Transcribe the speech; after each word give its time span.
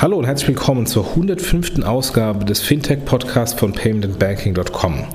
Hallo 0.00 0.16
und 0.16 0.26
herzlich 0.26 0.46
willkommen 0.46 0.86
zur 0.86 1.08
105. 1.08 1.82
Ausgabe 1.84 2.44
des 2.44 2.60
Fintech-Podcasts 2.60 3.58
von 3.58 3.72
paymentandbanking.com. 3.72 5.06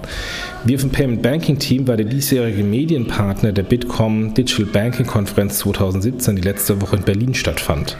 Wir 0.65 0.79
vom 0.79 0.91
Payment 0.91 1.21
Banking 1.21 1.59
Team 1.59 1.89
war 1.89 1.97
der 1.97 2.05
diesjährige 2.05 2.63
Medienpartner 2.63 3.51
der 3.51 3.63
Bitkom 3.63 4.33
Digital 4.33 4.65
Banking 4.67 5.05
Konferenz 5.05 5.57
2017, 5.57 6.37
die 6.37 6.41
letzte 6.41 6.81
Woche 6.81 6.95
in 6.95 7.01
Berlin 7.01 7.33
stattfand. 7.33 7.97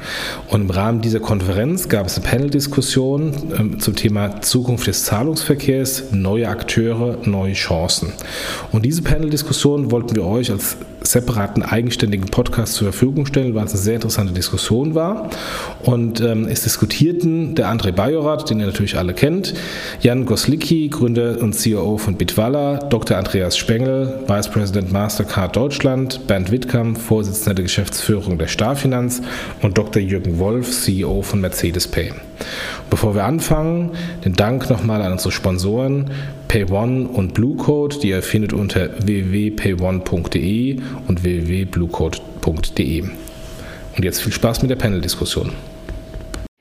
Und 0.48 0.62
im 0.62 0.70
Rahmen 0.70 1.02
dieser 1.02 1.20
Konferenz 1.20 1.90
gab 1.90 2.06
es 2.08 2.16
eine 2.16 2.26
Panel-Diskussion 2.26 3.34
äh, 3.52 3.78
zum 3.80 3.98
Thema 3.98 4.40
Zukunft 4.40 4.88
des 4.88 5.04
Zahlungsverkehrs, 5.04 6.14
neue 6.14 6.48
Akteure, 6.48 7.18
neue 7.26 7.52
Chancen. 7.52 8.14
Und 8.72 8.86
diese 8.86 9.02
Panel-Diskussion 9.02 9.92
wollten 9.92 10.16
wir 10.16 10.24
euch 10.24 10.50
als 10.50 10.78
separaten, 11.06 11.64
eigenständigen 11.64 12.28
Podcast 12.28 12.74
zur 12.74 12.92
Verfügung 12.92 13.26
stellen, 13.26 13.56
weil 13.56 13.66
es 13.66 13.72
eine 13.72 13.82
sehr 13.82 13.96
interessante 13.96 14.34
Diskussion 14.34 14.96
war. 14.96 15.30
Und 15.84 16.22
ähm, 16.22 16.48
es 16.48 16.64
diskutierten 16.64 17.56
der 17.56 17.70
André 17.72 17.92
Bajorat, 17.92 18.50
den 18.50 18.60
ihr 18.60 18.68
natürlich 18.68 18.98
alle 18.98 19.14
kennt, 19.14 19.54
Jan 20.02 20.26
Goslicki, 20.26 20.90
Gründer 20.90 21.42
und 21.42 21.54
CEO 21.54 21.98
von 21.98 22.18
Bitwala, 22.54 22.78
Dr. 22.88 23.18
Andreas 23.18 23.58
Spengel, 23.58 24.24
Vice 24.28 24.48
President 24.48 24.92
Mastercard 24.92 25.56
Deutschland, 25.56 26.28
Bernd 26.28 26.52
Wittkamp, 26.52 27.00
Vorsitzender 27.00 27.56
der 27.56 27.64
Geschäftsführung 27.64 28.38
der 28.38 28.46
Starfinanz 28.46 29.24
und 29.64 29.76
Dr. 29.76 30.00
Jürgen 30.00 30.38
Wolf, 30.38 30.70
CEO 30.70 31.24
von 31.24 31.42
Mercedes 31.42 31.88
Pay. 31.88 32.14
Bevor 32.92 33.16
wir 33.16 33.24
anfangen, 33.24 33.94
den 34.24 34.34
Dank 34.34 34.70
nochmal 34.70 35.02
an 35.02 35.14
unsere 35.14 35.32
Sponsoren 35.32 36.12
PayOne 36.48 37.08
und 37.08 37.34
Bluecode, 37.34 38.04
die 38.04 38.10
ihr 38.10 38.22
findet 38.22 38.54
unter 38.54 38.90
www.payone.de 39.04 40.78
und 41.08 41.24
www.bluecode.de. 41.24 43.04
Und 43.98 44.04
jetzt 44.04 44.22
viel 44.22 44.32
Spaß 44.32 44.62
mit 44.62 44.70
der 44.70 44.76
Panel-Diskussion. 44.76 45.54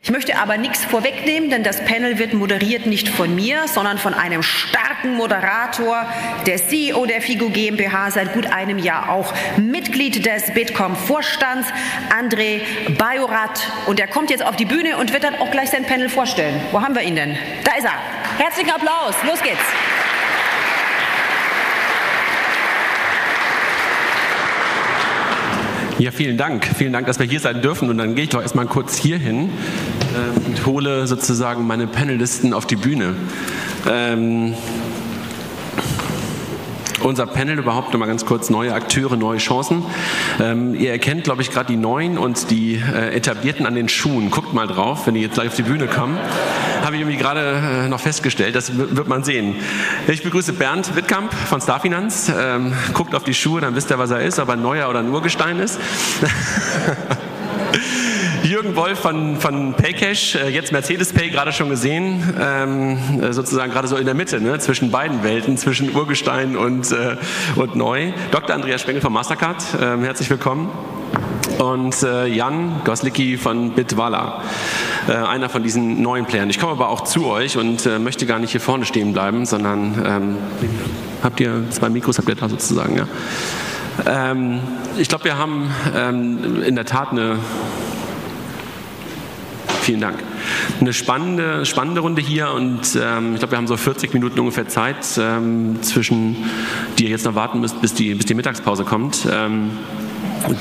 Ich 0.05 0.11
möchte 0.11 0.37
aber 0.37 0.59
nichts 0.59 0.85
vorwegnehmen, 0.85 1.49
denn 1.49 1.63
das 1.63 1.85
Panel 1.85 2.19
wird 2.19 2.35
moderiert 2.35 2.87
nicht 2.87 3.09
von 3.09 3.33
mir, 3.37 3.69
sondern 3.69 3.99
von 3.99 4.15
einem 4.15 4.43
starken 4.43 5.15
Moderator, 5.15 6.05
der 6.45 6.57
CEO 6.57 7.07
der 7.07 7.23
FIGO 7.23 7.51
GmbH, 7.51 8.11
seit 8.11 8.33
gut 8.33 8.47
einem 8.47 8.81
Jahr 8.81 9.11
auch 9.11 9.33
Mitglied 9.59 10.27
des 10.27 10.53
Bitkom 10.55 10.97
Vorstands, 10.97 11.69
André 12.11 12.63
Bajorat. 12.99 13.71
Und 13.87 14.01
er 14.01 14.09
kommt 14.09 14.31
jetzt 14.31 14.45
auf 14.45 14.57
die 14.57 14.65
Bühne 14.65 14.97
und 14.97 15.13
wird 15.13 15.23
dann 15.23 15.37
auch 15.37 15.53
gleich 15.53 15.71
sein 15.71 15.85
Panel 15.85 16.09
vorstellen. 16.09 16.61
Wo 16.73 16.83
haben 16.83 16.97
wir 16.97 17.03
ihn 17.03 17.15
denn? 17.15 17.39
Da 17.63 17.77
ist 17.77 17.85
er. 17.85 17.95
Herzlichen 18.45 18.73
Applaus. 18.73 19.15
Los 19.25 19.41
geht's. 19.41 19.63
Ja, 26.03 26.11
vielen 26.11 26.37
Dank. 26.37 26.67
Vielen 26.77 26.93
Dank, 26.93 27.07
dass 27.07 27.21
wir 27.21 27.27
hier 27.27 27.39
sein 27.39 27.63
dürfen. 27.63 27.89
Und 27.89 27.99
dann 27.99 28.17
gehe 28.17 28.25
ich 28.25 28.31
doch 28.31 28.43
erstmal 28.43 28.67
kurz 28.67 28.97
hier 28.97 29.19
hin 29.19 29.53
äh, 30.15 30.47
und 30.47 30.67
hole 30.67 31.07
sozusagen 31.07 31.67
meine 31.67 31.87
Panelisten 31.87 32.55
auf 32.55 32.67
die 32.67 32.77
Bühne. 32.77 33.15
Ähm, 33.91 34.55
unser 37.05 37.27
Panel 37.27 37.59
überhaupt 37.59 37.93
nochmal 37.93 38.09
ganz 38.09 38.25
kurz 38.25 38.49
neue 38.49 38.73
Akteure, 38.73 39.17
neue 39.17 39.39
Chancen. 39.39 39.85
Ähm, 40.41 40.75
ihr 40.75 40.91
erkennt, 40.91 41.25
glaube 41.25 41.43
ich, 41.43 41.51
gerade 41.51 41.67
die 41.67 41.77
neuen 41.77 42.17
und 42.17 42.51
die 42.51 42.75
äh, 42.75 43.15
etablierten 43.15 43.67
an 43.67 43.75
den 43.75 43.89
Schuhen. 43.89 44.31
Guckt 44.31 44.55
mal 44.55 44.69
drauf, 44.69 45.07
wenn 45.07 45.15
die 45.15 45.21
jetzt 45.21 45.35
gleich 45.35 45.49
auf 45.49 45.57
die 45.57 45.63
Bühne 45.63 45.89
kommen. 45.89 46.17
Habe 46.85 46.95
ich 46.95 47.01
irgendwie 47.01 47.19
gerade 47.19 47.85
äh, 47.85 47.89
noch 47.89 48.01
festgestellt, 48.01 48.55
das 48.55 48.77
wird 48.77 49.09
man 49.09 49.25
sehen. 49.25 49.57
Ich 50.09 50.23
begrüße 50.23 50.53
Bernd 50.53 50.95
Wittkamp 50.95 51.33
von 51.35 51.61
Starfinanz. 51.61 52.31
Ähm, 52.37 52.73
guckt 52.95 53.15
auf 53.15 53.25
die 53.25 53.35
Schuhe, 53.35 53.61
dann 53.61 53.75
wisst 53.75 53.91
ihr, 53.91 53.99
was 53.99 54.11
er 54.11 54.21
ist, 54.21 54.39
ob 54.39 54.49
er 54.49 54.55
ein 54.55 54.63
neuer 54.63 54.89
oder 54.89 55.01
ein 55.01 55.11
Urgestein 55.11 55.59
ist. 55.59 55.81
Jürgen 58.73 58.87
Wolf 58.89 59.01
von, 59.01 59.37
von 59.37 59.75
Paycash, 59.75 60.35
äh, 60.35 60.49
jetzt 60.49 60.73
Mercedes 60.73 61.13
Pay, 61.13 61.29
gerade 61.29 61.53
schon 61.53 61.69
gesehen, 61.69 62.23
ähm, 62.41 62.99
äh, 63.21 63.33
sozusagen 63.35 63.71
gerade 63.71 63.87
so 63.87 63.97
in 63.97 64.07
der 64.07 64.15
Mitte, 64.15 64.41
ne, 64.41 64.59
zwischen 64.61 64.91
beiden 64.91 65.23
Welten, 65.23 65.59
zwischen 65.59 65.95
Urgestein 65.95 66.57
und, 66.57 66.91
äh, 66.91 67.17
und 67.57 67.77
neu. 67.77 68.13
Dr. 68.31 68.55
Andreas 68.55 68.81
Spengel 68.81 69.03
von 69.03 69.13
Mastercard, 69.13 69.63
äh, 69.75 69.99
herzlich 70.03 70.31
willkommen. 70.31 70.71
Und 71.59 72.03
äh, 72.03 72.27
Jan 72.29 72.81
Goslicki 72.85 73.37
von 73.37 73.73
Bitwala, 73.73 74.43
äh, 75.07 75.13
einer 75.13 75.51
von 75.51 75.63
diesen 75.63 76.01
neuen 76.01 76.25
Playern. 76.25 76.49
Ich 76.49 76.59
komme 76.59 76.73
aber 76.73 76.89
auch 76.89 77.03
zu 77.03 77.27
euch 77.27 77.59
und 77.59 77.85
möchte 78.03 78.25
gar 78.25 78.39
nicht 78.39 78.53
hier 78.53 78.61
vorne 78.63 78.87
stehen 78.87 79.13
bleiben, 79.13 79.45
sondern 79.45 80.03
ähm, 80.07 80.37
habt 81.23 81.41
ihr 81.41 81.65
zwei 81.69 81.91
Mikros, 81.91 82.17
habt 82.17 82.29
ihr 82.29 82.37
da 82.37 82.49
sozusagen, 82.49 82.97
ja. 82.97 83.07
Ähm, 84.07 84.61
ich 84.97 85.09
glaube, 85.09 85.25
wir 85.25 85.37
haben 85.37 85.71
ähm, 85.95 86.63
in 86.63 86.75
der 86.75 86.87
Tat 86.87 87.11
eine 87.11 87.37
Vielen 89.83 90.01
Dank. 90.01 90.23
Eine 90.81 90.93
spannende, 90.93 91.67
spannende 91.67 92.03
Runde 92.03 92.23
hier 92.23 92.53
und 92.53 92.83
ähm, 92.95 93.33
ich 93.33 93.41
glaube, 93.41 93.51
wir 93.51 93.59
haben 93.59 93.67
so 93.67 93.77
40 93.77 94.15
Minuten 94.15 94.39
ungefähr 94.39 94.69
Zeit, 94.69 95.05
ähm, 95.19 95.83
zwischen 95.83 96.37
die 96.99 97.05
ihr 97.07 97.11
jetzt 97.11 97.25
noch 97.25 97.35
warten 97.35 97.59
müsst, 97.59 97.81
bis 97.81 97.93
die, 97.93 98.15
bis 98.15 98.27
die 98.27 98.35
Mittagspause 98.35 98.85
kommt. 98.85 99.27
Ähm, 99.29 99.73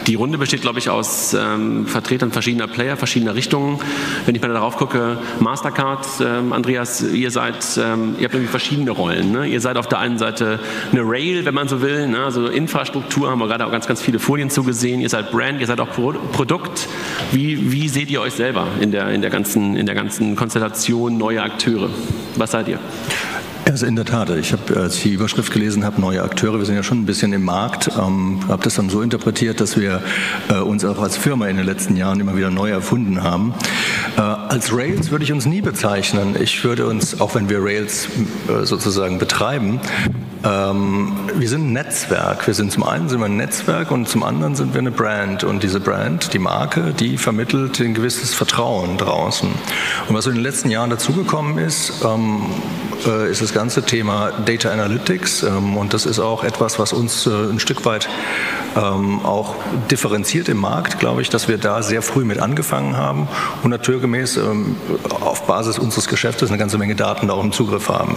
die 0.08 0.16
Runde 0.16 0.38
besteht, 0.38 0.62
glaube 0.62 0.80
ich, 0.80 0.90
aus 0.90 1.34
ähm, 1.34 1.86
Vertretern 1.88 2.32
verschiedener 2.32 2.68
Player, 2.68 2.98
verschiedener 2.98 3.36
Richtungen. 3.36 3.80
Wenn 4.26 4.36
ich 4.36 4.42
mal 4.42 4.50
darauf 4.50 4.78
gucke, 4.78 5.18
Mastercard, 5.40 6.06
ähm, 6.24 6.54
Andreas, 6.54 7.02
ihr 7.02 7.32
seid, 7.32 7.66
ähm, 7.78 8.16
ihr 8.18 8.26
habt 8.26 8.34
irgendwie 8.34 8.52
verschiedene 8.52 8.92
Rollen. 8.92 9.32
Ne? 9.32 9.48
Ihr 9.48 9.62
seid 9.62 9.78
auf 9.78 9.88
der 9.88 10.00
einen 10.00 10.18
Seite 10.18 10.60
eine 10.92 11.02
Rail, 11.02 11.46
wenn 11.46 11.54
man 11.54 11.68
so 11.68 11.82
will, 11.82 12.08
ne? 12.08 12.24
also 12.24 12.48
Infrastruktur, 12.48 13.30
haben 13.30 13.40
wir 13.40 13.48
gerade 13.48 13.66
auch 13.66 13.72
ganz, 13.72 13.88
ganz 13.88 14.02
viele 14.02 14.20
Folien 14.20 14.50
zugesehen. 14.50 15.02
Ihr 15.02 15.10
seid 15.10 15.32
Brand, 15.32 15.60
ihr 15.60 15.68
seid 15.68 15.80
auch 15.80 15.90
Pro 15.90 16.14
Produkt. 16.32 16.88
Wie, 17.32 17.72
wie 17.72 17.88
seht 17.88 18.10
ihr 18.10 18.22
euch 18.22 18.34
selber 18.34 18.68
in 18.80 18.92
der, 18.92 19.10
in 19.10 19.22
der, 19.22 19.30
ganzen, 19.30 19.76
in 19.76 19.86
der 19.86 19.96
ganzen 19.96 20.36
Konstellation 20.36 21.18
neue 21.18 21.42
Akteure? 21.42 21.90
Was 22.36 22.52
seid 22.52 22.68
ihr? 22.68 22.80
Also 23.66 23.86
in 23.86 23.96
der 23.96 24.06
Tat, 24.06 24.30
ich 24.32 24.54
habe, 24.54 24.76
als 24.78 24.96
ich 24.96 25.04
die 25.04 25.14
Überschrift 25.14 25.54
gelesen 25.54 25.86
habe, 25.86 26.02
neue 26.02 26.24
Akteure, 26.24 26.58
wir 26.58 26.66
sind 26.66 26.76
ja 26.76 26.84
schon 26.84 27.02
ein 27.02 27.06
bisschen 27.06 27.32
im 27.32 27.44
Markt, 27.44 27.90
ähm, 27.98 28.40
habe 28.48 28.64
das 28.64 28.76
dann 28.76 28.90
so 28.90 29.02
interpretiert, 29.02 29.62
dass 29.62 29.80
wir 29.80 30.02
äh, 30.50 30.56
uns 30.56 30.84
auch 30.84 31.00
als 31.00 31.16
Firma 31.16 31.48
in 31.48 31.58
den 31.58 31.66
letzten 31.66 31.96
Jahren 31.96 32.20
immer 32.20 32.36
wieder 32.36 32.50
neu 32.50 32.70
erfunden 32.70 33.24
haben. 33.24 33.54
Äh, 34.18 34.22
als 34.22 34.76
Rails 34.76 35.12
würde 35.12 35.24
ich 35.24 35.32
uns 35.32 35.46
nie 35.46 35.62
bezeichnen. 35.62 36.36
Ich 36.40 36.64
würde 36.64 36.88
uns, 36.88 37.22
auch 37.22 37.36
wenn 37.36 37.50
wir 37.50 37.64
Rails 37.64 38.08
äh, 38.48 38.66
sozusagen 38.66 39.20
betreiben, 39.20 39.80
ähm, 40.44 41.14
wir 41.36 41.48
sind 41.48 41.68
ein 41.68 41.74
Netzwerk. 41.74 42.48
Wir 42.48 42.54
sind 42.54 42.72
zum 42.72 42.84
einen 42.84 43.10
sind 43.10 43.20
wir 43.20 43.26
ein 43.26 43.38
Netzwerk 43.38 43.92
und 43.92 44.08
zum 44.08 44.24
anderen 44.24 44.56
sind 44.56 44.74
wir 44.74 44.80
eine 44.80 44.92
Brand. 44.92 45.44
Und 45.44 45.64
diese 45.64 45.80
Brand, 45.80 46.34
die 46.34 46.40
Marke, 46.40 46.94
die 46.94 47.18
vermittelt 47.18 47.80
ein 47.80 47.94
gewisses 47.94 48.34
Vertrauen 48.34 48.98
draußen. 48.98 49.50
Und 50.08 50.16
was 50.16 50.26
in 50.26 50.34
den 50.34 50.44
letzten 50.44 50.70
Jahren 50.70 50.90
dazugekommen 50.90 51.58
ist, 51.58 52.04
ähm, 52.04 52.42
äh, 53.06 53.30
ist 53.30 53.42
das 53.42 53.54
ganze 53.54 53.84
Thema 53.84 54.32
Data 54.46 54.72
Analytics. 54.72 55.44
Ähm, 55.44 55.78
und 55.78 55.94
das 55.94 56.06
ist 56.06 56.20
auch 56.20 56.44
etwas, 56.44 56.80
was 56.80 56.94
uns 56.94 57.28
äh, 57.28 57.30
ein 57.30 57.60
Stück 57.60 57.86
weit 57.86 58.10
ähm, 58.76 59.24
auch 59.24 59.56
differenziert 59.90 60.50
im 60.50 60.58
Markt, 60.58 61.00
glaube 61.00 61.22
ich, 61.22 61.30
dass 61.30 61.48
wir 61.48 61.58
da 61.58 61.84
sehr 61.84 62.02
früh 62.02 62.24
mit 62.24 62.40
angefangen 62.40 62.98
haben 62.98 63.28
und 63.64 63.70
naturgemäß 63.70 64.38
ähm, 64.38 64.76
auf 65.10 65.46
Basis 65.46 65.78
unseres 65.78 66.08
Geschäftes 66.08 66.50
eine 66.50 66.58
ganze 66.58 66.78
Menge 66.78 66.96
Daten 66.96 67.28
da 67.28 67.34
auch 67.34 67.44
im 67.44 67.52
Zugriff 67.52 67.90
haben. 67.90 68.16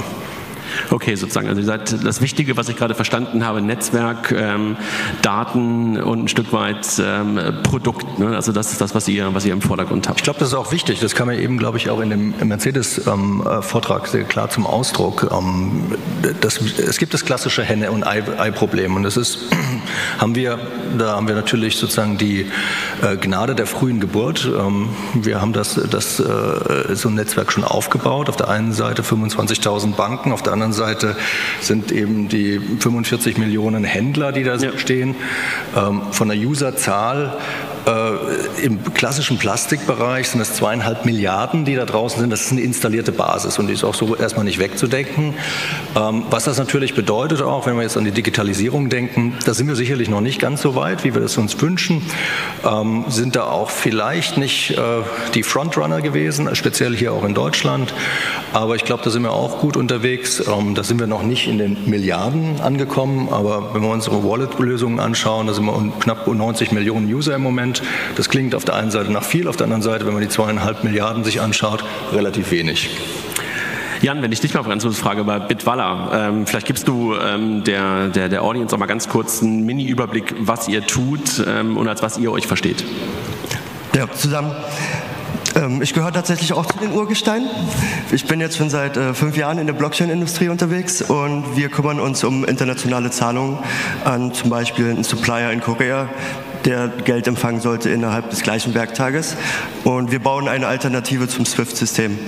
Okay, 0.90 1.14
sozusagen. 1.14 1.48
Also 1.48 1.60
ihr 1.60 1.66
seid 1.66 2.04
das 2.04 2.20
Wichtige, 2.20 2.56
was 2.56 2.68
ich 2.68 2.76
gerade 2.76 2.94
verstanden 2.94 3.44
habe, 3.44 3.60
Netzwerk, 3.60 4.32
ähm, 4.32 4.76
Daten 5.22 6.00
und 6.00 6.24
ein 6.24 6.28
Stück 6.28 6.52
weit 6.52 6.86
ähm, 6.98 7.40
Produkt. 7.62 8.18
Ne? 8.18 8.34
Also 8.34 8.52
das 8.52 8.72
ist 8.72 8.80
das, 8.80 8.94
was 8.94 9.08
ihr, 9.08 9.34
was 9.34 9.44
ihr 9.44 9.52
im 9.52 9.62
Vordergrund 9.62 10.08
habt. 10.08 10.20
Ich 10.20 10.24
glaube, 10.24 10.38
das 10.38 10.48
ist 10.48 10.54
auch 10.54 10.72
wichtig. 10.72 11.00
Das 11.00 11.14
kam 11.14 11.30
ja 11.30 11.38
eben, 11.38 11.58
glaube 11.58 11.78
ich, 11.78 11.90
auch 11.90 12.00
in 12.00 12.10
dem 12.10 12.34
Mercedes-Vortrag 12.42 14.04
ähm, 14.04 14.10
sehr 14.10 14.24
klar 14.24 14.50
zum 14.50 14.66
Ausdruck. 14.66 15.30
Ähm, 15.32 15.92
das, 16.40 16.60
es 16.60 16.98
gibt 16.98 17.14
das 17.14 17.24
klassische 17.24 17.62
Henne- 17.62 17.90
und 17.90 18.04
Ei-Problem. 18.04 18.96
Und 18.96 19.02
das 19.02 19.16
ist, 19.16 19.38
haben 20.18 20.34
wir, 20.34 20.58
da 20.98 21.16
haben 21.16 21.28
wir 21.28 21.34
natürlich 21.34 21.76
sozusagen 21.76 22.18
die 22.18 22.46
äh, 23.02 23.16
Gnade 23.16 23.54
der 23.54 23.66
frühen 23.66 24.00
Geburt. 24.00 24.46
Ähm, 24.46 24.90
wir 25.14 25.40
haben 25.40 25.52
das, 25.52 25.74
das 25.74 26.20
äh, 26.20 26.94
so 26.94 27.08
ein 27.08 27.14
Netzwerk 27.14 27.52
schon 27.52 27.64
aufgebaut. 27.64 28.28
Auf 28.28 28.36
der 28.36 28.48
einen 28.48 28.72
Seite 28.72 29.02
25.000 29.02 29.94
Banken, 29.94 30.32
auf 30.32 30.42
der 30.42 30.52
anderen 30.52 30.72
Seite 30.72 31.16
sind 31.60 31.92
eben 31.92 32.28
die 32.28 32.60
45 32.60 33.38
Millionen 33.38 33.84
Händler, 33.84 34.32
die 34.32 34.44
da 34.44 34.56
ja. 34.56 34.76
stehen. 34.76 35.14
Ähm, 35.76 36.02
von 36.10 36.28
der 36.28 36.38
Userzahl 36.38 37.36
äh, 37.86 38.64
Im 38.64 38.94
klassischen 38.94 39.38
Plastikbereich 39.38 40.28
sind 40.28 40.40
es 40.40 40.54
zweieinhalb 40.54 41.04
Milliarden, 41.04 41.64
die 41.64 41.74
da 41.74 41.84
draußen 41.84 42.20
sind. 42.20 42.30
Das 42.30 42.42
ist 42.42 42.52
eine 42.52 42.62
installierte 42.62 43.12
Basis 43.12 43.58
und 43.58 43.66
die 43.66 43.74
ist 43.74 43.84
auch 43.84 43.94
so 43.94 44.16
erstmal 44.16 44.44
nicht 44.44 44.58
wegzudenken. 44.58 45.34
Ähm, 45.96 46.24
was 46.30 46.44
das 46.44 46.58
natürlich 46.58 46.94
bedeutet 46.94 47.42
auch, 47.42 47.66
wenn 47.66 47.76
wir 47.76 47.82
jetzt 47.82 47.96
an 47.96 48.04
die 48.04 48.10
Digitalisierung 48.10 48.88
denken, 48.88 49.34
da 49.44 49.54
sind 49.54 49.68
wir 49.68 49.76
sicherlich 49.76 50.08
noch 50.08 50.20
nicht 50.20 50.40
ganz 50.40 50.62
so 50.62 50.74
weit, 50.74 51.04
wie 51.04 51.14
wir 51.14 51.20
das 51.20 51.36
uns 51.36 51.60
wünschen. 51.60 52.02
Ähm, 52.64 53.04
sind 53.08 53.36
da 53.36 53.44
auch 53.44 53.70
vielleicht 53.70 54.38
nicht 54.38 54.70
äh, 54.70 55.02
die 55.34 55.42
Frontrunner 55.42 56.00
gewesen, 56.00 56.54
speziell 56.54 56.96
hier 56.96 57.12
auch 57.12 57.24
in 57.24 57.34
Deutschland. 57.34 57.92
Aber 58.52 58.76
ich 58.76 58.84
glaube, 58.84 59.02
da 59.02 59.10
sind 59.10 59.22
wir 59.22 59.32
auch 59.32 59.58
gut 59.58 59.76
unterwegs. 59.76 60.42
Ähm, 60.46 60.74
da 60.74 60.84
sind 60.84 61.00
wir 61.00 61.06
noch 61.06 61.22
nicht 61.22 61.48
in 61.48 61.58
den 61.58 61.76
Milliarden 61.84 62.60
angekommen. 62.60 63.28
Aber 63.30 63.74
wenn 63.74 63.82
wir 63.82 63.90
unsere 63.90 64.24
Wallet-Lösungen 64.24 65.00
anschauen, 65.00 65.46
da 65.46 65.52
sind 65.54 65.66
wir 65.66 65.92
knapp 66.00 66.26
90 66.26 66.72
Millionen 66.72 67.12
User 67.12 67.34
im 67.34 67.42
Moment. 67.42 67.73
Prozent. 67.74 67.82
Das 68.16 68.28
klingt 68.28 68.54
auf 68.54 68.64
der 68.64 68.74
einen 68.74 68.90
Seite 68.90 69.12
nach 69.12 69.24
viel, 69.24 69.48
auf 69.48 69.56
der 69.56 69.64
anderen 69.64 69.82
Seite, 69.82 70.06
wenn 70.06 70.12
man 70.12 70.22
die 70.22 70.28
zweieinhalb 70.28 70.84
Milliarden 70.84 71.24
sich 71.24 71.40
anschaut, 71.40 71.84
relativ 72.12 72.50
wenig. 72.50 72.90
Jan, 74.02 74.20
wenn 74.22 74.32
ich 74.32 74.40
dich 74.40 74.52
mal 74.52 74.62
ganz 74.64 74.82
kurz 74.82 74.98
frage 74.98 75.24
bei 75.24 75.38
Bitwalla, 75.38 76.28
ähm, 76.28 76.46
vielleicht 76.46 76.66
gibst 76.66 76.88
du 76.88 77.14
ähm, 77.14 77.64
der, 77.64 78.08
der, 78.08 78.28
der 78.28 78.42
Audience 78.42 78.74
auch 78.74 78.78
mal 78.78 78.86
ganz 78.86 79.08
kurz 79.08 79.42
einen 79.42 79.64
Mini-Überblick, 79.64 80.34
was 80.40 80.68
ihr 80.68 80.86
tut 80.86 81.42
ähm, 81.46 81.76
und 81.76 81.88
als 81.88 82.02
was 82.02 82.18
ihr 82.18 82.30
euch 82.30 82.46
versteht. 82.46 82.84
Ja, 83.94 84.10
zusammen. 84.10 84.54
Ähm, 85.56 85.80
ich 85.80 85.94
gehöre 85.94 86.12
tatsächlich 86.12 86.52
auch 86.52 86.66
zu 86.66 86.78
den 86.78 86.92
Urgesteinen. 86.92 87.48
Ich 88.12 88.26
bin 88.26 88.40
jetzt 88.40 88.58
schon 88.58 88.68
seit 88.68 88.98
äh, 88.98 89.14
fünf 89.14 89.38
Jahren 89.38 89.56
in 89.56 89.66
der 89.66 89.74
Blockchain-Industrie 89.74 90.48
unterwegs 90.48 91.00
und 91.00 91.56
wir 91.56 91.70
kümmern 91.70 91.98
uns 91.98 92.24
um 92.24 92.44
internationale 92.44 93.10
Zahlungen 93.10 93.58
an 94.04 94.34
zum 94.34 94.50
Beispiel 94.50 94.90
einen 94.90 95.04
Supplier 95.04 95.50
in 95.50 95.60
Korea, 95.60 96.10
der 96.64 96.88
Geld 96.88 97.26
empfangen 97.26 97.60
sollte 97.60 97.90
innerhalb 97.90 98.30
des 98.30 98.42
gleichen 98.42 98.74
Werktages. 98.74 99.36
Und 99.84 100.10
wir 100.10 100.18
bauen 100.18 100.48
eine 100.48 100.66
Alternative 100.66 101.28
zum 101.28 101.44
SWIFT-System, 101.44 102.18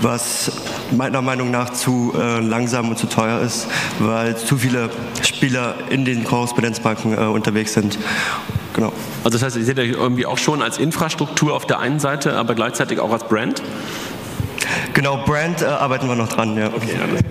was 0.00 0.52
meiner 0.90 1.22
Meinung 1.22 1.50
nach 1.50 1.70
zu 1.70 2.14
äh, 2.18 2.40
langsam 2.40 2.88
und 2.88 2.98
zu 2.98 3.06
teuer 3.06 3.40
ist, 3.40 3.68
weil 3.98 4.36
zu 4.36 4.56
viele 4.56 4.90
Spieler 5.22 5.74
in 5.90 6.04
den 6.04 6.24
Korrespondenzbanken 6.24 7.12
äh, 7.12 7.20
unterwegs 7.22 7.74
sind. 7.74 7.98
Genau. 8.74 8.92
Also 9.24 9.38
das 9.38 9.42
heißt, 9.42 9.56
ihr 9.56 9.64
seht 9.64 9.78
euch 9.78 9.90
irgendwie 9.90 10.24
auch 10.24 10.38
schon 10.38 10.62
als 10.62 10.78
Infrastruktur 10.78 11.54
auf 11.54 11.66
der 11.66 11.80
einen 11.80 11.98
Seite, 11.98 12.34
aber 12.34 12.54
gleichzeitig 12.54 13.00
auch 13.00 13.12
als 13.12 13.24
Brand? 13.24 13.62
Genau, 14.94 15.24
Brand 15.24 15.62
äh, 15.62 15.66
arbeiten 15.66 16.08
wir 16.08 16.14
noch 16.14 16.28
dran, 16.28 16.56
ja. 16.56 16.68
Okay, 16.68 16.96
alles. 17.02 17.22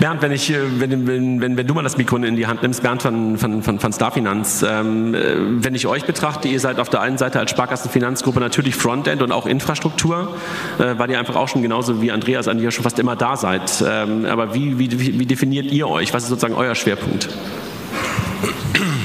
Bernd, 0.00 0.22
wenn, 0.22 0.32
ich, 0.32 0.50
äh, 0.50 0.58
wenn, 0.78 1.06
wenn, 1.06 1.40
wenn, 1.40 1.56
wenn, 1.56 1.66
du 1.66 1.74
mal 1.74 1.82
das 1.82 1.96
Mikro 1.96 2.16
in 2.16 2.36
die 2.36 2.46
Hand 2.46 2.62
nimmst, 2.62 2.82
Bernd 2.82 3.02
von, 3.02 3.38
von, 3.38 3.62
von, 3.62 3.78
von 3.78 3.92
Starfinanz, 3.92 4.64
ähm, 4.68 5.14
äh, 5.14 5.36
wenn 5.64 5.74
ich 5.74 5.86
euch 5.86 6.04
betrachte, 6.04 6.48
ihr 6.48 6.60
seid 6.60 6.78
auf 6.78 6.88
der 6.88 7.00
einen 7.00 7.18
Seite 7.18 7.38
als 7.38 7.50
Sparkassenfinanzgruppe 7.50 8.40
natürlich 8.40 8.74
Frontend 8.74 9.22
und 9.22 9.32
auch 9.32 9.46
Infrastruktur, 9.46 10.34
äh, 10.78 10.98
weil 10.98 11.10
ihr 11.10 11.18
einfach 11.18 11.36
auch 11.36 11.48
schon 11.48 11.62
genauso 11.62 12.02
wie 12.02 12.12
Andreas 12.12 12.48
eigentlich 12.48 12.64
ja 12.64 12.70
schon 12.70 12.84
fast 12.84 12.98
immer 12.98 13.16
da 13.16 13.36
seid. 13.36 13.84
Ähm, 13.86 14.26
aber 14.26 14.54
wie, 14.54 14.78
wie, 14.78 15.18
wie 15.18 15.26
definiert 15.26 15.66
ihr 15.66 15.88
euch? 15.88 16.12
Was 16.12 16.24
ist 16.24 16.28
sozusagen 16.28 16.54
euer 16.54 16.74
Schwerpunkt? 16.74 17.28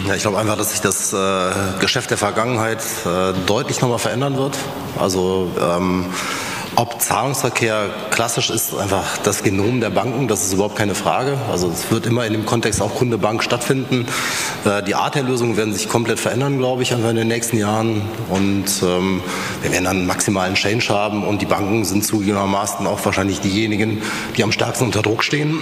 Ja, 0.07 0.15
ich 0.15 0.21
glaube 0.23 0.39
einfach, 0.39 0.57
dass 0.57 0.71
sich 0.71 0.81
das 0.81 1.13
äh, 1.13 1.17
Geschäft 1.79 2.09
der 2.09 2.17
Vergangenheit 2.17 2.83
äh, 3.05 3.33
deutlich 3.45 3.81
nochmal 3.81 3.99
verändern 3.99 4.35
wird. 4.35 4.57
Also 4.99 5.49
ähm, 5.61 6.05
ob 6.75 7.01
Zahlungsverkehr 7.01 7.89
klassisch 8.11 8.49
ist, 8.49 8.73
einfach 8.75 9.17
das 9.17 9.43
Genom 9.43 9.81
der 9.81 9.89
Banken, 9.89 10.27
das 10.27 10.43
ist 10.43 10.53
überhaupt 10.53 10.75
keine 10.75 10.95
Frage. 10.95 11.37
Also 11.51 11.69
es 11.69 11.91
wird 11.91 12.05
immer 12.05 12.25
in 12.25 12.33
dem 12.33 12.45
Kontext 12.45 12.81
auch 12.81 12.95
Kunde 12.95 13.17
Bank 13.17 13.43
stattfinden. 13.43 14.05
Äh, 14.65 14.83
die 14.83 14.95
Art 14.95 15.15
der 15.15 15.23
Lösungen 15.23 15.57
werden 15.57 15.73
sich 15.73 15.89
komplett 15.89 16.19
verändern, 16.19 16.57
glaube 16.57 16.83
ich, 16.83 16.91
in 16.91 17.03
den 17.03 17.27
nächsten 17.27 17.57
Jahren. 17.57 18.01
Und 18.29 18.65
ähm, 18.83 19.21
wir 19.61 19.71
werden 19.71 19.85
dann 19.85 20.05
maximalen 20.05 20.55
Change 20.55 20.89
haben 20.89 21.25
und 21.25 21.41
die 21.41 21.45
Banken 21.45 21.83
sind 21.83 22.05
zugegebenermaßen 22.05 22.87
auch 22.87 23.03
wahrscheinlich 23.03 23.41
diejenigen, 23.41 24.01
die 24.37 24.43
am 24.43 24.51
stärksten 24.51 24.85
unter 24.85 25.01
Druck 25.01 25.23
stehen, 25.23 25.59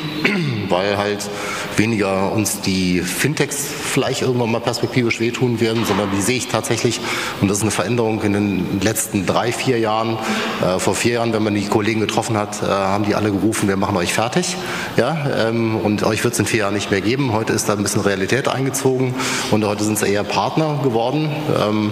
weil 0.69 0.98
halt 0.98 1.30
weniger 1.77 2.31
uns 2.31 2.62
die 2.62 3.00
Fintechs 3.01 3.66
vielleicht 3.66 4.21
irgendwann 4.21 4.51
mal 4.51 4.62
perspektivisch 4.62 5.19
wehtun 5.19 5.60
werden, 5.60 5.86
sondern 5.86 6.10
die 6.16 6.21
sehe 6.21 6.38
ich 6.38 6.48
tatsächlich, 6.48 7.00
und 7.42 7.50
das 7.50 7.57
ist 7.57 7.63
eine 7.63 7.71
Veränderung 7.71 8.21
in 8.21 8.33
den 8.33 8.81
letzten 8.81 9.25
drei, 9.25 9.51
vier 9.51 9.80
Jahren, 9.80 10.18
äh, 10.62 10.80
vor 10.80 10.95
vier 10.95 11.13
Jahren, 11.13 11.33
wenn 11.33 11.44
man 11.44 11.56
die 11.56 11.66
Kollegen 11.66 12.00
getroffen 12.00 12.38
hat, 12.38 12.62
äh, 12.62 12.68
haben 12.68 13.06
die 13.06 13.16
alle 13.16 13.31
gerufen, 13.31 13.68
wir 13.68 13.77
machen 13.77 13.98
euch 13.98 14.13
fertig. 14.13 14.56
Ja, 14.98 15.48
ähm, 15.48 15.77
und 15.77 16.04
euch 16.04 16.24
wird 16.24 16.33
es 16.33 16.39
in 16.39 16.45
vier 16.45 16.60
Jahren 16.60 16.74
nicht 16.74 16.92
mehr 16.92 17.01
geben. 17.01 17.33
Heute 17.33 17.54
ist 17.54 17.68
da 17.68 17.74
ein 17.74 17.83
bisschen 17.83 18.01
Realität 18.01 18.48
eingezogen 18.48 19.13
und 19.51 19.65
heute 19.65 19.83
sind 19.83 19.94
es 19.94 20.04
eher 20.04 20.24
Partner 20.24 20.80
geworden. 20.83 21.30
Ähm, 21.60 21.92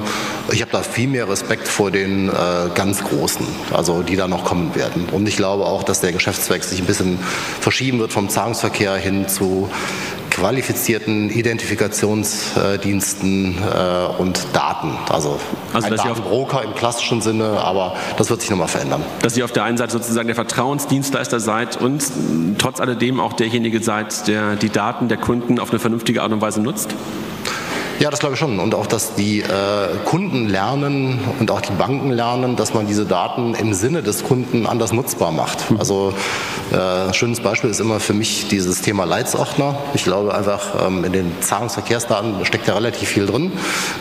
ich 0.51 0.62
habe 0.62 0.71
da 0.71 0.81
viel 0.81 1.07
mehr 1.07 1.27
Respekt 1.30 1.68
vor 1.68 1.91
den 1.91 2.30
äh, 2.30 2.33
ganz 2.73 3.03
Großen, 3.03 3.45
also 3.73 4.01
die 4.01 4.15
da 4.15 4.27
noch 4.27 4.45
kommen 4.45 4.75
werden. 4.75 5.07
Und 5.12 5.27
ich 5.27 5.35
glaube 5.35 5.65
auch, 5.65 5.83
dass 5.83 6.01
der 6.01 6.12
Geschäftszweck 6.12 6.63
sich 6.63 6.80
ein 6.80 6.85
bisschen 6.85 7.19
verschieben 7.59 8.00
wird 8.00 8.13
vom 8.13 8.30
Zahlungsverkehr 8.30 8.67
hin 8.75 9.28
zu 9.28 9.69
qualifizierten 10.38 11.30
Identifikationsdiensten 11.31 13.58
äh, 13.58 14.06
und 14.19 14.46
Daten. 14.54 14.92
Also, 15.10 15.40
also 15.74 15.88
ein 15.88 15.96
Datenbroker 15.96 16.64
im 16.64 16.75
klassischen 16.75 17.22
Sinne, 17.22 17.60
aber 17.60 17.96
das 18.18 18.30
wird 18.30 18.42
sich 18.42 18.52
nochmal 18.52 18.68
verändern. 18.68 19.02
Dass 19.24 19.36
ihr 19.36 19.46
auf 19.46 19.52
der 19.52 19.64
einen 19.64 19.78
Seite 19.78 19.94
sozusagen 19.94 20.28
der 20.28 20.36
Vertrauensdienstleister 20.36 21.40
seid 21.40 21.81
und 21.81 22.04
trotz 22.60 22.80
alledem 22.80 23.19
auch 23.19 23.34
derjenige 23.34 23.81
seid, 23.81 24.28
der 24.28 24.56
die 24.56 24.69
Daten 24.69 25.08
der 25.08 25.18
Kunden 25.18 25.60
auf 25.60 25.72
eine 25.72 25.80
vernünftige 25.80 26.22
Art 26.22 26.31
und 26.31 26.42
Weise 26.42 26.62
nutzt? 26.62 26.94
Ja, 27.99 28.11
das 28.11 28.19
glaube 28.19 28.35
ich 28.35 28.39
schon. 28.39 28.59
Und 28.59 28.75
auch, 28.75 28.85
dass 28.85 29.15
die 29.15 29.39
äh, 29.39 29.45
Kunden 30.05 30.47
lernen 30.47 31.19
und 31.39 31.49
auch 31.49 31.61
die 31.61 31.71
Banken 31.71 32.11
lernen, 32.11 32.55
dass 32.55 32.75
man 32.75 32.85
diese 32.85 33.05
Daten 33.05 33.55
im 33.55 33.73
Sinne 33.73 34.03
des 34.03 34.23
Kunden 34.23 34.67
anders 34.67 34.94
nutzbar 34.94 35.31
macht. 35.31 35.71
Mhm. 35.71 35.79
Also 35.79 36.13
äh, 36.71 37.07
ein 37.07 37.13
schönes 37.15 37.39
Beispiel 37.39 37.71
ist 37.71 37.79
immer 37.79 37.99
für 37.99 38.13
mich 38.13 38.49
dieses 38.49 38.81
Thema 38.83 39.05
Leitsordner. 39.05 39.79
Ich 39.95 40.03
glaube 40.03 40.35
einfach, 40.35 40.85
ähm, 40.85 41.05
in 41.05 41.11
den 41.11 41.31
Zahlungsverkehrsdaten 41.41 42.45
steckt 42.45 42.67
ja 42.67 42.75
relativ 42.75 43.09
viel 43.09 43.25
drin, 43.25 43.51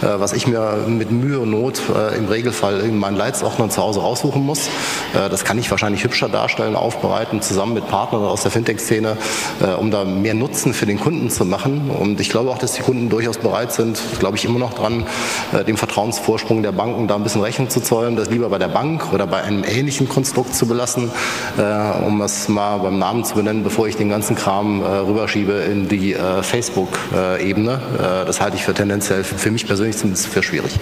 äh, 0.03 0.07
was 0.19 0.35
ich 0.35 0.47
mir 0.47 0.85
mit 0.87 1.11
Mühe 1.11 1.41
und 1.41 1.51
Not 1.51 1.81
äh, 1.89 2.19
im 2.19 2.27
Regelfall 2.27 2.81
in 2.81 2.99
meinen 2.99 3.17
Leitsordnern 3.17 3.71
zu 3.71 3.83
Hause 3.83 4.01
raussuchen 4.01 4.43
muss. 4.43 4.69
Äh, 5.15 5.31
das 5.31 5.45
kann 5.45 5.59
ich 5.59 5.71
wahrscheinlich 5.71 6.05
hübscher 6.05 6.29
darstellen, 6.29 6.77
aufbereiten, 6.77 7.41
zusammen 7.41 7.73
mit 7.73 7.89
Partnern 7.89 8.25
aus 8.25 8.43
der 8.43 8.51
Fintech-Szene, 8.51 9.17
äh, 9.63 9.73
um 9.73 9.91
da 9.91 10.05
mehr 10.05 10.35
Nutzen 10.35 10.75
für 10.75 10.85
den 10.85 11.01
Kunden 11.01 11.31
zu 11.31 11.47
machen. 11.47 11.91
Und 11.91 12.21
ich 12.21 12.29
glaube 12.29 12.51
auch, 12.51 12.59
dass 12.59 12.73
die 12.73 12.83
Kunden 12.83 13.09
durchaus 13.09 13.39
bereit 13.39 13.73
sind, 13.73 13.86
sind, 13.95 14.19
glaube 14.19 14.37
ich, 14.37 14.45
immer 14.45 14.59
noch 14.59 14.75
dran, 14.75 15.07
äh, 15.53 15.65
dem 15.65 15.77
Vertrauensvorsprung 15.77 16.63
der 16.63 16.73
Banken 16.73 17.07
da 17.09 17.15
ein 17.15 17.23
bisschen 17.23 17.43
Rechnung 17.43 17.71
zu 17.71 17.81
zollen, 17.81 18.17
das 18.17 18.31
lieber 18.31 18.49
bei 18.49 18.59
der 18.59 18.69
Bank 18.69 19.13
oder 19.13 19.27
bei 19.27 19.43
einem 19.43 19.65
ähnlichen 19.65 20.09
Konstrukt 20.09 20.55
zu 20.55 20.67
belassen, 20.67 21.11
äh, 21.59 22.05
um 22.05 22.21
es 22.23 22.49
mal 22.49 22.79
beim 22.79 22.99
Namen 22.99 23.25
zu 23.25 23.35
benennen, 23.35 23.63
bevor 23.63 23.87
ich 23.89 23.97
den 23.97 24.09
ganzen 24.09 24.37
Kram 24.37 24.83
äh, 24.83 24.87
rüberschiebe 24.87 25.53
in 25.53 25.89
die 25.89 26.17
Facebook-Ebene. 26.43 27.81
das 28.27 28.41
halte 28.41 28.57
ich 28.57 28.65
für 28.65 28.75
tendenziell 28.75 29.23
für 29.25 29.51
mich 29.51 29.67
persönlich 29.67 29.97
zumindest 29.97 30.29
für 30.29 30.43
schwierig. 30.43 30.79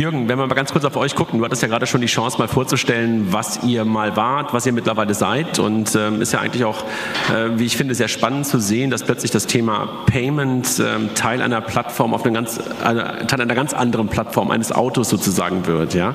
Jürgen, 0.00 0.28
wenn 0.28 0.38
wir 0.38 0.46
mal 0.46 0.54
ganz 0.54 0.72
kurz 0.72 0.84
auf 0.86 0.96
euch 0.96 1.14
gucken, 1.14 1.38
du 1.38 1.44
hattest 1.44 1.60
ja 1.60 1.68
gerade 1.68 1.86
schon 1.86 2.00
die 2.00 2.06
Chance 2.06 2.38
mal 2.38 2.48
vorzustellen, 2.48 3.32
was 3.32 3.62
ihr 3.64 3.84
mal 3.84 4.16
wart, 4.16 4.54
was 4.54 4.64
ihr 4.64 4.72
mittlerweile 4.72 5.12
seid 5.12 5.58
und 5.58 5.94
ähm, 5.94 6.22
ist 6.22 6.32
ja 6.32 6.40
eigentlich 6.40 6.64
auch, 6.64 6.84
äh, 7.28 7.50
wie 7.56 7.66
ich 7.66 7.76
finde, 7.76 7.94
sehr 7.94 8.08
spannend 8.08 8.46
zu 8.46 8.58
sehen, 8.58 8.90
dass 8.90 9.02
plötzlich 9.02 9.30
das 9.30 9.46
Thema 9.46 10.04
Payment 10.06 10.80
ähm, 10.80 11.10
Teil 11.14 11.42
einer 11.42 11.60
Plattform 11.60 12.14
auf 12.14 12.24
einer 12.24 12.32
ganz, 12.32 12.56
äh, 12.56 13.26
Teil 13.26 13.40
einer 13.42 13.54
ganz 13.54 13.74
anderen 13.74 14.08
Plattform 14.08 14.50
eines 14.50 14.72
Autos 14.72 15.10
sozusagen 15.10 15.66
wird, 15.66 15.92
ja. 15.92 16.14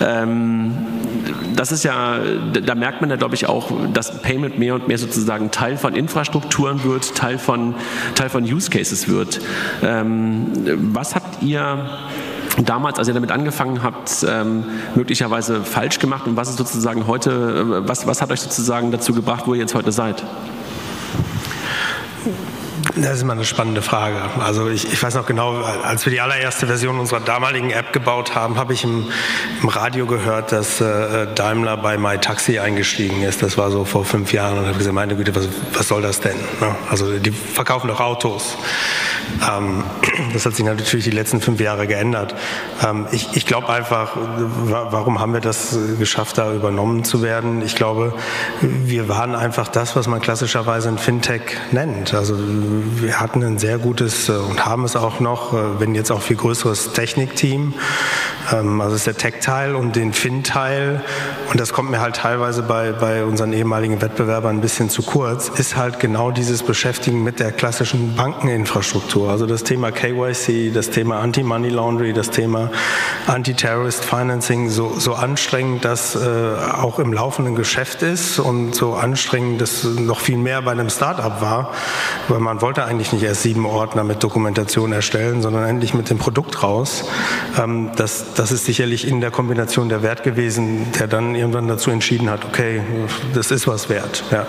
Ähm, 0.00 0.74
das 1.54 1.70
ist 1.70 1.84
ja, 1.84 2.18
da 2.64 2.74
merkt 2.74 3.02
man 3.02 3.10
ja, 3.10 3.16
glaube 3.16 3.34
ich, 3.34 3.46
auch, 3.46 3.70
dass 3.92 4.22
Payment 4.22 4.58
mehr 4.58 4.74
und 4.74 4.88
mehr 4.88 4.96
sozusagen 4.96 5.50
Teil 5.50 5.76
von 5.76 5.94
Infrastrukturen 5.94 6.82
wird, 6.84 7.14
Teil 7.14 7.38
von, 7.38 7.74
Teil 8.14 8.30
von 8.30 8.44
Use 8.44 8.70
Cases 8.70 9.08
wird. 9.08 9.40
Ähm, 9.82 10.46
was 10.92 11.14
habt 11.14 11.42
ihr 11.42 11.90
damals, 12.64 12.98
als 12.98 13.08
ihr 13.08 13.14
damit 13.14 13.30
angefangen 13.30 13.82
habt, 13.82 14.24
ähm, 14.28 14.64
möglicherweise 14.94 15.62
falsch 15.62 15.98
gemacht 15.98 16.26
und 16.26 16.36
was 16.36 16.48
ist 16.48 16.58
sozusagen 16.58 17.06
heute, 17.06 17.30
äh, 17.30 17.88
was, 17.88 18.06
was 18.06 18.22
hat 18.22 18.30
euch 18.30 18.40
sozusagen 18.40 18.90
dazu 18.90 19.12
gebracht, 19.12 19.44
wo 19.46 19.54
ihr 19.54 19.60
jetzt 19.60 19.74
heute 19.74 19.92
seid? 19.92 20.24
Das 23.02 23.16
ist 23.16 23.22
immer 23.22 23.34
eine 23.34 23.44
spannende 23.44 23.80
Frage. 23.80 24.16
Also 24.40 24.68
ich, 24.68 24.92
ich, 24.92 25.00
weiß 25.00 25.14
noch 25.14 25.26
genau, 25.26 25.62
als 25.62 26.04
wir 26.04 26.10
die 26.10 26.20
allererste 26.20 26.66
Version 26.66 26.98
unserer 26.98 27.20
damaligen 27.20 27.70
App 27.70 27.92
gebaut 27.92 28.34
haben, 28.34 28.58
habe 28.58 28.72
ich 28.72 28.82
im, 28.82 29.06
im, 29.62 29.68
Radio 29.68 30.06
gehört, 30.06 30.50
dass 30.50 30.80
äh, 30.80 31.26
Daimler 31.34 31.76
bei 31.76 31.96
MyTaxi 31.96 32.58
eingestiegen 32.58 33.22
ist. 33.22 33.42
Das 33.42 33.56
war 33.56 33.70
so 33.70 33.84
vor 33.84 34.04
fünf 34.04 34.32
Jahren 34.32 34.58
und 34.58 34.66
habe 34.66 34.78
gesagt, 34.78 34.94
meine 34.94 35.14
Güte, 35.14 35.34
was, 35.36 35.48
was 35.74 35.86
soll 35.86 36.02
das 36.02 36.20
denn? 36.20 36.36
Ne? 36.60 36.74
Also 36.90 37.18
die 37.18 37.30
verkaufen 37.30 37.86
doch 37.88 38.00
Autos. 38.00 38.56
Ähm, 39.48 39.84
das 40.32 40.46
hat 40.46 40.54
sich 40.54 40.64
natürlich 40.64 41.04
die 41.04 41.10
letzten 41.10 41.40
fünf 41.40 41.60
Jahre 41.60 41.86
geändert. 41.86 42.34
Ähm, 42.84 43.06
ich, 43.12 43.36
ich 43.36 43.46
glaube 43.46 43.68
einfach, 43.68 44.12
warum 44.16 45.20
haben 45.20 45.32
wir 45.32 45.40
das 45.40 45.78
geschafft, 45.98 46.38
da 46.38 46.52
übernommen 46.52 47.04
zu 47.04 47.22
werden? 47.22 47.62
Ich 47.62 47.76
glaube, 47.76 48.14
wir 48.60 49.08
waren 49.08 49.34
einfach 49.34 49.68
das, 49.68 49.94
was 49.94 50.08
man 50.08 50.20
klassischerweise 50.20 50.88
ein 50.88 50.98
Fintech 50.98 51.42
nennt. 51.70 52.14
Also 52.14 52.36
wir 52.96 53.20
hatten 53.20 53.42
ein 53.42 53.58
sehr 53.58 53.78
gutes 53.78 54.28
äh, 54.28 54.32
und 54.32 54.66
haben 54.66 54.84
es 54.84 54.96
auch 54.96 55.20
noch, 55.20 55.54
äh, 55.54 55.80
wenn 55.80 55.94
jetzt 55.94 56.10
auch 56.10 56.22
viel 56.22 56.36
größeres 56.36 56.92
Technikteam. 56.92 57.74
Ähm, 58.52 58.80
also 58.80 58.96
ist 58.96 59.06
der 59.06 59.16
Tech-Teil 59.16 59.74
und 59.74 59.96
den 59.96 60.12
Fin-Teil. 60.12 61.02
Und 61.50 61.60
das 61.60 61.72
kommt 61.72 61.90
mir 61.90 62.00
halt 62.00 62.16
teilweise 62.16 62.62
bei, 62.62 62.92
bei 62.92 63.24
unseren 63.24 63.52
ehemaligen 63.52 64.00
Wettbewerbern 64.00 64.56
ein 64.56 64.60
bisschen 64.60 64.90
zu 64.90 65.02
kurz, 65.02 65.48
ist 65.48 65.76
halt 65.76 66.00
genau 66.00 66.30
dieses 66.30 66.62
Beschäftigen 66.62 67.22
mit 67.22 67.40
der 67.40 67.52
klassischen 67.52 68.16
Bankeninfrastruktur. 68.16 68.88
Infrastruktur. 68.88 69.30
Also 69.30 69.46
das 69.46 69.64
Thema 69.64 69.90
KYC, 69.90 70.72
das 70.72 70.90
Thema 70.90 71.20
Anti-Money 71.20 71.68
Laundry, 71.68 72.12
das 72.12 72.30
Thema 72.30 72.70
Anti-Terrorist 73.26 74.04
Financing 74.04 74.70
so, 74.70 74.94
so 74.98 75.14
anstrengend, 75.14 75.84
dass 75.84 76.16
äh, 76.16 76.18
auch 76.72 76.98
im 76.98 77.12
laufenden 77.12 77.54
Geschäft 77.54 78.02
ist 78.02 78.38
und 78.38 78.74
so 78.74 78.94
anstrengend, 78.94 79.60
dass 79.60 79.84
noch 79.84 80.20
viel 80.20 80.36
mehr 80.36 80.62
bei 80.62 80.72
einem 80.72 80.90
Startup 80.90 81.40
war, 81.40 81.72
weil 82.28 82.40
man 82.40 82.60
wollte 82.60 82.77
eigentlich 82.86 83.12
nicht 83.12 83.22
erst 83.22 83.42
sieben 83.42 83.66
Ordner 83.66 84.04
mit 84.04 84.22
Dokumentation 84.22 84.92
erstellen, 84.92 85.42
sondern 85.42 85.64
endlich 85.64 85.94
mit 85.94 86.10
dem 86.10 86.18
Produkt 86.18 86.62
raus. 86.62 87.04
Ähm, 87.58 87.90
das, 87.96 88.34
das 88.34 88.52
ist 88.52 88.64
sicherlich 88.64 89.06
in 89.06 89.20
der 89.20 89.30
Kombination 89.30 89.88
der 89.88 90.02
Wert 90.02 90.22
gewesen, 90.22 90.86
der 90.98 91.06
dann 91.06 91.34
irgendwann 91.34 91.68
dazu 91.68 91.90
entschieden 91.90 92.30
hat, 92.30 92.44
okay, 92.44 92.82
das 93.34 93.50
ist 93.50 93.66
was 93.66 93.88
wert. 93.88 94.24
Ja. 94.30 94.46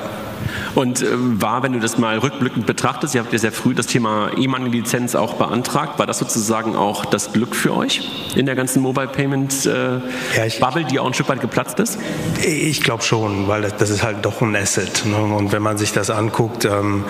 Und 0.75 1.01
äh, 1.01 1.07
war, 1.11 1.63
wenn 1.63 1.73
du 1.73 1.79
das 1.79 1.97
mal 1.97 2.17
rückblickend 2.17 2.65
betrachtest, 2.65 3.15
ihr 3.15 3.21
habt 3.21 3.33
ja 3.33 3.39
sehr 3.39 3.51
früh 3.51 3.73
das 3.73 3.87
Thema 3.87 4.31
E-Money-Lizenz 4.37 5.15
auch 5.15 5.33
beantragt, 5.35 5.99
war 5.99 6.07
das 6.07 6.19
sozusagen 6.19 6.75
auch 6.75 7.05
das 7.05 7.33
Glück 7.33 7.55
für 7.55 7.75
euch 7.75 8.01
in 8.35 8.45
der 8.45 8.55
ganzen 8.55 8.81
Mobile 8.81 9.07
Payment 9.07 9.65
äh, 9.65 9.99
ja, 10.35 10.45
ich, 10.45 10.59
Bubble, 10.59 10.85
die 10.85 10.99
auch 10.99 11.07
ein 11.07 11.13
Stück 11.13 11.29
weit 11.29 11.41
geplatzt 11.41 11.79
ist? 11.79 11.99
Ich 12.43 12.83
glaube 12.83 13.03
schon, 13.03 13.47
weil 13.47 13.61
das, 13.61 13.77
das, 13.77 13.89
ist 13.89 14.03
halt 14.03 14.25
doch 14.25 14.41
ein 14.41 14.55
Asset. 14.55 15.05
Ne? 15.05 15.17
Und 15.17 15.51
wenn 15.51 15.61
man 15.61 15.77
sich 15.77 15.91
das 15.91 16.09
anguckt, 16.09 16.65
ähm, 16.65 17.03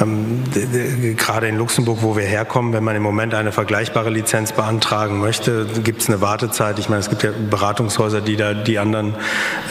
ähm, 0.00 0.44
gerade 1.16 1.48
in 1.48 1.56
Luxemburg, 1.56 1.98
wo 2.02 2.16
wir 2.16 2.24
herkommen, 2.24 2.72
wenn 2.72 2.84
man 2.84 2.96
im 2.96 3.02
Moment 3.02 3.34
eine 3.34 3.52
vergleichbare 3.52 4.10
Lizenz 4.10 4.52
beantragen 4.52 5.20
möchte, 5.20 5.66
gibt 5.84 6.02
es 6.02 6.08
eine 6.08 6.20
Wartezeit. 6.20 6.78
Ich 6.78 6.88
meine, 6.88 7.00
es 7.00 7.10
gibt 7.10 7.22
ja 7.22 7.30
Beratungshäuser, 7.50 8.20
die 8.20 8.36
da 8.36 8.54
die 8.54 8.78
anderen 8.78 9.14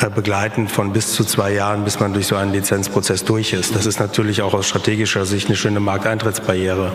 äh, 0.02 0.10
begleiten 0.10 0.68
von 0.68 0.94
bis 0.94 1.14
zu 1.14 1.24
zwei 1.24 1.54
Jahren, 1.54 1.84
bis 1.84 2.00
man 2.00 2.14
durch 2.14 2.28
so 2.28 2.36
einen 2.36 2.52
Lizenzprozess 2.52 3.09
durch 3.18 3.54
ist. 3.54 3.76
Das 3.76 3.86
ist 3.86 4.00
natürlich 4.00 4.42
auch 4.42 4.54
aus 4.54 4.68
strategischer 4.68 5.26
Sicht 5.26 5.48
eine 5.48 5.56
schöne 5.56 5.80
Markteintrittsbarriere. 5.80 6.92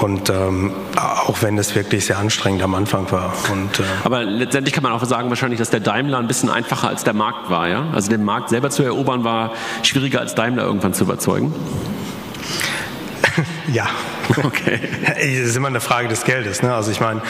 Und 0.00 0.30
ähm, 0.30 0.72
auch 0.96 1.42
wenn 1.42 1.58
es 1.58 1.74
wirklich 1.74 2.06
sehr 2.06 2.18
anstrengend 2.18 2.62
am 2.62 2.74
Anfang 2.74 3.10
war. 3.10 3.32
Und, 3.50 3.80
äh 3.80 3.82
Aber 4.04 4.24
letztendlich 4.24 4.74
kann 4.74 4.82
man 4.82 4.92
auch 4.92 5.04
sagen, 5.04 5.28
wahrscheinlich, 5.30 5.58
dass 5.58 5.70
der 5.70 5.80
Daimler 5.80 6.18
ein 6.18 6.26
bisschen 6.26 6.50
einfacher 6.50 6.88
als 6.88 7.04
der 7.04 7.14
Markt 7.14 7.50
war. 7.50 7.68
Ja? 7.68 7.88
Also 7.92 8.10
den 8.10 8.24
Markt 8.24 8.50
selber 8.50 8.70
zu 8.70 8.82
erobern 8.82 9.24
war 9.24 9.52
schwieriger 9.82 10.20
als 10.20 10.34
Daimler 10.34 10.64
irgendwann 10.64 10.94
zu 10.94 11.04
überzeugen. 11.04 11.54
ja. 13.72 13.88
Okay. 14.44 14.78
Es 15.16 15.48
ist 15.48 15.56
immer 15.56 15.68
eine 15.68 15.80
Frage 15.80 16.06
des 16.06 16.24
Geldes. 16.24 16.62
Ne? 16.62 16.72
Also 16.72 16.90
ich 16.90 17.00
meine, 17.00 17.20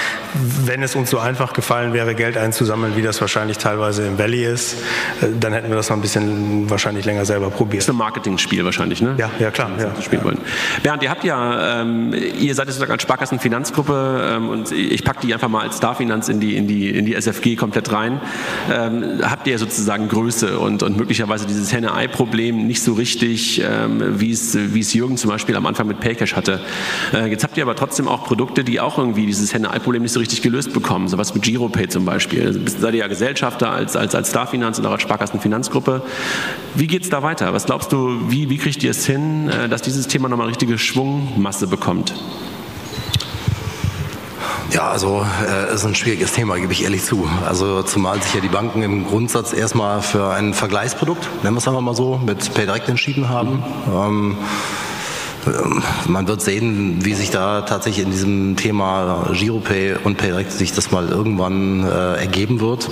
wenn 0.65 0.83
es 0.83 0.95
uns 0.95 1.11
so 1.11 1.19
einfach 1.19 1.55
gefallen 1.55 1.93
wäre, 1.93 2.15
Geld 2.15 2.37
einzusammeln, 2.37 2.95
wie 2.95 3.03
das 3.03 3.21
wahrscheinlich 3.21 3.59
teilweise 3.59 4.07
im 4.07 4.19
Valley 4.19 4.45
ist, 4.45 4.75
äh, 5.23 5.29
dann 5.39 5.53
hätten 5.53 5.71
wir 5.71 5.77
das 5.77 5.89
noch 5.89 5.97
ein 5.97 6.03
bisschen 6.03 6.69
wahrscheinlich 6.69 7.07
länger 7.07 7.25
selber 7.25 7.51
probiert. 7.51 7.83
Das 7.83 7.89
ist 7.89 7.95
ein 7.95 7.97
Marketingspiel 7.97 8.65
wahrscheinlich, 8.65 9.01
ne? 9.01 9.15
Ja, 9.17 9.31
ja 9.39 9.51
klar. 9.51 9.71
Ja. 9.79 10.01
Spielen 10.01 10.25
wollen. 10.25 10.39
Bernd, 10.83 11.03
ihr 11.03 11.11
habt 11.11 11.25
ja, 11.25 11.81
ähm, 11.81 12.13
ihr 12.13 12.55
seid 12.55 12.67
sozusagen 12.67 12.93
als 12.93 13.03
Sparkassenfinanzgruppe 13.03 14.33
ähm, 14.37 14.49
und 14.51 14.71
ich 14.73 15.03
packe 15.03 15.27
die 15.27 15.33
einfach 15.33 15.49
mal 15.49 15.63
als 15.63 15.79
Starfinanz 15.79 16.29
in 16.29 16.39
die, 16.39 16.57
in 16.57 16.67
die, 16.67 16.91
in 16.91 17.07
die 17.07 17.15
SFG 17.15 17.57
komplett 17.57 17.93
rein. 17.93 18.21
Ähm, 18.71 19.21
habt 19.23 19.47
ihr 19.47 19.59
sozusagen 19.59 20.09
Größe 20.09 20.59
und, 20.59 20.83
und 20.83 20.97
möglicherweise 20.97 21.47
dieses 21.47 21.73
Henne-Ei-Problem 21.73 22.67
nicht 22.67 22.83
so 22.83 22.93
richtig, 22.93 23.63
ähm, 23.65 24.21
wie 24.21 24.31
es 24.33 24.93
Jürgen 24.93 25.17
zum 25.17 25.31
Beispiel 25.31 25.57
am 25.57 25.67
Anfang 25.67 25.87
mit 25.87 26.01
Paycash 26.01 26.30
hatte. 26.37 26.61
Äh, 27.13 27.31
jetzt 27.31 27.45
habt 27.45 27.57
ihr 27.57 27.63
aber 27.63 27.77
trotzdem 27.77 28.09
auch 28.09 28.25
Produkte, 28.25 28.65
die 28.65 28.81
auch 28.81 28.99
irgendwie 28.99 29.27
dieses 29.27 29.53
Henne-Ei-Problem 29.53 30.03
nicht 30.03 30.13
so 30.13 30.21
richtig 30.21 30.43
gelöst 30.43 30.73
bekommen. 30.73 31.09
So 31.09 31.19
was 31.19 31.35
mit 31.35 31.43
Giropay 31.43 31.89
zum 31.89 32.05
Beispiel. 32.05 32.47
Also 32.47 32.61
seid 32.67 32.95
ihr 32.95 33.01
ja 33.01 33.09
Gesellschafter 33.09 33.71
als, 33.71 33.97
als, 33.97 34.15
als 34.15 34.31
Starfinanz 34.31 34.79
und 34.79 34.87
auch 34.87 34.93
als 34.93 35.03
Sparkassenfinanzgruppe. 35.03 36.03
Wie 36.75 36.87
geht 36.87 37.03
es 37.03 37.11
da 37.11 37.23
weiter? 37.23 37.53
Was 37.53 37.67
glaubst 37.67 37.93
du, 37.93 38.21
wie, 38.29 38.51
wie 38.51 38.59
kriegt 38.59 38.83
ihr 38.83 38.91
es 38.91 39.07
hin, 39.07 39.49
äh, 39.49 39.69
dass 39.69 39.83
dieses 39.83 40.07
Thema 40.09 40.29
nochmal 40.29 40.49
richtige 40.49 40.79
Schwungmasse 40.79 41.67
bekommt? 41.67 42.15
Ja, 44.73 44.89
also 44.89 45.27
äh, 45.49 45.75
ist 45.75 45.85
ein 45.85 45.97
schwieriges 45.97 46.33
Thema, 46.33 46.57
gebe 46.57 46.73
ich 46.73 46.85
ehrlich 46.85 47.03
zu. 47.03 47.29
Also 47.45 47.83
zumal 47.83 48.23
sich 48.23 48.35
ja 48.35 48.41
die 48.41 48.49
Banken 48.49 48.83
im 48.83 49.05
Grundsatz 49.05 49.53
erstmal 49.53 50.01
für 50.01 50.31
ein 50.31 50.55
Vergleichsprodukt, 50.55 51.29
nennen 51.43 51.57
wir 51.57 51.59
es 51.59 51.67
einfach 51.67 51.81
mal 51.81 51.97
so, 51.97 52.21
mit 52.25 52.55
PayDirect 52.55 52.89
entschieden 52.89 53.29
haben. 53.29 53.65
Ähm, 53.93 54.11
ähm, 54.31 54.39
man 56.07 56.29
wird 56.29 56.41
sehen, 56.41 57.05
wie 57.05 57.15
sich 57.15 57.31
da 57.31 57.63
tatsächlich 57.63 58.05
in 58.05 58.13
diesem 58.13 58.57
Thema 58.57 59.27
Giropay 59.33 59.97
und 60.03 60.17
PayDirect 60.17 60.53
sich 60.53 60.73
das 60.73 60.91
mal 60.91 61.09
irgendwann 61.09 61.85
äh, 61.85 62.17
ergeben 62.17 62.61
wird. 62.61 62.89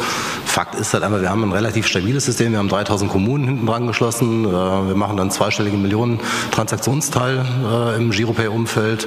Fakt 0.59 0.75
ist 0.75 0.93
halt 0.93 1.05
einfach, 1.05 1.21
wir 1.21 1.31
haben 1.31 1.45
ein 1.45 1.53
relativ 1.53 1.87
stabiles 1.87 2.25
System. 2.25 2.51
Wir 2.51 2.59
haben 2.59 2.69
3000 2.69 3.09
Kommunen 3.09 3.45
hinten 3.45 3.67
dran 3.67 3.87
geschlossen. 3.87 4.45
Äh, 4.45 4.49
wir 4.49 4.97
machen 4.97 5.17
dann 5.17 5.31
zweistellige 5.31 5.77
Millionen 5.77 6.19
Transaktionsteil 6.51 7.47
äh, 7.65 7.97
im 7.97 8.11
Giropay-Umfeld. 8.11 9.07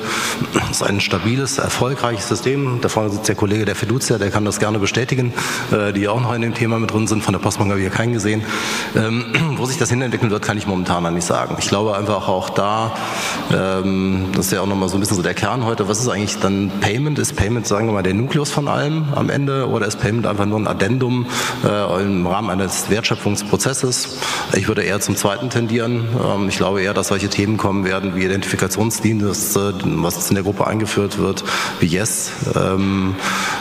Das 0.53 0.69
ist 0.69 0.81
ein 0.81 1.01
stabiles, 1.01 1.57
erfolgreiches 1.57 2.29
System. 2.29 2.79
Da 2.79 2.87
vorne 2.87 3.09
sitzt 3.09 3.27
der 3.27 3.35
Kollege 3.35 3.65
der 3.65 3.75
Fiducia, 3.75 4.17
der 4.17 4.31
kann 4.31 4.45
das 4.45 4.59
gerne 4.59 4.79
bestätigen, 4.79 5.33
äh, 5.73 5.91
die 5.91 6.07
auch 6.07 6.21
noch 6.21 6.33
in 6.33 6.41
dem 6.41 6.53
Thema 6.53 6.79
mit 6.79 6.93
drin 6.93 7.05
sind. 7.07 7.21
Von 7.21 7.33
der 7.33 7.39
Postbank 7.39 7.69
habe 7.69 7.81
ich 7.81 7.85
ja 7.85 7.93
keinen 7.93 8.13
gesehen. 8.13 8.43
Ähm, 8.95 9.25
wo 9.57 9.65
sich 9.65 9.77
das 9.77 9.89
hinentwickeln 9.89 10.31
wird, 10.31 10.43
kann 10.43 10.57
ich 10.57 10.67
momentan 10.67 11.03
noch 11.03 11.11
nicht 11.11 11.25
sagen. 11.25 11.57
Ich 11.59 11.67
glaube 11.67 11.97
einfach 11.97 12.29
auch 12.29 12.49
da, 12.49 12.93
ähm, 13.53 14.27
das 14.37 14.45
ist 14.45 14.51
ja 14.53 14.61
auch 14.61 14.67
nochmal 14.67 14.87
so 14.87 14.95
ein 14.95 15.01
bisschen 15.01 15.17
so 15.17 15.21
der 15.21 15.33
Kern 15.33 15.65
heute. 15.65 15.89
Was 15.89 15.99
ist 15.99 16.07
eigentlich 16.07 16.39
dann 16.39 16.71
Payment? 16.79 17.19
Ist 17.19 17.35
Payment, 17.35 17.67
sagen 17.67 17.87
wir 17.87 17.91
mal, 17.91 18.03
der 18.03 18.13
Nukleus 18.13 18.51
von 18.51 18.69
allem 18.69 19.07
am 19.13 19.29
Ende 19.29 19.67
oder 19.67 19.85
ist 19.85 19.99
Payment 19.99 20.25
einfach 20.25 20.45
nur 20.45 20.57
ein 20.57 20.67
Addendum 20.67 21.25
äh, 21.63 22.03
im 22.03 22.27
Rahmen 22.27 22.49
eines 22.49 22.89
Wertschöpfungsprozesses? 22.89 24.17
Ich 24.53 24.67
würde 24.67 24.83
eher 24.83 24.99
zum 24.99 25.15
zweiten 25.15 25.49
tendieren. 25.49 26.07
Ähm, 26.23 26.49
ich 26.49 26.57
glaube 26.57 26.81
eher, 26.81 26.93
dass 26.93 27.09
solche 27.09 27.29
Themen 27.29 27.57
kommen 27.57 27.85
werden 27.85 28.15
wie 28.15 28.23
Identifikationsdienste, 28.23 29.73
was 29.83 30.29
in 30.29 30.35
der 30.35 30.43
Gruppe 30.43 30.67
eingeführt 30.67 31.17
wird, 31.17 31.43
wie 31.79 31.87
Yes. 31.87 32.31
Ähm, 32.55 33.15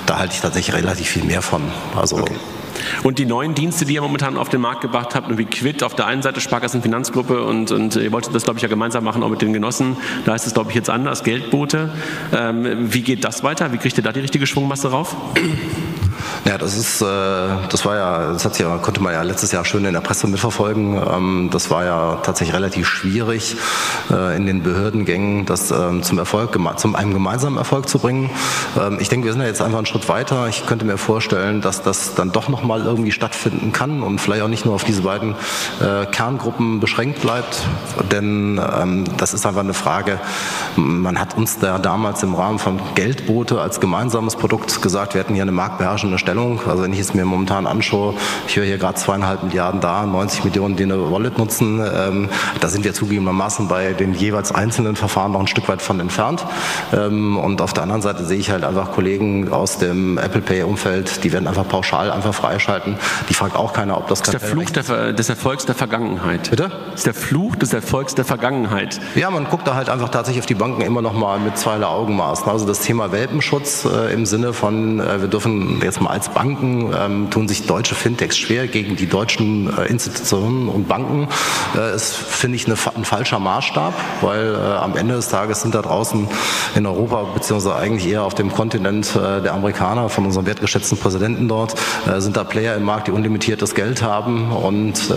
da 0.06 0.18
halte 0.18 0.34
ich 0.34 0.40
tatsächlich 0.40 0.74
relativ 0.76 1.08
viel 1.08 1.24
mehr 1.24 1.42
von. 1.42 1.62
Also 1.96 2.18
okay. 2.18 2.36
Und 3.02 3.18
die 3.18 3.26
neuen 3.26 3.54
Dienste, 3.54 3.84
die 3.84 3.94
ihr 3.94 4.02
momentan 4.02 4.36
auf 4.36 4.48
den 4.48 4.60
Markt 4.60 4.80
gebracht 4.80 5.14
habt, 5.14 5.36
wie 5.36 5.44
Quid 5.44 5.82
auf 5.82 5.94
der 5.94 6.06
einen 6.06 6.22
Seite, 6.22 6.40
Sparkassen 6.40 6.82
Finanzgruppe 6.82 7.42
und, 7.42 7.70
und 7.70 7.96
ihr 7.96 8.12
wolltet 8.12 8.34
das, 8.34 8.44
glaube 8.44 8.58
ich, 8.58 8.62
ja 8.62 8.68
gemeinsam 8.68 9.04
machen, 9.04 9.22
auch 9.22 9.28
mit 9.28 9.42
den 9.42 9.52
Genossen. 9.52 9.96
Da 10.24 10.34
ist 10.34 10.46
es, 10.46 10.54
glaube 10.54 10.70
ich, 10.70 10.76
jetzt 10.76 10.90
anders, 10.90 11.24
Geldboote. 11.24 11.90
Ähm, 12.32 12.92
wie 12.92 13.02
geht 13.02 13.24
das 13.24 13.42
weiter? 13.42 13.72
Wie 13.72 13.78
kriegt 13.78 13.96
ihr 13.96 14.04
da 14.04 14.12
die 14.12 14.20
richtige 14.20 14.46
Schwungmasse 14.46 14.90
rauf? 14.90 15.14
Ja, 16.46 16.56
das 16.56 16.76
ist, 16.76 17.02
äh, 17.02 17.04
das 17.04 17.84
war 17.84 17.96
ja, 17.96 18.32
das 18.32 18.44
hat 18.46 18.58
ja, 18.58 18.78
konnte 18.78 19.02
man 19.02 19.12
ja 19.12 19.22
letztes 19.22 19.52
Jahr 19.52 19.64
schön 19.64 19.84
in 19.84 19.92
der 19.92 20.00
Presse 20.00 20.26
mitverfolgen. 20.26 20.96
Ähm, 20.96 21.48
das 21.52 21.70
war 21.70 21.84
ja 21.84 22.18
tatsächlich 22.22 22.56
relativ 22.56 22.88
schwierig 22.88 23.56
äh, 24.10 24.36
in 24.36 24.46
den 24.46 24.62
Behördengängen, 24.62 25.44
das 25.44 25.70
ähm, 25.70 26.02
zum 26.02 26.18
Erfolg, 26.18 26.58
zum 26.76 26.96
einem 26.96 27.12
gemeinsamen 27.12 27.58
Erfolg 27.58 27.90
zu 27.90 27.98
bringen. 27.98 28.30
Ähm, 28.80 28.96
ich 29.00 29.10
denke, 29.10 29.26
wir 29.26 29.32
sind 29.32 29.42
ja 29.42 29.48
jetzt 29.48 29.60
einfach 29.60 29.78
einen 29.78 29.86
Schritt 29.86 30.08
weiter. 30.08 30.48
Ich 30.48 30.66
könnte 30.66 30.86
mir 30.86 30.96
vorstellen, 30.96 31.60
dass 31.60 31.82
das 31.82 32.14
dann 32.14 32.32
doch 32.32 32.48
noch 32.48 32.62
mal 32.62 32.80
irgendwie 32.80 33.12
stattfinden 33.12 33.72
kann 33.72 34.02
und 34.02 34.18
vielleicht 34.18 34.42
auch 34.42 34.48
nicht 34.48 34.64
nur 34.64 34.74
auf 34.74 34.84
diese 34.84 35.02
beiden 35.02 35.34
äh, 35.80 36.06
Kerngruppen 36.06 36.80
beschränkt 36.80 37.20
bleibt, 37.20 37.62
denn 38.10 38.60
das 39.16 39.34
ist 39.34 39.46
einfach 39.46 39.60
eine 39.60 39.74
Frage. 39.74 40.18
Man 40.76 41.18
hat 41.18 41.36
uns 41.36 41.58
da 41.58 41.78
damals 41.78 42.22
im 42.22 42.34
Rahmen 42.34 42.58
von 42.58 42.80
Geldboote 42.94 43.60
als 43.60 43.80
gemeinsames 43.80 44.36
Produkt 44.36 44.80
gesagt, 44.82 45.14
wir 45.14 45.20
hätten 45.20 45.34
hier 45.34 45.42
eine 45.42 45.52
marktbeherrschende 45.52 46.18
Stellung. 46.30 46.60
Also 46.68 46.84
wenn 46.84 46.92
ich 46.92 47.00
es 47.00 47.12
mir 47.12 47.24
momentan 47.24 47.66
anschaue, 47.66 48.14
ich 48.46 48.56
höre 48.56 48.64
hier 48.64 48.78
gerade 48.78 48.94
zweieinhalb 48.94 49.42
Milliarden 49.42 49.80
da, 49.80 50.06
90 50.06 50.44
Millionen, 50.44 50.76
die 50.76 50.84
eine 50.84 51.10
Wallet 51.10 51.38
nutzen. 51.38 51.80
Ähm, 51.80 52.28
da 52.60 52.68
sind 52.68 52.84
wir 52.84 52.94
zugegebenermaßen 52.94 53.66
bei 53.66 53.94
den 53.94 54.14
jeweils 54.14 54.52
einzelnen 54.52 54.94
Verfahren 54.94 55.32
noch 55.32 55.40
ein 55.40 55.48
Stück 55.48 55.68
weit 55.68 55.82
von 55.82 55.98
entfernt. 55.98 56.46
Ähm, 56.92 57.36
und 57.36 57.60
auf 57.62 57.72
der 57.72 57.82
anderen 57.82 58.02
Seite 58.02 58.24
sehe 58.24 58.38
ich 58.38 58.50
halt 58.50 58.62
einfach 58.62 58.92
Kollegen 58.92 59.52
aus 59.52 59.78
dem 59.78 60.18
Apple 60.18 60.40
Pay-Umfeld, 60.40 61.24
die 61.24 61.32
werden 61.32 61.48
einfach 61.48 61.66
pauschal 61.66 62.12
einfach 62.12 62.32
freischalten. 62.32 62.96
Die 63.28 63.34
fragt 63.34 63.56
auch 63.56 63.72
keiner, 63.72 63.98
ob 63.98 64.06
das... 64.06 64.20
Das 64.20 64.34
ist 64.34 64.40
der 64.40 64.48
Fluch 64.48 64.70
der, 64.70 65.12
des 65.12 65.28
Erfolgs 65.28 65.66
der 65.66 65.74
Vergangenheit. 65.74 66.50
Bitte? 66.50 66.70
Das 66.92 67.00
ist 67.00 67.06
der 67.06 67.14
Fluch 67.14 67.56
des 67.56 67.72
Erfolgs 67.72 68.14
der 68.14 68.24
Vergangenheit. 68.24 69.00
Ja, 69.16 69.30
man 69.30 69.46
guckt 69.46 69.66
da 69.66 69.74
halt 69.74 69.88
einfach 69.88 70.10
tatsächlich 70.10 70.42
auf 70.42 70.46
die 70.46 70.54
Banken 70.54 70.82
immer 70.82 71.02
noch 71.02 71.12
mal 71.12 71.40
mit 71.40 71.58
zweierlei 71.58 71.86
Augenmaßen. 71.86 72.48
Also 72.48 72.66
das 72.66 72.80
Thema 72.80 73.10
Welpenschutz 73.10 73.84
äh, 73.84 74.12
im 74.12 74.26
Sinne 74.26 74.52
von, 74.52 75.00
äh, 75.00 75.20
wir 75.20 75.28
dürfen 75.28 75.80
jetzt 75.82 76.00
mal 76.00 76.10
als 76.20 76.28
Banken 76.28 76.92
ähm, 76.94 77.30
tun 77.30 77.48
sich 77.48 77.64
deutsche 77.64 77.94
Fintechs 77.94 78.36
schwer 78.36 78.66
gegen 78.66 78.94
die 78.94 79.06
deutschen 79.06 79.74
äh, 79.74 79.86
Institutionen 79.86 80.68
und 80.68 80.86
Banken. 80.86 81.28
Äh, 81.74 81.96
ist, 81.96 82.14
finde 82.14 82.56
ich, 82.56 82.66
eine, 82.66 82.76
ein 82.94 83.06
falscher 83.06 83.38
Maßstab, 83.38 83.94
weil 84.20 84.54
äh, 84.54 84.58
am 84.58 84.98
Ende 84.98 85.14
des 85.14 85.30
Tages 85.30 85.62
sind 85.62 85.74
da 85.74 85.80
draußen 85.80 86.28
in 86.74 86.84
Europa, 86.84 87.22
beziehungsweise 87.32 87.74
eigentlich 87.74 88.06
eher 88.06 88.24
auf 88.24 88.34
dem 88.34 88.52
Kontinent 88.52 89.16
äh, 89.16 89.40
der 89.40 89.54
Amerikaner, 89.54 90.10
von 90.10 90.26
unserem 90.26 90.44
wertgeschätzten 90.44 90.98
Präsidenten 90.98 91.48
dort, 91.48 91.74
äh, 92.06 92.20
sind 92.20 92.36
da 92.36 92.44
Player 92.44 92.76
im 92.76 92.82
Markt, 92.82 93.06
die 93.06 93.12
unlimitiertes 93.12 93.74
Geld 93.74 94.02
haben 94.02 94.52
und 94.52 95.10
äh, 95.10 95.14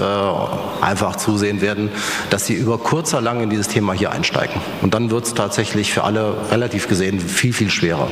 einfach 0.86 1.18
zusehen 1.18 1.60
werden, 1.60 1.90
dass 2.30 2.46
sie 2.46 2.54
über 2.54 2.78
kurzer 2.78 3.20
lang 3.20 3.42
in 3.42 3.50
dieses 3.50 3.68
Thema 3.68 3.92
hier 3.92 4.14
einsteigen. 4.14 4.62
Und 4.82 4.94
dann 4.94 5.12
wird 5.12 5.26
es 5.26 5.34
tatsächlich 5.34 5.92
für 5.92 6.06
alle 6.06 6.34
relativ 6.50 6.88
gesehen 6.88 7.20
viel, 7.20 7.52
viel 7.52 7.70
schwerer. 7.70 8.08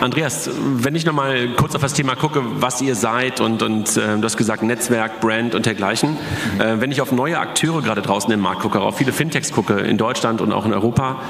Andreas, 0.00 0.50
wenn 0.76 0.94
ich 0.94 1.04
nochmal 1.04 1.48
kurz 1.56 1.74
auf 1.74 1.82
das 1.82 1.92
Thema 1.92 2.14
gucke, 2.14 2.42
was 2.60 2.80
ihr 2.80 2.94
seid 2.94 3.40
und, 3.40 3.62
und 3.62 3.96
äh, 3.96 4.16
du 4.16 4.22
hast 4.22 4.36
gesagt 4.36 4.62
Netzwerk, 4.62 5.20
Brand 5.20 5.54
und 5.54 5.66
dergleichen. 5.66 6.10
Mhm. 6.10 6.60
Äh, 6.60 6.80
wenn 6.80 6.92
ich 6.92 7.00
auf 7.00 7.12
neue 7.12 7.38
Akteure 7.38 7.82
gerade 7.82 8.02
draußen 8.02 8.32
im 8.32 8.40
Markt 8.40 8.62
gucke, 8.62 8.80
auf 8.80 8.98
viele 8.98 9.12
Fintechs 9.12 9.52
gucke, 9.52 9.74
in 9.74 9.96
Deutschland 9.96 10.40
und 10.40 10.52
auch 10.52 10.66
in 10.66 10.72
Europa, 10.72 11.20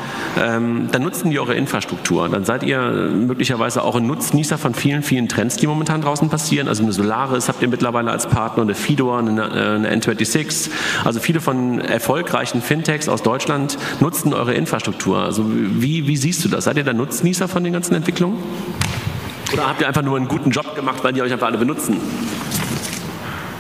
ähm, 0.41 0.89
dann 0.93 1.03
nutzen 1.03 1.31
die 1.31 1.39
eure 1.39 1.55
Infrastruktur. 1.55 2.29
Dann 2.29 2.45
seid 2.45 2.63
ihr 2.63 2.81
möglicherweise 2.81 3.83
auch 3.83 3.97
ein 3.97 4.07
Nutznießer 4.07 4.59
von 4.59 4.75
vielen, 4.75 5.03
vielen 5.03 5.29
Trends, 5.29 5.57
die 5.57 5.67
momentan 5.67 6.03
draußen 6.03 6.29
passieren. 6.29 6.69
Also 6.69 6.83
eine 6.83 6.93
Solaris 6.93 7.49
habt 7.49 7.63
ihr 7.63 7.69
mittlerweile 7.69 8.11
als 8.11 8.27
Partner, 8.27 8.63
eine 8.63 8.75
Fidor, 8.75 9.19
eine, 9.19 9.43
äh, 9.43 9.75
eine 9.77 9.95
N26. 9.95 10.71
Also 11.05 11.21
viele 11.21 11.41
von 11.41 11.81
erfolgreichen 11.81 12.63
Fintechs 12.63 13.09
aus 13.09 13.23
Deutschland 13.23 13.79
nutzen 14.01 14.35
eure 14.35 14.55
Infrastruktur. 14.55 15.19
Also 15.19 15.45
wie, 15.49 16.07
wie 16.07 16.17
siehst 16.17 16.45
du 16.45 16.49
das? 16.49 16.65
Seid 16.65 16.77
ihr 16.77 16.85
da 16.85 16.93
Nutznießer 16.93 17.49
von 17.49 17.65
den 17.65 17.73
ganzen 17.73 17.95
Entwicklungen? 17.95 18.18
Oder 18.27 19.69
habt 19.69 19.81
ihr 19.81 19.89
einfach 19.89 20.03
nur 20.03 20.17
einen 20.17 20.29
guten 20.29 20.51
Job 20.51 20.75
gemacht, 20.75 21.03
weil 21.03 21.13
die 21.13 21.23
euch 21.23 21.33
einfach 21.33 21.47
alle 21.47 21.59
benutzen? 21.59 22.01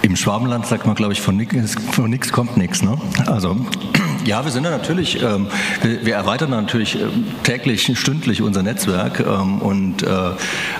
Im 0.02 0.16
Schwabenland 0.16 0.66
sagt 0.66 0.86
man, 0.86 0.94
glaube 0.94 1.12
ich, 1.12 1.20
von 1.20 1.36
nichts 1.36 2.32
kommt 2.32 2.56
nichts. 2.56 2.82
Ne? 2.82 2.96
Also 3.26 3.56
ja, 4.28 4.44
wir 4.44 4.52
sind 4.52 4.64
da 4.64 4.70
natürlich, 4.70 5.22
ähm, 5.22 5.46
wir, 5.80 6.04
wir, 6.04 6.14
erweitern 6.14 6.50
natürlich 6.50 6.96
äh, 6.96 7.06
täglich, 7.44 7.90
stündlich 7.98 8.42
unser 8.42 8.62
Netzwerk 8.62 9.20
ähm, 9.20 9.62
und 9.62 10.02
äh, 10.02 10.06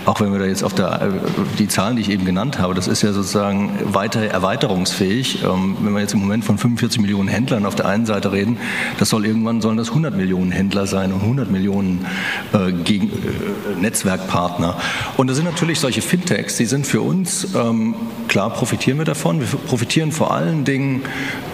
auch 0.04 0.20
wenn 0.20 0.32
wir 0.32 0.38
da 0.38 0.44
jetzt 0.44 0.62
auf 0.62 0.74
der, 0.74 1.00
äh, 1.00 1.10
die 1.58 1.66
Zahlen, 1.66 1.96
die 1.96 2.02
ich 2.02 2.10
eben 2.10 2.26
genannt 2.26 2.58
habe, 2.58 2.74
das 2.74 2.88
ist 2.88 3.02
ja 3.02 3.12
sozusagen 3.12 3.78
weiter 3.84 4.20
erweiterungsfähig. 4.20 5.44
Ähm, 5.44 5.78
wenn 5.80 5.94
wir 5.94 6.00
jetzt 6.00 6.12
im 6.12 6.20
Moment 6.20 6.44
von 6.44 6.58
45 6.58 7.00
Millionen 7.00 7.28
Händlern 7.28 7.64
auf 7.64 7.74
der 7.74 7.86
einen 7.86 8.04
Seite 8.04 8.32
reden, 8.32 8.58
das 8.98 9.08
soll 9.08 9.24
irgendwann 9.24 9.62
sollen 9.62 9.78
das 9.78 9.88
100 9.88 10.14
Millionen 10.14 10.50
Händler 10.50 10.86
sein 10.86 11.10
und 11.12 11.22
100 11.22 11.50
Millionen 11.50 12.04
äh, 12.52 12.72
gegen, 12.72 13.08
äh, 13.08 13.80
Netzwerkpartner. 13.80 14.76
Und 15.16 15.28
das 15.28 15.36
sind 15.36 15.46
natürlich 15.46 15.80
solche 15.80 16.02
Fintechs, 16.02 16.58
die 16.58 16.66
sind 16.66 16.86
für 16.86 17.00
uns, 17.00 17.54
ähm, 17.54 17.94
klar 18.28 18.50
profitieren 18.50 18.98
wir 18.98 19.06
davon, 19.06 19.40
wir 19.40 19.46
profitieren 19.46 20.12
vor 20.12 20.34
allen 20.34 20.64
Dingen 20.64 21.02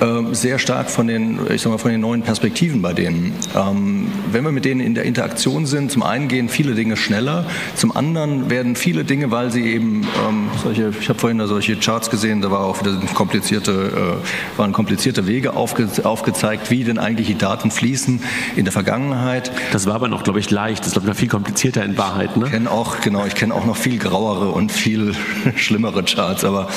äh, 0.01 0.35
sehr 0.35 0.59
stark 0.59 0.91
von 0.91 1.07
den, 1.07 1.39
ich 1.53 1.63
sag 1.63 1.71
mal, 1.71 1.84
von 1.85 1.91
den 1.91 2.00
neuen 2.00 2.23
Perspektiven 2.23 2.81
bei 2.81 2.95
denen. 2.95 3.35
Ähm, 3.55 4.11
wenn 4.33 4.43
wir 4.43 4.53
mit 4.53 4.64
denen 4.64 4.81
in 4.81 4.95
der 4.95 5.05
Interaktion 5.05 5.67
sind, 5.67 5.93
zum 5.93 6.03
einen 6.03 6.29
gehen 6.29 6.49
viele 6.49 6.75
Dinge 6.75 6.97
schneller, 6.97 7.45
zum 7.76 7.95
anderen 7.95 8.49
werden 8.49 8.75
viele 8.75 9.05
Dinge, 9.05 9.31
weil 9.31 9.50
sie 9.50 9.67
eben 9.67 10.00
ähm, 10.26 10.49
solche, 10.62 10.95
ich 10.99 11.11
habe 11.11 11.19
vorhin 11.19 11.37
da 11.37 11.47
solche 11.47 11.76
Charts 11.76 12.09
gesehen, 12.09 12.41
da 12.41 12.50
war 12.50 12.61
auch 12.61 12.81
wieder 12.81 12.99
komplizierte, 13.12 14.19
äh, 14.25 14.59
waren 14.59 14.73
komplizierte 14.73 15.26
Wege 15.26 15.57
aufge, 15.57 15.87
aufgezeigt, 16.05 16.71
wie 16.71 16.85
denn 16.85 16.97
eigentlich 16.97 17.26
die 17.26 17.37
Daten 17.37 17.71
fließen 17.71 18.23
in 18.57 18.64
der 18.64 18.73
Vergangenheit. 18.73 19.53
Das 19.71 19.85
war 19.85 19.97
aber 19.97 20.09
noch, 20.09 20.25
glaube 20.25 20.38
ich, 20.38 20.50
leicht. 20.50 20.81
Das 20.81 20.87
ist, 20.87 20.93
glaube 20.95 21.09
ich, 21.09 21.12
noch 21.12 21.21
viel 21.21 21.29
komplizierter 21.29 21.85
in 21.85 21.99
Wahrheit. 21.99 22.35
Ne? 22.38 22.47
Ich 22.47 22.53
kenne 22.53 22.71
auch, 22.71 23.03
genau, 23.03 23.26
ich 23.26 23.35
kenne 23.35 23.53
auch 23.53 23.67
noch 23.67 23.76
viel 23.76 23.99
grauere 23.99 24.55
und 24.55 24.73
viel 24.73 25.14
schlimmere 25.57 26.03
Charts, 26.03 26.45
aber 26.45 26.69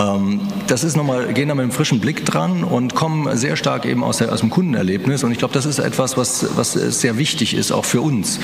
ähm, 0.00 0.40
das 0.66 0.82
ist 0.82 0.96
nochmal, 0.96 1.32
gehen 1.32 1.48
da 1.48 1.54
mit 1.54 1.62
einem 1.62 1.70
frischen 1.70 2.00
Blick 2.00 2.24
dran 2.24 2.64
und 2.64 2.96
kommen 2.96 3.36
sehr 3.36 3.54
stark 3.54 3.86
eben 3.86 4.02
aus, 4.02 4.16
der, 4.16 4.32
aus 4.32 4.40
dem 4.40 4.47
Kundenerlebnis. 4.50 5.24
Und 5.24 5.32
ich 5.32 5.38
glaube, 5.38 5.54
das 5.54 5.66
ist 5.66 5.78
etwas, 5.78 6.16
was, 6.16 6.46
was 6.56 6.72
sehr 6.72 7.18
wichtig 7.18 7.54
ist, 7.54 7.72
auch 7.72 7.84
für 7.84 8.00
uns. 8.00 8.40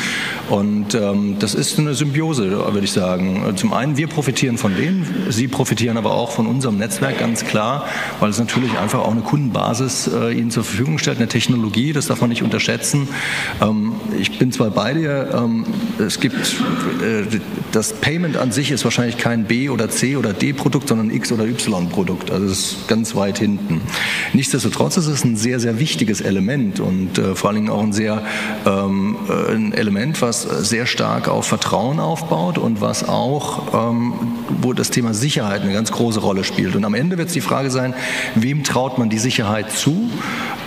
Und 0.50 0.94
ähm, 0.94 1.36
das 1.38 1.54
ist 1.54 1.78
eine 1.78 1.94
Symbiose, 1.94 2.50
würde 2.50 2.84
ich 2.84 2.92
sagen. 2.92 3.54
Zum 3.56 3.72
einen, 3.72 3.96
wir 3.96 4.06
profitieren 4.06 4.58
von 4.58 4.76
denen, 4.76 5.06
sie 5.30 5.48
profitieren 5.48 5.96
aber 5.96 6.14
auch 6.14 6.32
von 6.32 6.46
unserem 6.46 6.78
Netzwerk, 6.78 7.18
ganz 7.18 7.44
klar, 7.44 7.86
weil 8.20 8.30
es 8.30 8.38
natürlich 8.38 8.78
einfach 8.78 9.00
auch 9.00 9.12
eine 9.12 9.22
Kundenbasis 9.22 10.08
äh, 10.08 10.32
ihnen 10.32 10.50
zur 10.50 10.64
Verfügung 10.64 10.98
stellt, 10.98 11.18
eine 11.18 11.28
Technologie, 11.28 11.92
das 11.92 12.06
darf 12.06 12.20
man 12.20 12.30
nicht 12.30 12.42
unterschätzen. 12.42 13.08
Ähm, 13.60 13.92
ich 14.18 14.38
bin 14.38 14.52
zwar 14.52 14.70
bei 14.70 14.94
dir, 14.94 15.30
ähm, 15.34 15.64
es 15.98 16.20
gibt, 16.20 16.36
äh, 16.36 17.38
das 17.72 17.92
Payment 17.94 18.36
an 18.36 18.52
sich 18.52 18.70
ist 18.70 18.84
wahrscheinlich 18.84 19.18
kein 19.18 19.44
B- 19.44 19.68
oder 19.68 19.88
C- 19.88 20.16
oder 20.16 20.32
D-Produkt, 20.32 20.88
sondern 20.88 21.10
X- 21.10 21.32
oder 21.32 21.44
Y-Produkt. 21.44 22.30
Also 22.30 22.46
es 22.46 22.72
ist 22.72 22.88
ganz 22.88 23.14
weit 23.14 23.38
hinten. 23.38 23.80
Nichtsdestotrotz 24.32 24.96
ist 24.96 25.06
es 25.06 25.24
ein 25.24 25.36
sehr, 25.36 25.60
sehr 25.60 25.78
wichtiges 25.84 26.22
Element 26.22 26.80
und 26.80 27.18
äh, 27.18 27.34
vor 27.34 27.50
allen 27.50 27.56
Dingen 27.56 27.68
auch 27.68 27.82
ein 27.82 27.92
sehr 27.92 28.22
ähm, 28.64 29.18
äh, 29.28 29.52
ein 29.52 29.74
Element, 29.74 30.22
was 30.22 30.40
sehr 30.42 30.86
stark 30.86 31.28
auf 31.28 31.46
Vertrauen 31.46 32.00
aufbaut 32.00 32.56
und 32.56 32.80
was 32.80 33.06
auch, 33.06 33.90
ähm, 33.90 34.14
wo 34.62 34.72
das 34.72 34.88
Thema 34.88 35.12
Sicherheit 35.12 35.60
eine 35.60 35.74
ganz 35.74 35.92
große 35.92 36.20
Rolle 36.20 36.42
spielt. 36.42 36.74
Und 36.74 36.86
am 36.86 36.94
Ende 36.94 37.18
wird 37.18 37.28
es 37.28 37.34
die 37.34 37.42
Frage 37.42 37.70
sein, 37.70 37.92
wem 38.34 38.64
traut 38.64 38.96
man 38.96 39.10
die 39.10 39.18
Sicherheit 39.18 39.72
zu? 39.72 40.08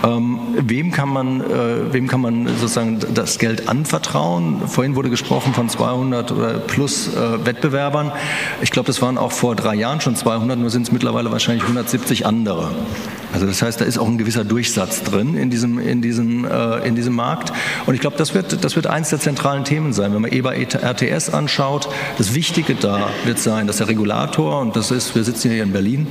Ähm, 0.03 0.39
wem, 0.55 0.91
kann 0.91 1.09
man, 1.09 1.41
äh, 1.41 1.91
wem 1.91 2.07
kann 2.07 2.21
man 2.21 2.45
sozusagen 2.45 2.99
das 3.15 3.39
Geld 3.39 3.67
anvertrauen? 3.67 4.67
Vorhin 4.67 4.95
wurde 4.95 5.09
gesprochen 5.09 5.55
von 5.55 5.67
200 5.67 6.31
oder 6.31 6.53
plus 6.59 7.07
äh, 7.07 7.43
Wettbewerbern. 7.43 8.11
Ich 8.61 8.69
glaube, 8.69 8.85
das 8.85 9.01
waren 9.01 9.17
auch 9.17 9.31
vor 9.31 9.55
drei 9.55 9.73
Jahren 9.73 9.99
schon 9.99 10.15
200, 10.15 10.59
nur 10.59 10.69
sind 10.69 10.83
es 10.83 10.91
mittlerweile 10.91 11.31
wahrscheinlich 11.31 11.63
170 11.63 12.27
andere. 12.27 12.69
Also 13.33 13.45
das 13.45 13.61
heißt, 13.61 13.81
da 13.81 13.85
ist 13.85 13.97
auch 13.97 14.07
ein 14.07 14.17
gewisser 14.17 14.45
Durchsatz 14.45 15.03
drin 15.03 15.35
in 15.35 15.49
diesem, 15.49 15.79
in 15.79 16.01
diesem, 16.01 16.45
äh, 16.45 16.87
in 16.87 16.95
diesem 16.95 17.13
Markt. 17.13 17.51
Und 17.85 17.93
ich 17.93 18.01
glaube, 18.01 18.17
das 18.17 18.33
wird, 18.33 18.63
das 18.63 18.75
wird 18.75 18.87
eins 18.87 19.09
der 19.09 19.19
zentralen 19.19 19.63
Themen 19.65 19.93
sein. 19.93 20.13
Wenn 20.13 20.21
man 20.21 20.31
EBA 20.31 20.53
RTS 20.53 21.29
anschaut, 21.29 21.89
das 22.17 22.33
Wichtige 22.33 22.75
da 22.75 23.09
wird 23.25 23.39
sein, 23.39 23.67
dass 23.67 23.77
der 23.77 23.89
Regulator, 23.89 24.59
und 24.61 24.75
das 24.75 24.91
ist, 24.91 25.15
wir 25.15 25.23
sitzen 25.23 25.51
hier 25.51 25.63
in 25.63 25.73
Berlin, 25.73 26.07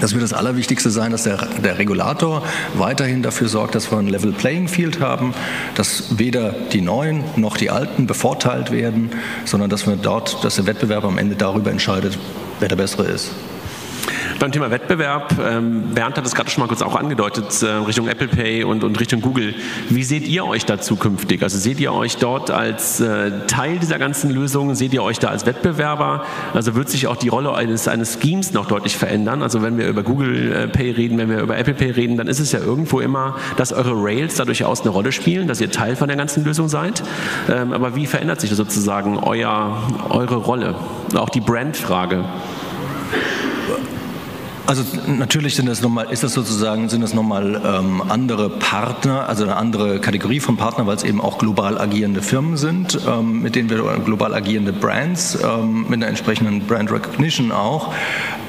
das 0.00 0.12
wird 0.12 0.24
das 0.24 0.32
Allerwichtigste 0.32 0.90
sein, 0.90 1.12
dass 1.12 1.22
der, 1.22 1.36
der, 1.62 1.78
Regulator 1.78 2.42
weiterhin 2.74 3.22
dafür 3.22 3.48
sorgt, 3.48 3.76
dass 3.76 3.90
wir 3.92 3.98
ein 3.98 4.08
Level 4.08 4.32
Playing 4.32 4.66
Field 4.66 5.00
haben, 5.00 5.34
dass 5.76 6.18
weder 6.18 6.50
die 6.72 6.80
Neuen 6.80 7.22
noch 7.36 7.56
die 7.56 7.70
Alten 7.70 8.06
bevorteilt 8.06 8.72
werden, 8.72 9.10
sondern 9.44 9.70
dass 9.70 9.86
wir 9.86 9.96
dort, 9.96 10.44
dass 10.44 10.56
der 10.56 10.66
Wettbewerb 10.66 11.04
am 11.04 11.16
Ende 11.16 11.36
darüber 11.36 11.70
entscheidet, 11.70 12.18
wer 12.58 12.68
der 12.68 12.76
Bessere 12.76 13.04
ist. 13.04 13.30
Beim 14.44 14.52
Thema 14.52 14.70
Wettbewerb, 14.70 15.38
ähm, 15.42 15.94
Bernd 15.94 16.18
hat 16.18 16.26
es 16.26 16.34
gerade 16.34 16.50
schon 16.50 16.60
mal 16.60 16.66
kurz 16.66 16.82
auch 16.82 16.96
angedeutet, 16.96 17.62
äh, 17.62 17.66
Richtung 17.86 18.08
Apple 18.08 18.28
Pay 18.28 18.64
und, 18.64 18.84
und 18.84 19.00
Richtung 19.00 19.22
Google. 19.22 19.54
Wie 19.88 20.02
seht 20.02 20.28
ihr 20.28 20.44
euch 20.44 20.66
da 20.66 20.78
zukünftig? 20.78 21.42
Also 21.42 21.56
seht 21.56 21.80
ihr 21.80 21.94
euch 21.94 22.18
dort 22.18 22.50
als 22.50 23.00
äh, 23.00 23.46
Teil 23.46 23.78
dieser 23.78 23.98
ganzen 23.98 24.28
Lösung? 24.30 24.74
Seht 24.74 24.92
ihr 24.92 25.02
euch 25.02 25.18
da 25.18 25.28
als 25.28 25.46
Wettbewerber? 25.46 26.26
Also 26.52 26.74
wird 26.74 26.90
sich 26.90 27.06
auch 27.06 27.16
die 27.16 27.28
Rolle 27.28 27.54
eines, 27.54 27.88
eines 27.88 28.18
Schemes 28.20 28.52
noch 28.52 28.66
deutlich 28.66 28.98
verändern? 28.98 29.42
Also 29.42 29.62
wenn 29.62 29.78
wir 29.78 29.88
über 29.88 30.02
Google 30.02 30.52
äh, 30.52 30.68
Pay 30.68 30.90
reden, 30.90 31.16
wenn 31.16 31.30
wir 31.30 31.40
über 31.40 31.56
Apple 31.56 31.72
Pay 31.72 31.92
reden, 31.92 32.18
dann 32.18 32.26
ist 32.26 32.38
es 32.38 32.52
ja 32.52 32.58
irgendwo 32.58 33.00
immer, 33.00 33.36
dass 33.56 33.72
eure 33.72 33.94
Rails 33.94 34.34
da 34.34 34.44
durchaus 34.44 34.82
eine 34.82 34.90
Rolle 34.90 35.12
spielen, 35.12 35.48
dass 35.48 35.62
ihr 35.62 35.70
Teil 35.70 35.96
von 35.96 36.08
der 36.08 36.18
ganzen 36.18 36.44
Lösung 36.44 36.68
seid. 36.68 37.02
Ähm, 37.50 37.72
aber 37.72 37.96
wie 37.96 38.04
verändert 38.04 38.42
sich 38.42 38.50
sozusagen 38.50 39.16
euer, 39.16 39.78
eure 40.10 40.36
Rolle? 40.36 40.74
Auch 41.14 41.30
die 41.30 41.40
Brandfrage. 41.40 42.26
Also 44.66 44.82
natürlich 45.06 45.56
sind 45.56 45.66
das 45.66 45.82
nochmal, 45.82 46.10
ist 46.10 46.22
das 46.22 46.32
sozusagen, 46.32 46.88
sind 46.88 47.02
das 47.02 47.12
nochmal 47.12 47.60
ähm, 47.62 48.02
andere 48.08 48.48
Partner, 48.48 49.28
also 49.28 49.44
eine 49.44 49.56
andere 49.56 50.00
Kategorie 50.00 50.40
von 50.40 50.56
Partnern, 50.56 50.86
weil 50.86 50.96
es 50.96 51.04
eben 51.04 51.20
auch 51.20 51.36
global 51.36 51.76
agierende 51.78 52.22
Firmen 52.22 52.56
sind, 52.56 52.98
ähm, 53.06 53.42
mit 53.42 53.56
denen 53.56 53.68
wir 53.68 53.82
global 54.04 54.32
agierende 54.32 54.72
Brands, 54.72 55.38
ähm, 55.42 55.82
mit 55.82 55.94
einer 55.94 56.06
entsprechenden 56.06 56.60
Brand 56.66 56.90
Recognition 56.90 57.52
auch. 57.52 57.92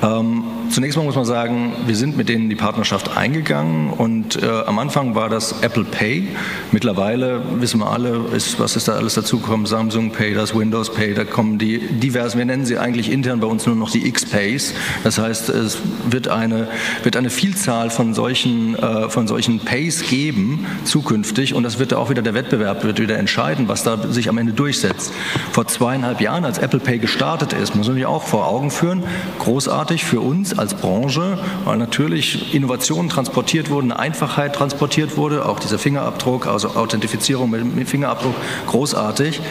Ähm, 0.02 0.46
zunächst 0.70 0.98
mal 0.98 1.04
muss 1.04 1.16
man 1.16 1.26
sagen, 1.26 1.74
wir 1.86 1.96
sind 1.96 2.18
mit 2.18 2.30
denen 2.30 2.50
die 2.50 2.56
Partnerschaft 2.56 3.16
eingegangen 3.16 3.90
und 3.90 4.42
äh, 4.42 4.48
am 4.66 4.80
Anfang 4.80 5.16
war 5.16 5.30
das 5.30 5.62
Apple 5.62 5.84
Pay. 5.84 6.28
Mittlerweile 6.72 7.42
wissen 7.60 7.80
wir 7.80 7.92
alle, 7.92 8.26
ist, 8.36 8.60
was 8.60 8.76
ist 8.76 8.88
da 8.88 8.94
alles 8.94 9.16
dazugekommen, 9.16 9.66
Samsung 9.66 10.12
Pay, 10.12 10.34
das 10.34 10.56
Windows 10.56 10.94
Pay, 10.94 11.14
da 11.14 11.24
kommen 11.24 11.58
die 11.58 11.80
diversen, 11.80 12.38
wir 12.38 12.46
nennen 12.46 12.66
sie 12.66 12.78
eigentlich 12.78 13.12
intern 13.12 13.40
bei 13.40 13.48
uns 13.48 13.66
nur 13.66 13.76
noch 13.76 13.92
die 13.92 14.08
X-Pays. 14.08 14.74
Das 15.04 15.18
heißt, 15.18 15.50
es 15.50 15.78
wird 16.10 16.28
eine, 16.28 16.68
wird 17.04 17.18
eine 17.18 17.30
Vielzahl 17.30 17.90
von 17.90 18.14
solchen, 18.14 18.76
äh, 18.76 19.10
von 19.10 19.28
solchen 19.28 19.60
Pays 19.60 20.08
geben 20.08 20.66
zukünftig 20.84 21.54
und 21.54 21.64
das 21.64 21.80
wird 21.80 21.94
auch 21.94 22.10
wieder 22.10 22.22
der 22.22 22.34
Wettbewerb 22.34 22.84
wird 22.84 23.00
wieder 23.00 23.18
entscheiden, 23.18 23.68
was 23.68 23.84
da 23.84 24.12
sich 24.12 24.30
am 24.30 24.38
Ende 24.38 24.54
durchsetzt. 24.54 25.14
Vor 25.52 25.68
zweieinhalb 25.68 26.22
Jahren, 26.22 26.46
als 26.46 26.58
Apple 26.58 26.80
Pay 26.80 27.00
gestartet 27.00 27.54
ist, 27.54 27.76
muss 27.76 27.88
man 27.88 27.96
sich 27.96 28.06
auch 28.06 28.24
vor 28.24 28.48
Augen 28.48 28.72
führen, 28.72 29.04
großartig 29.40 30.04
für 30.06 30.22
uns 30.22 30.55
als 30.58 30.74
Branche, 30.74 31.38
weil 31.64 31.78
natürlich 31.78 32.54
Innovationen 32.54 33.10
transportiert 33.10 33.70
wurden, 33.70 33.92
eine 33.92 34.00
Einfachheit 34.00 34.56
transportiert 34.56 35.18
wurde, 35.18 35.46
auch 35.46 35.60
dieser 35.60 35.80
Fingerabdruck, 35.80 36.48
also 36.48 36.70
Authentifizierung 36.70 37.50
mit 37.50 37.88
Fingerabdruck, 37.90 38.36
großartig. 38.68 39.42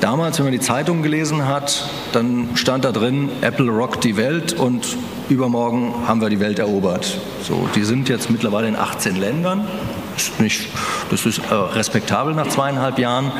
Damals, 0.00 0.38
wenn 0.38 0.46
man 0.46 0.52
die 0.52 0.60
Zeitung 0.60 1.02
gelesen 1.02 1.46
hat, 1.46 1.88
dann 2.12 2.50
stand 2.54 2.84
da 2.84 2.92
drin, 2.92 3.30
Apple 3.40 3.68
rockt 3.68 4.04
die 4.04 4.16
Welt 4.16 4.52
und 4.52 4.96
übermorgen 5.28 5.92
haben 6.06 6.20
wir 6.20 6.30
die 6.30 6.38
Welt 6.38 6.60
erobert. 6.60 7.18
So, 7.42 7.68
die 7.74 7.82
sind 7.82 8.08
jetzt 8.08 8.30
mittlerweile 8.30 8.68
in 8.68 8.76
18 8.76 9.16
Ländern. 9.16 9.66
Das 10.14 10.28
ist, 10.28 10.40
nicht, 10.40 10.68
das 11.10 11.26
ist 11.26 11.38
äh, 11.50 11.54
respektabel 11.54 12.34
nach 12.34 12.48
zweieinhalb 12.48 12.98
Jahren. 12.98 13.32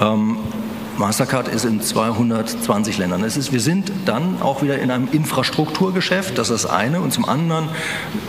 Ähm, 0.00 0.38
Mastercard 0.98 1.48
ist 1.48 1.64
in 1.64 1.80
220 1.80 2.98
Ländern. 2.98 3.24
Es 3.24 3.36
ist, 3.36 3.52
wir 3.52 3.60
sind 3.60 3.90
dann 4.04 4.40
auch 4.40 4.62
wieder 4.62 4.78
in 4.78 4.90
einem 4.90 5.08
Infrastrukturgeschäft, 5.10 6.38
das 6.38 6.50
ist 6.50 6.64
das 6.64 6.66
eine. 6.66 7.00
Und 7.00 7.12
zum 7.12 7.24
anderen 7.24 7.68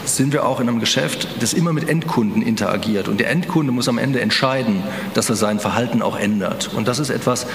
sind 0.06 0.34
wir 0.34 0.45
auch 0.45 0.60
in 0.60 0.67
einem 0.67 0.80
Geschäft, 0.80 1.28
das 1.41 1.54
immer 1.54 1.73
mit 1.73 1.88
Endkunden 1.89 2.41
interagiert. 2.41 3.08
Und 3.08 3.19
der 3.19 3.30
Endkunde 3.30 3.71
muss 3.71 3.88
am 3.88 3.97
Ende 3.97 4.21
entscheiden, 4.21 4.84
dass 5.13 5.30
er 5.30 5.36
sein 5.36 5.60
Verhalten 5.60 6.01
auch 6.01 6.17
ändert. 6.17 6.71
Und 6.75 6.88
das 6.88 6.99
ist 6.99 7.10
etwas, 7.10 7.47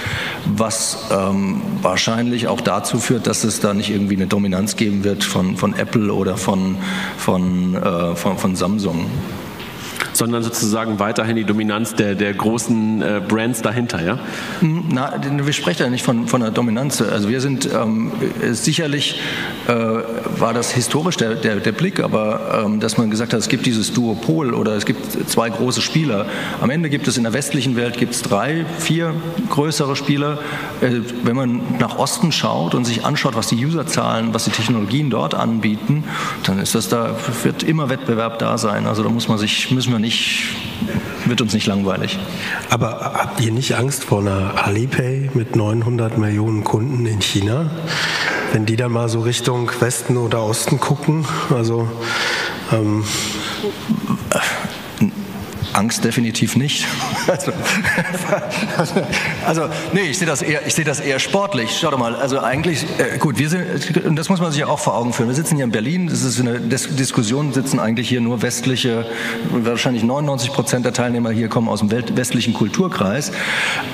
was 0.45 1.05
ähm, 1.11 1.61
wahrscheinlich 1.81 2.47
auch 2.47 2.61
dazu 2.61 2.99
führt, 2.99 3.27
dass 3.27 3.43
es 3.43 3.59
da 3.59 3.73
nicht 3.73 3.89
irgendwie 3.89 4.15
eine 4.15 4.27
Dominanz 4.27 4.75
geben 4.75 5.03
wird 5.03 5.23
von, 5.23 5.57
von 5.57 5.73
Apple 5.73 6.13
oder 6.13 6.37
von, 6.37 6.77
von, 7.17 7.75
äh, 7.75 8.15
von, 8.15 8.37
von 8.37 8.55
Samsung 8.55 9.07
sondern 10.21 10.43
sozusagen 10.43 10.99
weiterhin 10.99 11.35
die 11.35 11.45
Dominanz 11.45 11.95
der, 11.95 12.13
der 12.13 12.31
großen 12.35 13.01
äh, 13.01 13.21
Brands 13.27 13.63
dahinter, 13.63 14.03
ja? 14.03 14.19
Hm, 14.59 14.83
na, 14.91 15.19
wir 15.19 15.51
sprechen 15.51 15.81
ja 15.81 15.89
nicht 15.89 16.05
von, 16.05 16.27
von 16.27 16.43
einer 16.43 16.51
Dominanz. 16.51 17.01
Also 17.01 17.27
wir 17.27 17.41
sind 17.41 17.67
ähm, 17.73 18.11
sicherlich 18.51 19.19
äh, 19.67 19.73
war 19.73 20.53
das 20.53 20.71
historisch 20.73 21.17
der, 21.17 21.33
der, 21.33 21.55
der 21.55 21.71
Blick, 21.71 21.99
aber 21.99 22.63
ähm, 22.65 22.79
dass 22.79 22.99
man 22.99 23.09
gesagt 23.09 23.33
hat, 23.33 23.39
es 23.39 23.49
gibt 23.49 23.65
dieses 23.65 23.93
Duopol 23.93 24.53
oder 24.53 24.75
es 24.75 24.85
gibt 24.85 25.27
zwei 25.27 25.49
große 25.49 25.81
Spieler. 25.81 26.27
Am 26.61 26.69
Ende 26.69 26.91
gibt 26.91 27.07
es 27.07 27.17
in 27.17 27.23
der 27.23 27.33
westlichen 27.33 27.75
Welt 27.75 27.97
gibt 27.97 28.13
es 28.13 28.21
drei, 28.21 28.65
vier 28.77 29.15
größere 29.49 29.95
Spieler. 29.95 30.37
Äh, 30.81 30.99
wenn 31.23 31.35
man 31.35 31.61
nach 31.79 31.97
Osten 31.97 32.31
schaut 32.31 32.75
und 32.75 32.85
sich 32.85 33.05
anschaut, 33.05 33.35
was 33.35 33.47
die 33.47 33.65
Userzahlen, 33.65 34.35
was 34.35 34.43
die 34.43 34.51
Technologien 34.51 35.09
dort 35.09 35.33
anbieten, 35.33 36.03
dann 36.43 36.59
ist 36.59 36.75
das 36.75 36.89
da 36.89 37.15
wird 37.41 37.63
immer 37.63 37.89
Wettbewerb 37.89 38.37
da 38.37 38.59
sein. 38.59 38.85
Also 38.85 39.01
da 39.01 39.09
muss 39.09 39.27
man 39.27 39.39
sich 39.39 39.71
müssen 39.71 39.91
wir 39.91 39.97
nicht, 39.97 40.10
wird 41.25 41.41
uns 41.41 41.53
nicht 41.53 41.67
langweilig. 41.67 42.19
Aber 42.69 43.13
habt 43.15 43.41
ihr 43.41 43.51
nicht 43.51 43.75
Angst 43.75 44.03
vor 44.03 44.19
einer 44.19 44.65
Alipay 44.65 45.29
mit 45.33 45.55
900 45.55 46.17
Millionen 46.17 46.63
Kunden 46.63 47.05
in 47.05 47.21
China? 47.21 47.69
Wenn 48.51 48.65
die 48.65 48.75
dann 48.75 48.91
mal 48.91 49.09
so 49.09 49.21
Richtung 49.21 49.71
Westen 49.79 50.17
oder 50.17 50.43
Osten 50.43 50.79
gucken? 50.79 51.25
Also. 51.49 51.87
Ähm 52.71 53.03
Angst 55.73 56.03
definitiv 56.03 56.55
nicht. 56.55 56.87
Also, 57.27 57.51
also, 59.45 59.61
nee, 59.93 60.01
ich 60.01 60.17
sehe 60.17 60.27
das 60.27 60.41
eher, 60.41 60.61
sehe 60.69 60.83
das 60.83 60.99
eher 60.99 61.19
sportlich. 61.19 61.77
Schau 61.79 61.91
doch 61.91 61.97
mal, 61.97 62.15
also 62.15 62.39
eigentlich, 62.39 62.83
äh, 62.97 63.17
gut, 63.19 63.37
wir 63.37 63.49
sind, 63.49 64.05
und 64.05 64.15
das 64.15 64.27
muss 64.27 64.41
man 64.41 64.51
sich 64.51 64.59
ja 64.59 64.67
auch 64.67 64.79
vor 64.79 64.95
Augen 64.95 65.13
führen. 65.13 65.29
Wir 65.29 65.35
sitzen 65.35 65.55
hier 65.55 65.63
in 65.63 65.71
Berlin, 65.71 66.07
das 66.07 66.23
ist 66.23 66.39
eine 66.39 66.59
Dis 66.59 66.95
Diskussion, 66.95 67.53
sitzen 67.53 67.79
eigentlich 67.79 68.09
hier 68.09 68.21
nur 68.21 68.41
westliche, 68.41 69.05
wahrscheinlich 69.51 70.03
99 70.03 70.51
Prozent 70.51 70.85
der 70.85 70.93
Teilnehmer 70.93 71.31
hier 71.31 71.47
kommen 71.47 71.69
aus 71.69 71.79
dem 71.79 71.91
westlichen 71.91 72.53
Kulturkreis. 72.53 73.31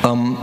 Ähm, 0.04 0.38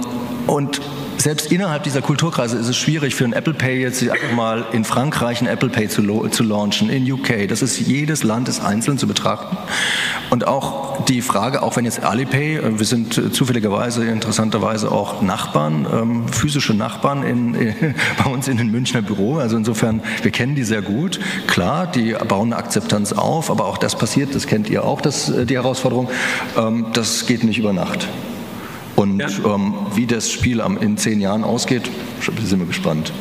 und 0.46 0.80
selbst 1.24 1.50
innerhalb 1.50 1.84
dieser 1.84 2.02
Kulturkreise 2.02 2.58
ist 2.58 2.68
es 2.68 2.76
schwierig 2.76 3.14
für 3.14 3.24
ein 3.24 3.32
Apple 3.32 3.54
Pay 3.54 3.80
jetzt 3.80 4.02
einfach 4.02 4.32
mal 4.32 4.66
in 4.72 4.84
Frankreich 4.84 5.40
ein 5.40 5.46
Apple 5.46 5.70
Pay 5.70 5.88
zu, 5.88 6.02
zu 6.28 6.42
launchen, 6.42 6.90
in 6.90 7.10
UK. 7.10 7.48
Das 7.48 7.62
ist 7.62 7.80
jedes 7.80 8.24
Land 8.24 8.46
ist 8.50 8.60
einzeln 8.62 8.98
zu 8.98 9.06
betrachten. 9.06 9.56
Und 10.28 10.46
auch 10.46 11.02
die 11.06 11.22
Frage, 11.22 11.62
auch 11.62 11.76
wenn 11.76 11.86
jetzt 11.86 12.04
Alipay, 12.04 12.56
äh, 12.56 12.78
wir 12.78 12.84
sind 12.84 13.34
zufälligerweise, 13.34 14.04
interessanterweise 14.04 14.92
auch 14.92 15.22
Nachbarn, 15.22 15.86
ähm, 15.90 16.28
physische 16.28 16.74
Nachbarn 16.74 17.22
in, 17.22 17.54
in, 17.54 17.94
bei 18.22 18.30
uns 18.30 18.46
in 18.46 18.58
den 18.58 18.70
Münchner 18.70 19.00
Büro. 19.00 19.38
Also 19.38 19.56
insofern, 19.56 20.02
wir 20.20 20.30
kennen 20.30 20.54
die 20.54 20.64
sehr 20.64 20.82
gut. 20.82 21.20
Klar, 21.46 21.86
die 21.86 22.14
bauen 22.28 22.52
eine 22.52 22.62
Akzeptanz 22.62 23.14
auf, 23.14 23.50
aber 23.50 23.64
auch 23.64 23.78
das 23.78 23.96
passiert, 23.96 24.34
das 24.34 24.46
kennt 24.46 24.68
ihr 24.68 24.84
auch, 24.84 25.00
das, 25.00 25.30
äh, 25.30 25.46
die 25.46 25.54
Herausforderung. 25.54 26.10
Ähm, 26.58 26.88
das 26.92 27.24
geht 27.24 27.44
nicht 27.44 27.56
über 27.56 27.72
Nacht. 27.72 28.08
Und 28.96 29.18
ja. 29.18 29.28
ähm, 29.44 29.74
wie 29.94 30.06
das 30.06 30.30
Spiel 30.30 30.62
in 30.80 30.96
zehn 30.96 31.20
Jahren 31.20 31.44
ausgeht, 31.44 31.90
sind 32.20 32.58
wir 32.60 32.66
gespannt. 32.66 33.12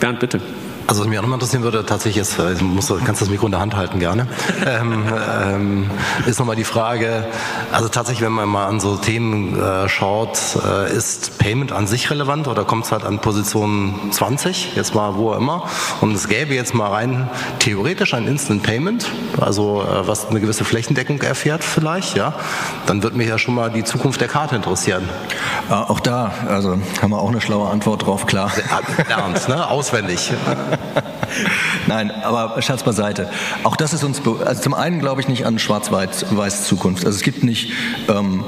Bernd, 0.00 0.20
bitte. 0.20 0.40
Also 0.88 1.02
was 1.02 1.08
mich 1.08 1.18
auch 1.18 1.22
nochmal 1.22 1.36
interessieren 1.36 1.62
würde, 1.64 1.84
tatsächlich 1.84 2.22
ist, 2.22 2.38
äh, 2.38 2.54
musst, 2.62 2.90
kannst 3.04 3.20
das 3.20 3.28
Mikro 3.28 3.44
in 3.44 3.52
der 3.52 3.60
Hand 3.60 3.76
halten 3.76 3.98
gerne, 3.98 4.26
ähm, 4.66 5.04
ähm, 5.44 5.90
ist 6.24 6.38
nochmal 6.38 6.56
die 6.56 6.64
Frage, 6.64 7.26
also 7.70 7.90
tatsächlich, 7.90 8.24
wenn 8.24 8.32
man 8.32 8.48
mal 8.48 8.66
an 8.66 8.80
so 8.80 8.96
Themen 8.96 9.60
äh, 9.60 9.86
schaut, 9.90 10.38
äh, 10.66 10.90
ist 10.90 11.36
Payment 11.38 11.72
an 11.72 11.86
sich 11.86 12.10
relevant 12.10 12.48
oder 12.48 12.64
kommt 12.64 12.86
es 12.86 12.92
halt 12.92 13.04
an 13.04 13.18
Position 13.18 13.96
20, 14.12 14.76
jetzt 14.76 14.94
mal 14.94 15.16
wo 15.16 15.34
immer, 15.34 15.64
und 16.00 16.14
es 16.14 16.26
gäbe 16.26 16.54
jetzt 16.54 16.74
mal 16.74 16.88
rein 16.88 17.28
theoretisch 17.58 18.14
ein 18.14 18.26
Instant 18.26 18.62
Payment, 18.62 19.10
also 19.38 19.82
äh, 19.82 20.08
was 20.08 20.30
eine 20.30 20.40
gewisse 20.40 20.64
Flächendeckung 20.64 21.20
erfährt 21.20 21.64
vielleicht, 21.64 22.16
ja, 22.16 22.32
dann 22.86 23.02
wird 23.02 23.14
mich 23.14 23.28
ja 23.28 23.36
schon 23.36 23.54
mal 23.54 23.70
die 23.70 23.84
Zukunft 23.84 24.22
der 24.22 24.28
Karte 24.28 24.56
interessieren. 24.56 25.06
Äh, 25.68 25.74
auch 25.74 26.00
da, 26.00 26.32
also 26.48 26.78
haben 27.02 27.10
wir 27.10 27.18
auch 27.18 27.28
eine 27.28 27.42
schlaue 27.42 27.68
Antwort 27.68 28.06
drauf, 28.06 28.24
klar. 28.24 28.50
Ernst, 29.10 29.50
ne? 29.50 29.68
auswendig. 29.68 30.32
Nein, 31.86 32.10
aber 32.10 32.60
Schatz 32.62 32.82
beiseite. 32.82 33.28
Auch 33.64 33.76
das 33.76 33.92
ist 33.92 34.04
uns, 34.04 34.20
also 34.44 34.62
zum 34.62 34.74
einen 34.74 34.98
glaube 35.00 35.20
ich 35.20 35.28
nicht 35.28 35.46
an 35.46 35.58
schwarz-weiß 35.58 36.64
Zukunft. 36.64 37.04
Also 37.04 37.16
es 37.16 37.22
gibt 37.22 37.44
nicht 37.44 37.72
ähm, 38.08 38.44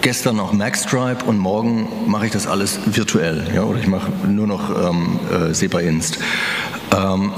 gestern 0.00 0.36
noch 0.36 0.52
Maxstripe 0.52 1.24
und 1.24 1.38
morgen 1.38 1.88
mache 2.06 2.26
ich 2.26 2.32
das 2.32 2.46
alles 2.46 2.78
virtuell. 2.84 3.46
Ja, 3.54 3.62
oder 3.62 3.78
ich 3.78 3.86
mache 3.86 4.10
nur 4.26 4.46
noch 4.46 4.70
ähm, 4.70 5.18
äh, 5.32 5.54
SEPA 5.54 5.80
Inst. 5.80 6.18
Ähm, 6.18 6.83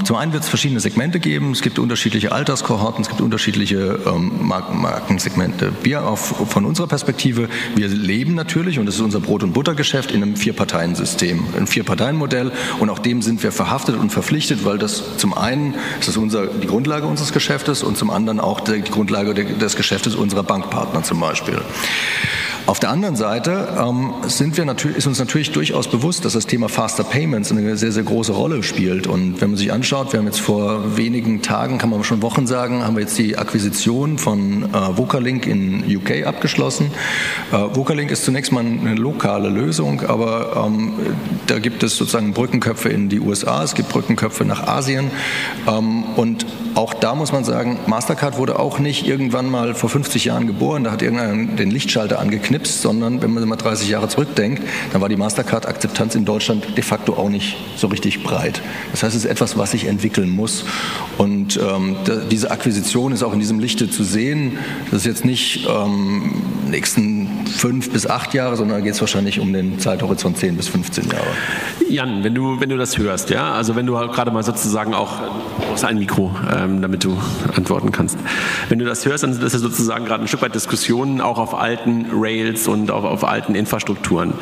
zum 0.03 0.15
einen 0.15 0.33
wird 0.33 0.43
es 0.43 0.49
verschiedene 0.49 0.79
Segmente 0.79 1.19
geben. 1.19 1.51
Es 1.51 1.61
gibt 1.61 1.79
unterschiedliche 1.79 2.31
Alterskohorten, 2.31 3.01
es 3.01 3.09
gibt 3.09 3.21
unterschiedliche 3.21 3.99
ähm, 4.05 4.31
Markensegmente. 4.41 5.73
Wir 5.83 6.05
auf, 6.05 6.49
von 6.49 6.65
unserer 6.65 6.87
Perspektive, 6.87 7.49
wir 7.75 7.87
leben 7.87 8.35
natürlich, 8.35 8.77
und 8.77 8.85
das 8.85 8.95
ist 8.95 9.01
unser 9.01 9.19
Brot- 9.19 9.43
und 9.43 9.53
Buttergeschäft, 9.53 10.11
in 10.11 10.21
einem 10.21 10.35
Vier-Parteien-System, 10.35 11.45
ein 11.57 11.67
Vier-Parteien-Modell. 11.67 12.51
Und 12.79 12.89
auch 12.89 12.99
dem 12.99 13.21
sind 13.21 13.41
wir 13.41 13.51
verhaftet 13.51 13.95
und 13.95 14.11
verpflichtet, 14.11 14.63
weil 14.65 14.77
das 14.77 15.17
zum 15.17 15.33
einen 15.33 15.73
ist 15.99 16.07
das 16.07 16.17
unser, 16.17 16.47
die 16.47 16.67
Grundlage 16.67 17.07
unseres 17.07 17.33
Geschäftes 17.33 17.83
und 17.83 17.97
zum 17.97 18.11
anderen 18.11 18.39
auch 18.39 18.59
die 18.59 18.81
Grundlage 18.81 19.33
des 19.33 19.75
Geschäftes 19.75 20.15
unserer 20.15 20.43
Bankpartner 20.43 21.03
zum 21.03 21.19
Beispiel. 21.19 21.61
Auf 22.67 22.81
der 22.81 22.89
anderen 22.89 23.15
Seite 23.15 23.69
ähm, 23.79 24.13
sind 24.27 24.57
wir 24.57 24.65
ist 24.97 25.07
uns 25.07 25.19
natürlich 25.19 25.53
durchaus 25.53 25.87
bewusst, 25.87 26.25
dass 26.25 26.33
das 26.33 26.47
Thema 26.47 26.67
Faster 26.67 27.05
Payments 27.05 27.49
eine 27.49 27.77
sehr, 27.77 27.93
sehr 27.93 28.03
große 28.03 28.33
Rolle 28.33 28.61
spielt. 28.61 29.07
Und 29.07 29.39
wenn 29.39 29.46
man 29.49 29.57
sich 29.57 29.71
anschaut, 29.71 30.13
wir 30.13 30.19
haben 30.19 30.27
jetzt 30.27 30.39
vor 30.39 30.97
wenigen 30.97 31.41
Tagen, 31.41 31.77
kann 31.77 31.89
man 31.89 32.03
schon 32.03 32.21
Wochen 32.21 32.47
sagen, 32.47 32.83
haben 32.83 32.95
wir 32.95 33.01
jetzt 33.01 33.17
die 33.17 33.37
Akquisition 33.37 34.17
von 34.17 34.63
äh, 34.63 34.97
Vocalink 34.97 35.47
in 35.47 35.83
UK 35.83 36.25
abgeschlossen. 36.25 36.91
Äh, 37.51 37.55
Vocalink 37.75 38.11
ist 38.11 38.25
zunächst 38.25 38.51
mal 38.51 38.61
eine 38.61 38.95
lokale 38.95 39.49
Lösung, 39.49 40.01
aber 40.01 40.65
ähm, 40.65 40.93
da 41.47 41.59
gibt 41.59 41.83
es 41.83 41.97
sozusagen 41.97 42.33
Brückenköpfe 42.33 42.89
in 42.89 43.09
die 43.09 43.19
USA, 43.19 43.63
es 43.63 43.75
gibt 43.75 43.89
Brückenköpfe 43.89 44.45
nach 44.45 44.67
Asien 44.67 45.11
ähm, 45.67 46.03
und 46.15 46.45
auch 46.75 46.93
da 46.93 47.15
muss 47.15 47.31
man 47.31 47.43
sagen, 47.43 47.79
Mastercard 47.87 48.37
wurde 48.37 48.59
auch 48.59 48.77
nicht 48.77 49.07
irgendwann 49.07 49.49
mal 49.49 49.73
vor 49.73 49.89
50 49.89 50.25
Jahren 50.25 50.45
geboren, 50.45 50.83
da 50.83 50.91
hat 50.91 51.01
irgendeiner 51.01 51.55
den 51.55 51.71
Lichtschalter 51.71 52.19
angeknipst, 52.19 52.81
sondern 52.81 53.21
wenn 53.21 53.33
man 53.33 53.47
mal 53.47 53.55
30 53.55 53.89
Jahre 53.89 54.09
zurückdenkt, 54.09 54.61
dann 54.91 55.01
war 55.01 55.09
die 55.09 55.15
Mastercard-Akzeptanz 55.15 56.13
in 56.13 56.25
Deutschland 56.25 56.77
de 56.77 56.83
facto 56.83 57.13
auch 57.13 57.29
nicht 57.29 57.57
so 57.75 57.87
richtig 57.87 58.23
breit. 58.23 58.61
Das 58.91 59.01
heißt, 59.03 59.15
es 59.15 59.25
etwas, 59.27 59.57
was 59.57 59.71
sich 59.71 59.85
entwickeln 59.85 60.29
muss. 60.29 60.65
Und 61.17 61.57
ähm, 61.57 61.95
diese 62.31 62.51
Akquisition 62.51 63.11
ist 63.11 63.23
auch 63.23 63.33
in 63.33 63.39
diesem 63.39 63.59
Lichte 63.59 63.89
zu 63.89 64.03
sehen. 64.03 64.57
Das 64.91 65.01
ist 65.01 65.05
jetzt 65.05 65.25
nicht 65.25 65.67
ähm, 65.69 66.41
nächsten 66.69 67.45
fünf 67.47 67.91
bis 67.91 68.07
acht 68.07 68.33
Jahre, 68.33 68.55
sondern 68.55 68.79
da 68.79 68.83
geht 68.83 68.93
es 68.93 69.01
wahrscheinlich 69.01 69.39
um 69.39 69.51
den 69.53 69.79
Zeithorizont 69.79 70.37
10 70.37 70.57
bis 70.57 70.67
15 70.67 71.09
Jahre. 71.09 71.25
Jan, 71.89 72.23
wenn 72.23 72.35
du, 72.35 72.59
wenn 72.59 72.69
du 72.69 72.77
das 72.77 72.97
hörst, 72.97 73.29
ja, 73.29 73.53
also 73.53 73.75
wenn 73.75 73.85
du 73.85 73.97
halt 73.97 74.11
gerade 74.11 74.31
mal 74.31 74.43
sozusagen 74.43 74.93
auch 74.93 75.13
aus 75.71 75.83
ein 75.83 75.97
Mikro, 75.97 76.35
ähm, 76.53 76.81
damit 76.81 77.03
du 77.03 77.17
antworten 77.55 77.91
kannst. 77.91 78.17
Wenn 78.69 78.79
du 78.79 78.85
das 78.85 79.05
hörst, 79.05 79.23
dann 79.23 79.31
ist 79.31 79.41
das 79.41 79.53
sozusagen 79.53 80.05
gerade 80.05 80.23
ein 80.23 80.27
Stück 80.27 80.41
weit 80.41 80.55
Diskussionen 80.55 81.21
auch 81.21 81.37
auf 81.37 81.53
alten 81.53 82.07
Rails 82.11 82.67
und 82.67 82.91
auch 82.91 83.03
auf 83.03 83.23
alten 83.23 83.55
Infrastrukturen. 83.55 84.33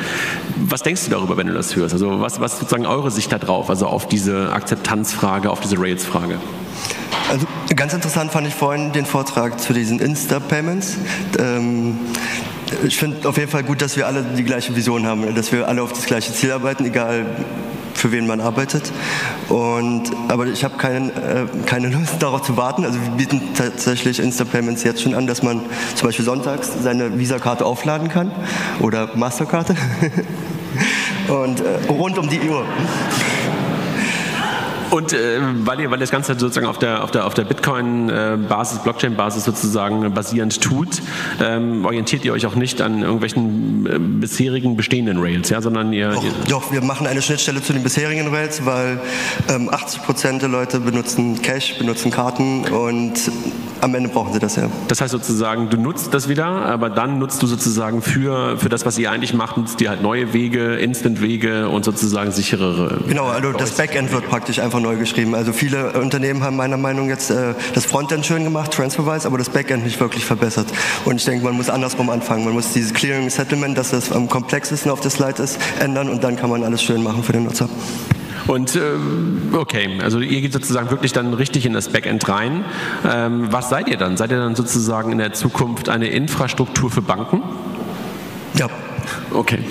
Was 0.55 0.81
denkst 0.83 1.05
du 1.05 1.11
darüber, 1.11 1.37
wenn 1.37 1.47
du 1.47 1.53
das 1.53 1.75
hörst? 1.75 1.93
Also 1.93 2.21
was, 2.21 2.39
was 2.39 2.53
ist 2.53 2.59
sozusagen 2.59 2.85
eure 2.85 3.11
Sicht 3.11 3.31
da 3.31 3.37
drauf, 3.37 3.69
also 3.69 3.87
auf 3.87 4.07
diese 4.07 4.51
Akzeptanzfrage, 4.75 5.49
auf 5.49 5.61
diese 5.61 5.79
Rails-Frage? 5.79 6.38
Also 7.29 7.47
ganz 7.75 7.93
interessant 7.93 8.31
fand 8.31 8.47
ich 8.47 8.53
vorhin 8.53 8.91
den 8.91 9.05
Vortrag 9.05 9.59
zu 9.59 9.73
diesen 9.73 9.99
Insta-Payments. 9.99 10.97
Ähm, 11.39 11.97
ich 12.85 12.97
finde 12.97 13.27
auf 13.27 13.38
jeden 13.38 13.49
Fall 13.49 13.63
gut, 13.63 13.81
dass 13.81 13.95
wir 13.95 14.05
alle 14.05 14.23
die 14.23 14.43
gleiche 14.43 14.75
Vision 14.75 15.05
haben, 15.05 15.33
dass 15.33 15.51
wir 15.51 15.67
alle 15.67 15.81
auf 15.81 15.93
das 15.93 16.05
gleiche 16.05 16.33
Ziel 16.33 16.51
arbeiten, 16.51 16.85
egal 16.85 17.25
für 17.93 18.11
wen 18.11 18.27
man 18.27 18.41
arbeitet. 18.41 18.91
Und, 19.49 20.03
aber 20.27 20.47
ich 20.47 20.63
habe 20.63 20.77
kein, 20.77 21.09
äh, 21.09 21.45
keine 21.65 21.88
Lust 21.88 22.15
darauf 22.19 22.43
zu 22.43 22.57
warten. 22.57 22.85
Also 22.85 23.01
wir 23.01 23.11
bieten 23.11 23.41
tatsächlich 23.55 24.19
Insta-Payments 24.19 24.83
jetzt 24.83 25.01
schon 25.01 25.15
an, 25.15 25.25
dass 25.25 25.41
man 25.41 25.61
zum 25.95 26.07
Beispiel 26.07 26.25
sonntags 26.25 26.71
seine 26.83 27.17
Visa-Karte 27.17 27.65
aufladen 27.65 28.09
kann 28.09 28.31
oder 28.81 29.15
Masterkarte. 29.15 29.75
Und 31.27 31.61
äh, 31.61 31.91
rund 31.91 32.17
um 32.19 32.29
die 32.29 32.41
Uhr. 32.41 32.65
Und 34.95 35.12
äh, 35.12 35.39
weil, 35.65 35.81
ihr, 35.81 35.91
weil 35.91 35.97
ihr 35.97 36.01
das 36.01 36.12
Ganze 36.12 36.39
sozusagen 36.39 36.67
auf 36.67 36.79
der, 36.79 37.03
auf 37.03 37.12
der, 37.12 37.27
auf 37.27 37.34
der 37.34 37.43
Bitcoin-Basis, 37.43 38.79
Blockchain-Basis 38.79 39.43
sozusagen 39.43 40.13
basierend 40.13 40.62
tut, 40.62 41.01
ähm, 41.41 41.84
orientiert 41.84 42.23
ihr 42.23 42.31
euch 42.31 42.45
auch 42.45 42.55
nicht 42.55 42.81
an 42.81 43.01
irgendwelchen 43.01 43.86
äh, 43.86 43.99
bisherigen 43.99 44.77
bestehenden 44.77 45.19
Rails, 45.19 45.49
ja, 45.49 45.62
sondern 45.62 45.91
ihr 45.91 46.12
doch, 46.12 46.23
ihr 46.23 46.31
doch, 46.47 46.71
wir 46.71 46.81
machen 46.81 47.08
eine 47.08 47.21
Schnittstelle 47.21 47.62
zu 47.62 47.73
den 47.73 47.84
bisherigen 47.84 48.34
Rails, 48.34 48.65
weil 48.65 49.01
ähm, 49.49 49.69
80 49.69 50.03
Prozent 50.03 50.41
der 50.41 50.49
Leute 50.49 50.79
benutzen 50.79 51.41
Cash, 51.41 51.77
benutzen 51.77 52.12
Karten 52.12 52.63
und 52.65 53.19
am 53.81 53.93
Ende 53.93 54.10
brauchen 54.10 54.34
sie 54.34 54.39
das 54.39 54.55
ja. 54.55 54.69
Das 54.88 55.01
heißt 55.01 55.12
sozusagen, 55.12 55.69
du 55.69 55.77
nutzt 55.77 56.13
das 56.13 56.29
wieder, 56.29 56.45
aber 56.45 56.89
dann 56.89 57.19
nutzt 57.19 57.43
du 57.43 57.47
sozusagen 57.47 58.01
für, 58.01 58.58
für 58.58 58.69
das, 58.69 58.86
was 58.86 58.97
ihr 58.97 59.12
eigentlich 59.12 59.34
macht, 59.34 59.58
nutzt 59.58 59.79
ihr 59.81 59.89
halt 59.89 60.01
neue 60.01 60.34
Wege, 60.34 60.75
Instant-Wege 60.75 61.69
und 61.69 61.84
sozusagen 61.86 62.31
sicherere. 62.31 63.01
Genau, 63.08 63.25
also 63.25 63.51
das 63.51 63.71
Backend 63.71 64.12
wird 64.12 64.27
praktisch 64.29 64.60
einfach 64.60 64.79
neu 64.85 64.97
geschrieben. 64.97 65.33
Also 65.33 65.51
viele 65.51 65.93
Unternehmen 65.93 66.43
haben 66.43 66.55
meiner 66.55 66.77
Meinung 66.77 67.07
nach 67.07 67.15
jetzt 67.15 67.31
äh, 67.31 67.53
das 67.73 67.85
Frontend 67.85 68.25
schön 68.25 68.43
gemacht, 68.43 68.71
TransferWise, 68.71 69.25
aber 69.25 69.37
das 69.37 69.49
Backend 69.49 69.83
nicht 69.83 69.99
wirklich 69.99 70.25
verbessert. 70.25 70.67
Und 71.05 71.15
ich 71.15 71.25
denke, 71.25 71.43
man 71.43 71.55
muss 71.55 71.69
andersrum 71.69 72.09
anfangen. 72.09 72.45
Man 72.45 72.53
muss 72.53 72.73
dieses 72.73 72.93
Clearing 72.93 73.29
Settlement, 73.29 73.77
dass 73.77 73.91
das 73.91 74.11
am 74.11 74.29
komplexesten 74.29 74.91
auf 74.91 74.99
der 74.99 75.11
Slide 75.11 75.41
ist, 75.41 75.57
ändern 75.79 76.09
und 76.09 76.23
dann 76.23 76.35
kann 76.35 76.49
man 76.49 76.63
alles 76.63 76.83
schön 76.83 77.01
machen 77.03 77.23
für 77.23 77.31
den 77.31 77.45
Nutzer. 77.45 77.69
Und 78.47 78.75
ähm, 78.75 79.53
okay, 79.53 79.89
also 80.03 80.19
ihr 80.19 80.41
geht 80.41 80.53
sozusagen 80.53 80.91
wirklich 80.91 81.13
dann 81.13 81.33
richtig 81.33 81.65
in 81.65 81.73
das 81.73 81.89
Backend 81.89 82.29
rein. 82.29 82.63
Ähm, 83.09 83.47
was 83.49 83.69
seid 83.69 83.87
ihr 83.87 83.97
dann? 83.97 84.17
Seid 84.17 84.29
ihr 84.31 84.37
dann 84.37 84.55
sozusagen 84.55 85.11
in 85.11 85.17
der 85.17 85.33
Zukunft 85.33 85.89
eine 85.89 86.09
Infrastruktur 86.09 86.91
für 86.91 87.01
Banken? 87.01 87.41
Ja. 88.53 88.69
Okay. 89.31 89.59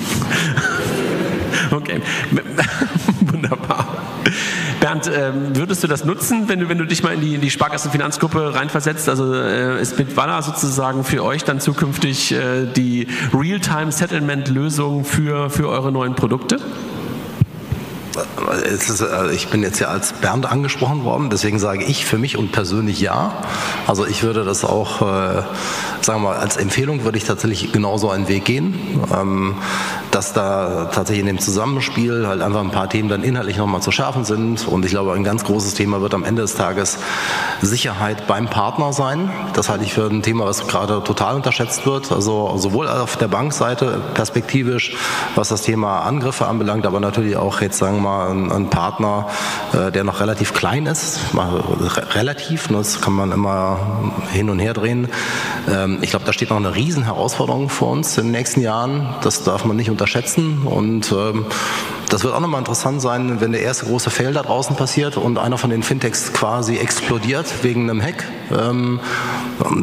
Okay. 1.71 2.01
Wunderbar. 3.21 3.94
Bernd, 4.85 5.11
ähm, 5.11 5.57
würdest 5.57 5.83
du 5.83 5.87
das 5.87 6.05
nutzen, 6.05 6.47
wenn 6.47 6.61
du, 6.61 6.69
wenn 6.69 6.77
du 6.77 6.85
dich 6.85 7.03
mal 7.03 7.15
in 7.15 7.23
die, 7.23 7.37
in 7.37 7.41
die 7.41 7.49
Sparkassenfinanzgruppe 7.49 8.55
reinversetzt? 8.55 9.09
Also 9.09 9.33
äh, 9.33 9.81
ist 9.81 9.97
Bitwala 9.97 10.43
sozusagen 10.43 11.05
für 11.05 11.25
euch 11.25 11.43
dann 11.43 11.59
zukünftig 11.59 12.33
äh, 12.33 12.67
die 12.67 13.07
Real-Time-Settlement-Lösung 13.33 15.07
für, 15.07 15.49
für 15.49 15.71
eure 15.71 15.91
neuen 15.91 16.15
Produkte? 16.15 16.59
Ist, 18.75 19.01
äh, 19.01 19.33
ich 19.33 19.49
bin 19.49 19.63
jetzt 19.63 19.79
ja 19.79 19.89
als 19.89 20.13
Bernd 20.13 20.51
angesprochen 20.51 21.05
worden, 21.05 21.31
deswegen 21.31 21.59
sage 21.59 21.85
ich 21.85 22.05
für 22.05 22.19
mich 22.19 22.37
und 22.37 22.53
persönlich 22.53 23.01
ja. 23.01 23.33
Also 23.87 24.07
ich 24.07 24.23
würde 24.23 24.45
das 24.45 24.65
auch, 24.65 25.03
äh, 25.03 25.43
sagen 26.01 26.23
wir 26.23 26.31
mal, 26.31 26.37
als 26.37 26.57
Empfehlung 26.57 27.05
würde 27.05 27.19
ich 27.19 27.25
tatsächlich 27.25 27.73
genauso 27.73 28.11
einen 28.11 28.29
Weg 28.29 28.45
gehen, 28.45 28.75
ähm, 29.15 29.57
dass 30.11 30.33
da 30.33 30.91
tatsächlich 30.93 31.21
in 31.21 31.27
dem 31.27 31.39
Zusammenspiel 31.39 32.27
halt 32.27 32.43
einfach 32.43 32.61
ein 32.61 32.71
paar 32.71 32.89
Themen 32.89 33.09
dann 33.09 33.23
inhaltlich 33.23 33.57
nochmal 33.57 33.83
zu 33.83 33.91
schärfen 33.91 34.25
sind. 34.25 34.67
Und 34.67 34.85
ich 34.85 34.91
glaube, 34.91 35.13
ein 35.13 35.25
ganz 35.25 35.45
großes 35.45 35.75
Thema 35.75 36.01
wird 36.01 36.15
am 36.15 36.25
Ende 36.25 36.43
des 36.43 36.55
Tages 36.55 36.99
Sicherheit 37.63 38.27
beim 38.27 38.49
Partner 38.49 38.93
sein. 38.93 39.31
Das 39.55 39.69
halte 39.69 39.85
ich 39.85 39.95
für 39.95 40.07
ein 40.07 40.23
Thema, 40.23 40.47
was 40.47 40.67
gerade 40.67 41.03
total 41.05 41.37
unterschätzt 41.37 41.87
wird. 41.87 42.13
Also 42.13 42.57
sowohl 42.57 42.89
auf 42.89 43.17
der 43.17 43.29
Bankseite 43.29 44.01
perspektivisch, 44.15 44.97
was 45.35 45.49
das 45.49 45.63
Thema 45.63 46.01
Angriffe 46.01 46.47
anbelangt, 46.47 46.87
aber 46.87 47.01
natürlich 47.01 47.37
auch 47.37 47.61
jetzt 47.61 47.79
sagen 47.79 47.97
wir 47.97 48.03
mal 48.03 48.31
ein, 48.31 48.64
ein 48.65 48.71
Partner, 48.71 49.29
äh, 49.73 49.93
der 49.93 50.05
noch 50.05 50.21
relativ 50.21 50.53
klein 50.53 50.87
ist, 50.87 51.21
relativ, 52.15 52.71
ne, 52.71 52.79
das 52.79 53.01
kann 53.01 53.13
man 53.13 53.33
immer 53.33 54.13
hin 54.33 54.51
und 54.51 54.59
her 54.59 54.75
drehen. 54.75 55.09
Ähm, 55.71 55.99
ich 56.03 56.11
glaube, 56.11 56.25
da 56.25 56.33
steht 56.33 56.51
noch 56.51 56.57
eine 56.57 56.75
riesen 56.75 57.05
Herausforderung 57.05 57.69
vor 57.69 57.91
uns 57.91 58.19
in 58.19 58.25
den 58.25 58.33
nächsten 58.33 58.61
Jahren. 58.61 59.15
Das 59.23 59.45
darf 59.45 59.65
man 59.65 59.77
nicht 59.77 59.91
unterschätzen 59.91 60.63
und 60.65 61.13
ähm, 61.13 61.47
das 62.15 62.23
wird 62.23 62.33
auch 62.33 62.39
nochmal 62.39 62.61
interessant 62.61 63.03
sein, 63.03 63.41
wenn 63.41 63.51
der 63.51 63.63
erste 63.63 63.87
große 63.87 64.09
Fail 64.09 64.33
da 64.33 64.43
draußen 64.43 64.77
passiert 64.77 65.17
und 65.17 65.37
einer 65.37 65.59
von 65.59 65.71
den 65.71 65.83
Fintechs 65.83 66.33
quasi 66.33 66.77
explodiert 66.77 67.53
wegen 67.63 67.91
einem 67.91 68.01
Hack. 68.01 68.25
Ähm, 68.57 69.01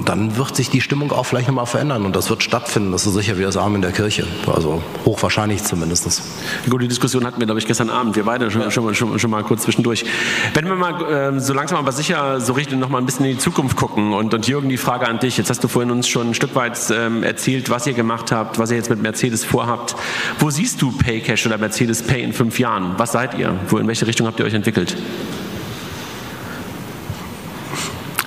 dann 0.06 0.38
wird 0.38 0.56
sich 0.56 0.70
die 0.70 0.80
Stimmung 0.80 1.12
auch 1.12 1.26
vielleicht 1.26 1.50
nochmal 1.50 1.66
verändern 1.66 2.06
und 2.06 2.16
das 2.16 2.30
wird 2.30 2.42
stattfinden. 2.42 2.94
Das 2.94 3.06
ist 3.06 3.16
sicher 3.16 3.38
wie 3.38 3.42
das 3.42 3.58
Arm 3.58 3.76
in 3.76 3.82
der 3.82 3.92
Kirche. 3.92 4.26
Also 4.48 4.82
hochwahrscheinlich 5.04 5.66
zumindest. 5.66 6.22
Gut, 6.70 6.82
die 6.82 6.88
Diskussion 6.88 7.26
hatten 7.26 7.38
wir, 7.42 7.48
glaube 7.48 7.60
ich, 7.60 7.68
gestern 7.68 7.90
Abend. 7.90 8.16
Wir 8.16 8.24
beide 8.24 8.50
schon, 8.50 8.72
schon, 8.72 8.96
schon, 8.96 9.20
schon 9.20 9.30
mal 9.30 9.44
kurz 9.44 9.64
zwischendurch. 9.64 10.06
Wenn 10.54 10.66
wir 10.68 10.76
mal 10.76 11.36
äh, 11.36 11.40
so 11.42 11.52
langsam 11.52 11.80
aber 11.80 11.92
sicher 11.92 12.40
so 12.40 12.54
richtig 12.54 12.80
nochmal 12.80 13.02
ein 13.02 13.06
bisschen 13.06 13.26
in 13.26 13.34
die 13.34 13.40
Zukunft 13.40 13.76
gucken 13.76 14.14
und, 14.14 14.34
und 14.34 14.48
Jürgen, 14.48 14.70
die 14.70 14.78
Frage 14.78 15.06
an 15.06 15.20
dich. 15.20 15.36
Jetzt 15.36 15.50
hast 15.50 15.66
du 15.66 15.68
vorhin 15.68 15.92
uns 15.92 16.08
schon 16.08 16.30
ein 16.30 16.34
Stück 16.34 16.56
weit 16.56 16.80
ähm, 16.92 17.24
erzählt, 17.24 17.70
was 17.70 17.88
ihr 17.88 17.94
gemacht 17.94 18.32
habt, 18.32 18.58
was 18.58 18.72
ihr 18.72 18.78
jetzt 18.78 18.90
mit 18.90 19.02
Mercedes 19.02 19.44
vorhabt. 19.44 19.98
Wo 20.40 20.50
siehst 20.50 20.82
du 20.82 20.94
Paycash 20.94 21.46
oder 21.46 21.58
Mercedes 21.58 22.04
Pay 22.04 22.21
in 22.22 22.34
fünf 22.34 22.60
Jahren? 22.60 22.94
Was 22.98 23.12
seid 23.12 23.38
ihr? 23.38 23.54
Wo, 23.68 23.78
in 23.78 23.88
welche 23.88 24.08
Richtung 24.08 24.28
habt 24.28 24.40
ihr 24.40 24.46
euch 24.46 24.54
entwickelt? 24.54 24.96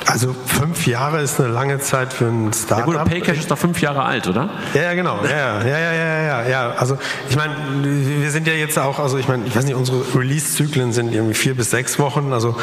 Also 0.07 0.33
fünf 0.47 0.87
Jahre 0.87 1.23
ist 1.23 1.41
eine 1.41 1.53
lange 1.53 1.81
Zeit 1.81 2.13
für 2.13 2.27
ein 2.27 2.53
Startup. 2.53 2.87
Ja 2.87 3.03
gut, 3.03 3.11
Paycash 3.11 3.37
ist 3.37 3.51
doch 3.51 3.59
fünf 3.59 3.81
Jahre 3.81 4.05
alt, 4.05 4.29
oder? 4.29 4.49
Ja, 4.73 4.83
ja, 4.83 4.95
genau. 4.95 5.19
Ja, 5.25 5.61
ja, 5.65 5.79
ja, 5.79 5.93
ja, 5.93 6.23
ja, 6.23 6.49
ja. 6.49 6.71
Also 6.79 6.97
ich 7.29 7.35
meine, 7.35 7.55
wir 7.83 8.31
sind 8.31 8.47
ja 8.47 8.53
jetzt 8.53 8.79
auch, 8.79 9.01
also 9.01 9.19
ich 9.19 9.27
meine, 9.27 9.45
ich 9.47 9.57
weiß 9.57 9.65
nicht, 9.65 9.75
unsere 9.75 10.03
Release-Zyklen 10.15 10.93
sind 10.93 11.13
irgendwie 11.13 11.35
vier 11.35 11.57
bis 11.57 11.71
sechs 11.71 11.99
Wochen. 11.99 12.33
Also 12.33 12.55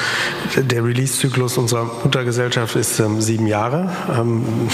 der 0.55 0.85
Release-Zyklus 0.85 1.57
unserer 1.57 1.91
Muttergesellschaft 2.03 2.77
ist 2.77 2.99
ähm, 3.01 3.19
sieben 3.19 3.47
Jahre. 3.47 3.89
Ähm, 4.17 4.45
äh, 4.45 4.71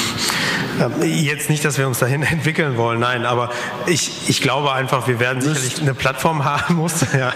jetzt 1.03 1.49
nicht, 1.49 1.63
dass 1.65 1.77
wir 1.77 1.87
uns 1.87 1.99
dahin 1.99 2.23
entwickeln 2.37 2.77
wollen, 2.77 2.99
nein, 2.99 3.25
aber 3.25 3.49
ich, 3.85 4.29
ich 4.29 4.41
glaube 4.41 4.71
einfach, 4.71 5.07
wir 5.07 5.19
werden 5.19 5.41
sicherlich 5.41 5.81
eine 5.81 5.93
Plattform 5.93 6.45
haben, 6.45 6.75
muss, 6.75 7.05
ja, 7.13 7.33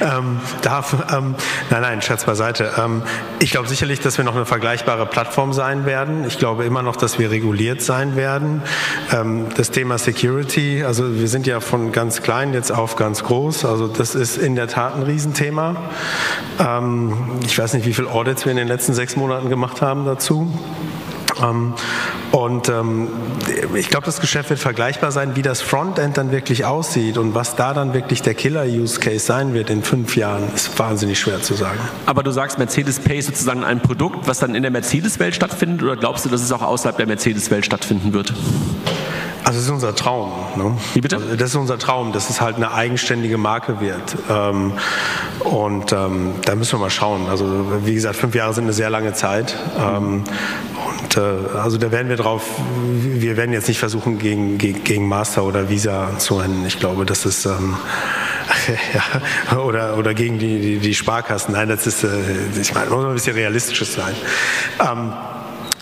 ähm, 0.00 0.40
darf, 0.62 0.96
ähm, 1.12 1.34
nein, 1.70 1.82
nein, 1.82 2.02
Scherz 2.02 2.24
beiseite. 2.24 2.72
Ähm, 2.78 3.02
ich 3.38 3.50
glaube 3.50 3.68
sicherlich, 3.68 4.00
dass 4.00 4.18
wir 4.18 4.24
noch 4.24 4.36
eine 4.36 4.46
vergleichbare 4.46 4.82
vergleichbare 4.82 5.06
Plattform 5.06 5.52
sein 5.52 5.86
werden. 5.86 6.24
Ich 6.26 6.38
glaube 6.38 6.64
immer 6.64 6.82
noch, 6.82 6.96
dass 6.96 7.18
wir 7.18 7.30
reguliert 7.30 7.82
sein 7.82 8.16
werden. 8.16 8.62
Ähm, 9.12 9.46
das 9.56 9.70
Thema 9.70 9.98
Security, 9.98 10.82
also 10.84 11.18
wir 11.18 11.28
sind 11.28 11.46
ja 11.46 11.60
von 11.60 11.92
ganz 11.92 12.22
klein 12.22 12.52
jetzt 12.54 12.72
auf 12.72 12.96
ganz 12.96 13.22
groß. 13.24 13.64
Also 13.64 13.86
das 13.88 14.14
ist 14.14 14.36
in 14.36 14.54
der 14.54 14.68
Tat 14.68 14.96
ein 14.96 15.02
Riesenthema. 15.02 15.76
Ähm, 16.58 17.40
ich 17.44 17.58
weiß 17.58 17.74
nicht, 17.74 17.86
wie 17.86 17.94
viele 17.94 18.08
Audits 18.08 18.44
wir 18.44 18.52
in 18.52 18.58
den 18.58 18.68
letzten 18.68 18.94
sechs 18.94 19.16
Monaten 19.16 19.48
gemacht 19.48 19.82
haben 19.82 20.04
dazu. 20.04 20.52
Ähm, 21.42 21.74
und 22.30 22.68
ähm, 22.68 23.08
ich 23.74 23.88
glaube, 23.88 24.06
das 24.06 24.20
Geschäft 24.20 24.50
wird 24.50 24.60
vergleichbar 24.60 25.12
sein, 25.12 25.36
wie 25.36 25.42
das 25.42 25.60
Frontend 25.60 26.16
dann 26.16 26.32
wirklich 26.32 26.64
aussieht 26.64 27.18
und 27.18 27.34
was 27.34 27.56
da 27.56 27.74
dann 27.74 27.92
wirklich 27.92 28.22
der 28.22 28.34
Killer-Use-Case 28.34 29.20
sein 29.20 29.52
wird 29.54 29.70
in 29.70 29.82
fünf 29.82 30.16
Jahren, 30.16 30.44
ist 30.54 30.78
wahnsinnig 30.78 31.18
schwer 31.18 31.42
zu 31.42 31.54
sagen. 31.54 31.78
Aber 32.06 32.22
du 32.22 32.30
sagst, 32.30 32.58
Mercedes 32.58 33.00
Pay 33.00 33.18
ist 33.18 33.26
sozusagen 33.26 33.64
ein 33.64 33.80
Produkt, 33.80 34.28
was 34.28 34.38
dann 34.38 34.54
in 34.54 34.62
der 34.62 34.70
Mercedes-Welt 34.70 35.34
stattfindet 35.34 35.82
oder 35.82 35.96
glaubst 35.96 36.24
du, 36.24 36.28
dass 36.28 36.42
es 36.42 36.52
auch 36.52 36.62
außerhalb 36.62 36.96
der 36.96 37.06
Mercedes-Welt 37.06 37.66
stattfinden 37.66 38.12
wird? 38.12 38.32
Also 39.44 39.58
das 39.58 39.64
ist 39.66 39.70
unser 39.70 39.94
Traum. 39.94 40.32
Ne? 40.56 40.76
Wie 40.94 41.00
bitte? 41.00 41.16
Also 41.16 41.36
das 41.36 41.50
ist 41.50 41.56
unser 41.56 41.78
Traum, 41.78 42.12
dass 42.12 42.30
es 42.30 42.40
halt 42.40 42.56
eine 42.56 42.72
eigenständige 42.72 43.38
Marke 43.38 43.80
wird. 43.80 44.16
Ähm, 44.30 44.72
und 45.40 45.92
ähm, 45.92 46.34
da 46.44 46.54
müssen 46.54 46.72
wir 46.74 46.78
mal 46.78 46.90
schauen. 46.90 47.28
Also 47.28 47.44
wie 47.84 47.94
gesagt, 47.94 48.16
fünf 48.16 48.34
Jahre 48.34 48.54
sind 48.54 48.64
eine 48.64 48.72
sehr 48.72 48.88
lange 48.88 49.14
Zeit. 49.14 49.56
Ähm, 49.78 50.22
und 51.16 51.22
äh, 51.22 51.58
also 51.58 51.78
da 51.78 51.90
werden 51.90 52.08
wir 52.08 52.16
drauf, 52.16 52.42
wir 52.92 53.36
werden 53.36 53.52
jetzt 53.52 53.68
nicht 53.68 53.78
versuchen, 53.78 54.18
gegen, 54.18 54.58
gegen, 54.58 54.84
gegen 54.84 55.08
Master 55.08 55.44
oder 55.44 55.68
Visa 55.68 56.18
zu 56.18 56.38
rennen. 56.38 56.64
Ich 56.66 56.78
glaube, 56.78 57.06
das 57.06 57.26
ist 57.26 57.46
ähm, 57.46 57.76
ja, 58.94 59.58
oder, 59.58 59.96
oder 59.96 60.14
gegen 60.14 60.38
die, 60.38 60.60
die, 60.60 60.78
die 60.78 60.94
Sparkassen. 60.94 61.52
Nein, 61.54 61.68
das 61.68 61.86
ist, 61.86 62.04
äh, 62.04 62.08
ich 62.60 62.74
meine, 62.74 62.90
muss 62.90 63.04
ein 63.04 63.14
bisschen 63.14 63.34
realistisches 63.34 63.94
sein. 63.94 64.14
Ähm, 64.80 65.12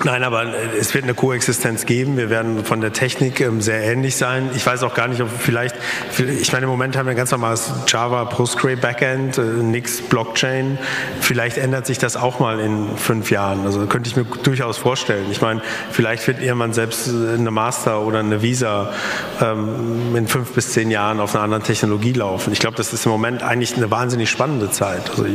Nein, 0.03 0.25
aber 0.25 0.45
äh, 0.45 0.79
es 0.79 0.95
wird 0.95 1.05
eine 1.05 1.15
Koexistenz 1.15 1.85
geben. 1.85 2.17
Wir 2.17 2.31
werden 2.31 2.65
von 2.65 2.81
der 2.81 2.93
Technik 2.93 3.41
ähm, 3.41 3.61
sehr 3.61 3.83
ähnlich 3.83 4.17
sein. 4.17 4.51
Ich 4.55 4.65
weiß 4.65 4.83
auch 4.83 4.95
gar 4.95 5.09
nicht, 5.09 5.21
ob 5.21 5.29
vielleicht, 5.31 5.77
ich 6.19 6.53
meine, 6.53 6.65
im 6.65 6.71
Moment 6.71 6.97
haben 6.97 7.07
wir 7.07 7.11
ein 7.11 7.17
ganz 7.17 7.31
normales 7.31 7.71
Java 7.87 8.25
Postgre 8.25 8.77
Backend, 8.77 9.37
äh, 9.37 9.43
nix 9.43 10.01
Blockchain. 10.01 10.79
Vielleicht 11.21 11.59
ändert 11.59 11.87
sich 11.87 11.99
das 11.99 12.17
auch 12.17 12.41
mal 12.41 12.61
in 12.61 12.97
fünf 12.97 13.31
Jahren. 13.31 13.67
Also 13.67 13.87
könnte 13.87 14.09
ich 14.09 14.17
mir 14.17 14.25
durchaus 14.25 14.79
vorstellen. 14.79 15.27
Ich 15.31 15.43
meine, 15.43 15.61
vielleicht 15.91 16.27
wird 16.27 16.41
irgendwann 16.41 16.73
selbst 16.73 17.09
äh, 17.09 17.35
eine 17.35 17.51
Master 17.51 18.01
oder 18.01 18.21
eine 18.21 18.41
Visa 18.41 18.95
ähm, 19.43 20.17
in 20.17 20.27
fünf 20.29 20.53
bis 20.53 20.73
zehn 20.73 20.91
Jahren 20.91 21.21
auf 21.21 21.35
einer 21.35 21.45
anderen 21.45 21.63
Technologie 21.63 22.15
laufen. 22.15 22.55
Ich 22.55 22.59
glaube, 22.59 22.77
das 22.77 22.95
ist 22.95 23.05
im 23.05 23.13
Moment 23.13 23.43
eigentlich 23.43 23.77
eine 23.77 23.91
wahnsinnig 23.91 24.31
spannende 24.31 24.71
Zeit. 24.71 25.11
Also, 25.11 25.27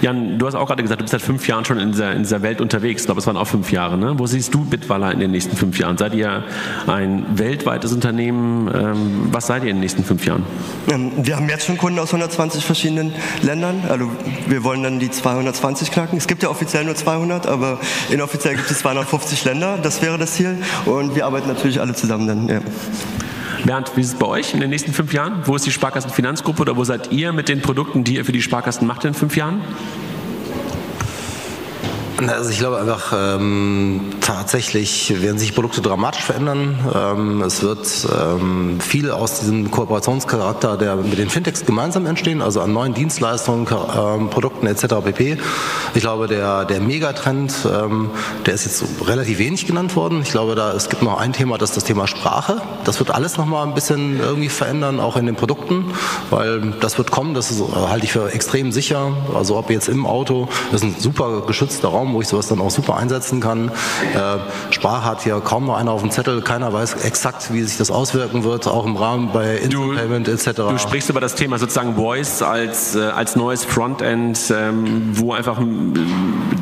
Jan, 0.00 0.38
du 0.38 0.46
hast 0.46 0.54
auch 0.54 0.66
gerade 0.66 0.82
gesagt, 0.82 1.00
du 1.00 1.04
bist 1.04 1.12
seit 1.12 1.22
fünf 1.22 1.46
Jahren 1.48 1.64
schon 1.64 1.78
in 1.78 1.92
dieser, 1.92 2.12
in 2.12 2.22
dieser 2.22 2.42
Welt 2.42 2.60
unterwegs. 2.60 3.02
Ich 3.02 3.06
glaube, 3.06 3.20
es 3.20 3.26
waren 3.26 3.36
auch 3.36 3.46
fünf 3.46 3.72
Jahre. 3.72 3.96
Ne? 3.96 4.18
Wo 4.18 4.26
siehst 4.26 4.54
du 4.54 4.64
Bitwalla 4.64 5.10
in 5.10 5.20
den 5.20 5.30
nächsten 5.30 5.56
fünf 5.56 5.78
Jahren? 5.78 5.96
Seid 5.96 6.14
ihr 6.14 6.44
ein 6.86 7.24
weltweites 7.34 7.92
Unternehmen? 7.92 8.68
Ähm, 8.74 9.28
was 9.32 9.46
seid 9.46 9.64
ihr 9.64 9.70
in 9.70 9.76
den 9.76 9.80
nächsten 9.80 10.04
fünf 10.04 10.26
Jahren? 10.26 10.44
Ähm, 10.90 11.12
wir 11.16 11.36
haben 11.36 11.48
jetzt 11.48 11.66
schon 11.66 11.78
Kunden 11.78 11.98
aus 11.98 12.08
120 12.08 12.64
verschiedenen 12.64 13.12
Ländern. 13.42 13.82
Also 13.88 14.10
wir 14.46 14.64
wollen 14.64 14.82
dann 14.82 14.98
die 14.98 15.10
220 15.10 15.90
knacken. 15.90 16.18
Es 16.18 16.26
gibt 16.26 16.42
ja 16.42 16.50
offiziell 16.50 16.84
nur 16.84 16.94
200, 16.94 17.46
aber 17.46 17.80
inoffiziell 18.10 18.56
gibt 18.56 18.70
es 18.70 18.78
250 18.80 19.44
Länder. 19.44 19.78
Das 19.82 20.02
wäre 20.02 20.18
das 20.18 20.34
Ziel. 20.34 20.58
Und 20.84 21.14
wir 21.14 21.26
arbeiten 21.26 21.48
natürlich 21.48 21.80
alle 21.80 21.94
zusammen 21.94 22.26
dann. 22.26 22.48
Ja. 22.48 22.60
Bernd, 23.64 23.96
wie 23.96 24.00
ist 24.00 24.08
es 24.08 24.14
bei 24.14 24.26
euch 24.26 24.54
in 24.54 24.60
den 24.60 24.70
nächsten 24.70 24.92
fünf 24.92 25.12
Jahren? 25.12 25.42
Wo 25.44 25.56
ist 25.56 25.66
die 25.66 25.72
Sparkassenfinanzgruppe 25.72 26.62
oder 26.62 26.76
wo 26.76 26.84
seid 26.84 27.12
ihr 27.12 27.32
mit 27.32 27.48
den 27.48 27.62
Produkten, 27.62 28.04
die 28.04 28.16
ihr 28.16 28.24
für 28.24 28.32
die 28.32 28.42
Sparkassen 28.42 28.86
macht 28.86 29.04
in 29.04 29.14
fünf 29.14 29.36
Jahren? 29.36 29.60
Also 32.18 32.48
ich 32.48 32.58
glaube 32.58 32.78
einfach, 32.78 33.12
ähm, 33.14 34.00
tatsächlich 34.22 35.20
werden 35.20 35.38
sich 35.38 35.54
Produkte 35.54 35.82
dramatisch 35.82 36.22
verändern. 36.22 36.78
Ähm, 36.94 37.42
es 37.42 37.62
wird 37.62 37.86
ähm, 38.10 38.80
viel 38.80 39.10
aus 39.10 39.40
diesem 39.40 39.70
Kooperationscharakter, 39.70 40.78
der 40.78 40.96
mit 40.96 41.18
den 41.18 41.28
Fintechs 41.28 41.66
gemeinsam 41.66 42.06
entstehen, 42.06 42.40
also 42.40 42.62
an 42.62 42.72
neuen 42.72 42.94
Dienstleistungen, 42.94 43.66
ähm, 43.94 44.30
Produkten 44.30 44.66
etc. 44.66 44.86
pp. 45.04 45.36
Ich 45.94 46.00
glaube, 46.00 46.26
der, 46.26 46.64
der 46.64 46.80
Megatrend, 46.80 47.52
ähm, 47.66 48.10
der 48.46 48.54
ist 48.54 48.64
jetzt 48.64 48.84
relativ 49.06 49.38
wenig 49.38 49.66
genannt 49.66 49.94
worden. 49.94 50.22
Ich 50.22 50.30
glaube, 50.30 50.54
da, 50.54 50.72
es 50.72 50.88
gibt 50.88 51.02
noch 51.02 51.20
ein 51.20 51.34
Thema, 51.34 51.58
das 51.58 51.70
ist 51.70 51.76
das 51.76 51.84
Thema 51.84 52.06
Sprache. 52.06 52.62
Das 52.84 52.98
wird 52.98 53.10
alles 53.10 53.36
noch 53.36 53.46
mal 53.46 53.62
ein 53.64 53.74
bisschen 53.74 54.20
irgendwie 54.20 54.48
verändern, 54.48 55.00
auch 55.00 55.16
in 55.16 55.26
den 55.26 55.36
Produkten, 55.36 55.92
weil 56.30 56.72
das 56.80 56.96
wird 56.96 57.10
kommen, 57.10 57.34
das 57.34 57.50
ist, 57.50 57.62
halte 57.74 58.06
ich 58.06 58.12
für 58.12 58.32
extrem 58.32 58.72
sicher. 58.72 59.12
Also 59.34 59.58
ob 59.58 59.68
jetzt 59.70 59.88
im 59.88 60.06
Auto, 60.06 60.48
das 60.72 60.82
ist 60.82 60.86
ein 60.86 60.96
super 60.98 61.42
geschützter 61.46 61.88
Raum, 61.88 62.05
wo 62.12 62.20
ich 62.20 62.28
sowas 62.28 62.48
dann 62.48 62.60
auch 62.60 62.70
super 62.70 62.96
einsetzen 62.96 63.40
kann. 63.40 63.68
Äh, 64.14 64.72
Sprache 64.72 65.04
hat 65.04 65.22
hier 65.22 65.40
kaum 65.40 65.66
noch 65.66 65.76
einer 65.76 65.92
auf 65.92 66.02
dem 66.02 66.10
Zettel, 66.10 66.42
keiner 66.42 66.72
weiß 66.72 67.04
exakt, 67.04 67.52
wie 67.52 67.62
sich 67.62 67.76
das 67.78 67.90
auswirken 67.90 68.44
wird, 68.44 68.66
auch 68.66 68.86
im 68.86 68.96
Rahmen 68.96 69.30
bei 69.32 69.56
Instant 69.56 69.96
Payment 69.96 70.28
etc. 70.28 70.52
Du 70.54 70.78
sprichst 70.78 71.10
über 71.10 71.20
das 71.20 71.34
Thema 71.34 71.58
sozusagen 71.58 71.94
Voice 71.94 72.42
als, 72.42 72.94
äh, 72.94 73.00
als 73.00 73.36
neues 73.36 73.64
Frontend, 73.64 74.52
ähm, 74.54 75.10
wo 75.12 75.32
einfach 75.32 75.60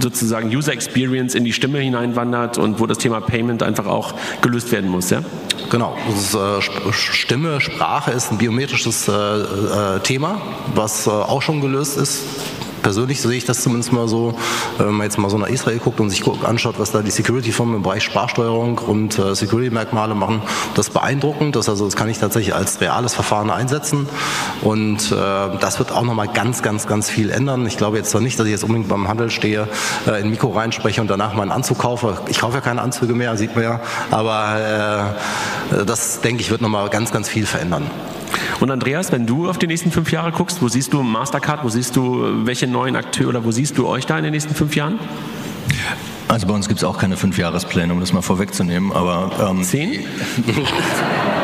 sozusagen 0.00 0.48
User 0.48 0.72
Experience 0.72 1.34
in 1.34 1.44
die 1.44 1.52
Stimme 1.52 1.78
hineinwandert 1.78 2.58
und 2.58 2.80
wo 2.80 2.86
das 2.86 2.98
Thema 2.98 3.20
Payment 3.20 3.62
einfach 3.62 3.86
auch 3.86 4.14
gelöst 4.42 4.72
werden 4.72 4.90
muss, 4.90 5.10
ja? 5.10 5.22
Genau, 5.70 5.96
ist, 6.16 6.34
äh, 6.34 6.92
Stimme, 6.92 7.60
Sprache 7.60 8.10
ist 8.10 8.30
ein 8.30 8.38
biometrisches 8.38 9.08
äh, 9.08 9.12
äh, 9.12 10.00
Thema, 10.00 10.40
was 10.74 11.06
äh, 11.06 11.10
auch 11.10 11.42
schon 11.42 11.60
gelöst 11.60 11.96
ist 11.96 12.22
persönlich 12.84 13.20
sehe 13.20 13.32
ich 13.32 13.44
das 13.44 13.62
zumindest 13.62 13.92
mal 13.92 14.06
so, 14.06 14.34
wenn 14.78 14.92
man 14.92 15.04
jetzt 15.04 15.18
mal 15.18 15.28
so 15.30 15.38
nach 15.38 15.48
Israel 15.48 15.78
guckt 15.78 15.98
und 15.98 16.10
sich 16.10 16.22
anschaut, 16.44 16.78
was 16.78 16.92
da 16.92 17.00
die 17.00 17.10
Security-Firmen 17.10 17.76
im 17.76 17.82
Bereich 17.82 18.04
Sprachsteuerung 18.04 18.78
und 18.78 19.18
äh, 19.18 19.34
Security-Merkmale 19.34 20.14
machen, 20.14 20.42
das 20.76 20.88
ist 20.88 20.94
beeindruckend. 20.94 21.56
Das, 21.56 21.68
also, 21.68 21.86
das 21.86 21.96
kann 21.96 22.08
ich 22.08 22.18
tatsächlich 22.18 22.54
als 22.54 22.80
reales 22.80 23.14
Verfahren 23.14 23.50
einsetzen 23.50 24.06
und 24.62 25.10
äh, 25.10 25.14
das 25.14 25.78
wird 25.78 25.90
auch 25.92 26.02
nochmal 26.02 26.28
ganz, 26.28 26.62
ganz, 26.62 26.86
ganz 26.86 27.10
viel 27.10 27.30
ändern. 27.30 27.66
Ich 27.66 27.78
glaube 27.78 27.96
jetzt 27.96 28.10
zwar 28.10 28.20
nicht, 28.20 28.38
dass 28.38 28.46
ich 28.46 28.52
jetzt 28.52 28.64
unbedingt 28.64 28.88
beim 28.88 29.08
Handel 29.08 29.30
stehe, 29.30 29.66
äh, 30.06 30.20
in 30.20 30.30
Mikro 30.30 30.50
reinspreche 30.50 31.00
und 31.00 31.08
danach 31.08 31.34
meinen 31.34 31.50
Anzug 31.50 31.78
kaufe. 31.78 32.18
Ich 32.28 32.40
kaufe 32.40 32.54
ja 32.54 32.60
keine 32.60 32.82
Anzüge 32.82 33.14
mehr, 33.14 33.36
sieht 33.38 33.54
man 33.54 33.64
ja, 33.64 33.80
aber 34.10 35.16
äh, 35.72 35.84
das, 35.86 36.20
denke 36.20 36.42
ich, 36.42 36.50
wird 36.50 36.60
nochmal 36.60 36.90
ganz, 36.90 37.10
ganz 37.10 37.30
viel 37.30 37.46
verändern. 37.46 37.90
Und 38.60 38.70
Andreas, 38.70 39.12
wenn 39.12 39.26
du 39.26 39.48
auf 39.48 39.58
die 39.58 39.66
nächsten 39.66 39.90
fünf 39.90 40.12
Jahre 40.12 40.32
guckst, 40.32 40.62
wo 40.62 40.68
siehst 40.68 40.92
du 40.92 41.02
Mastercard, 41.02 41.64
wo 41.64 41.68
siehst 41.68 41.96
du 41.96 42.46
welche 42.46 42.66
neuen 42.66 42.96
Akteure 42.96 43.28
oder 43.28 43.44
wo 43.44 43.50
siehst 43.50 43.76
du 43.78 43.86
euch 43.86 44.06
da 44.06 44.16
in 44.18 44.24
den 44.24 44.32
nächsten 44.32 44.54
fünf 44.54 44.76
Jahren? 44.76 44.98
Also 46.28 46.46
bei 46.46 46.54
uns 46.54 46.68
gibt 46.68 46.78
es 46.78 46.84
auch 46.84 46.98
keine 46.98 47.16
Fünfjahrespläne, 47.16 47.92
um 47.92 48.00
das 48.00 48.12
mal 48.12 48.22
vorwegzunehmen, 48.22 48.92
aber 48.92 49.50
ähm, 49.50 49.62
zehn? 49.62 50.04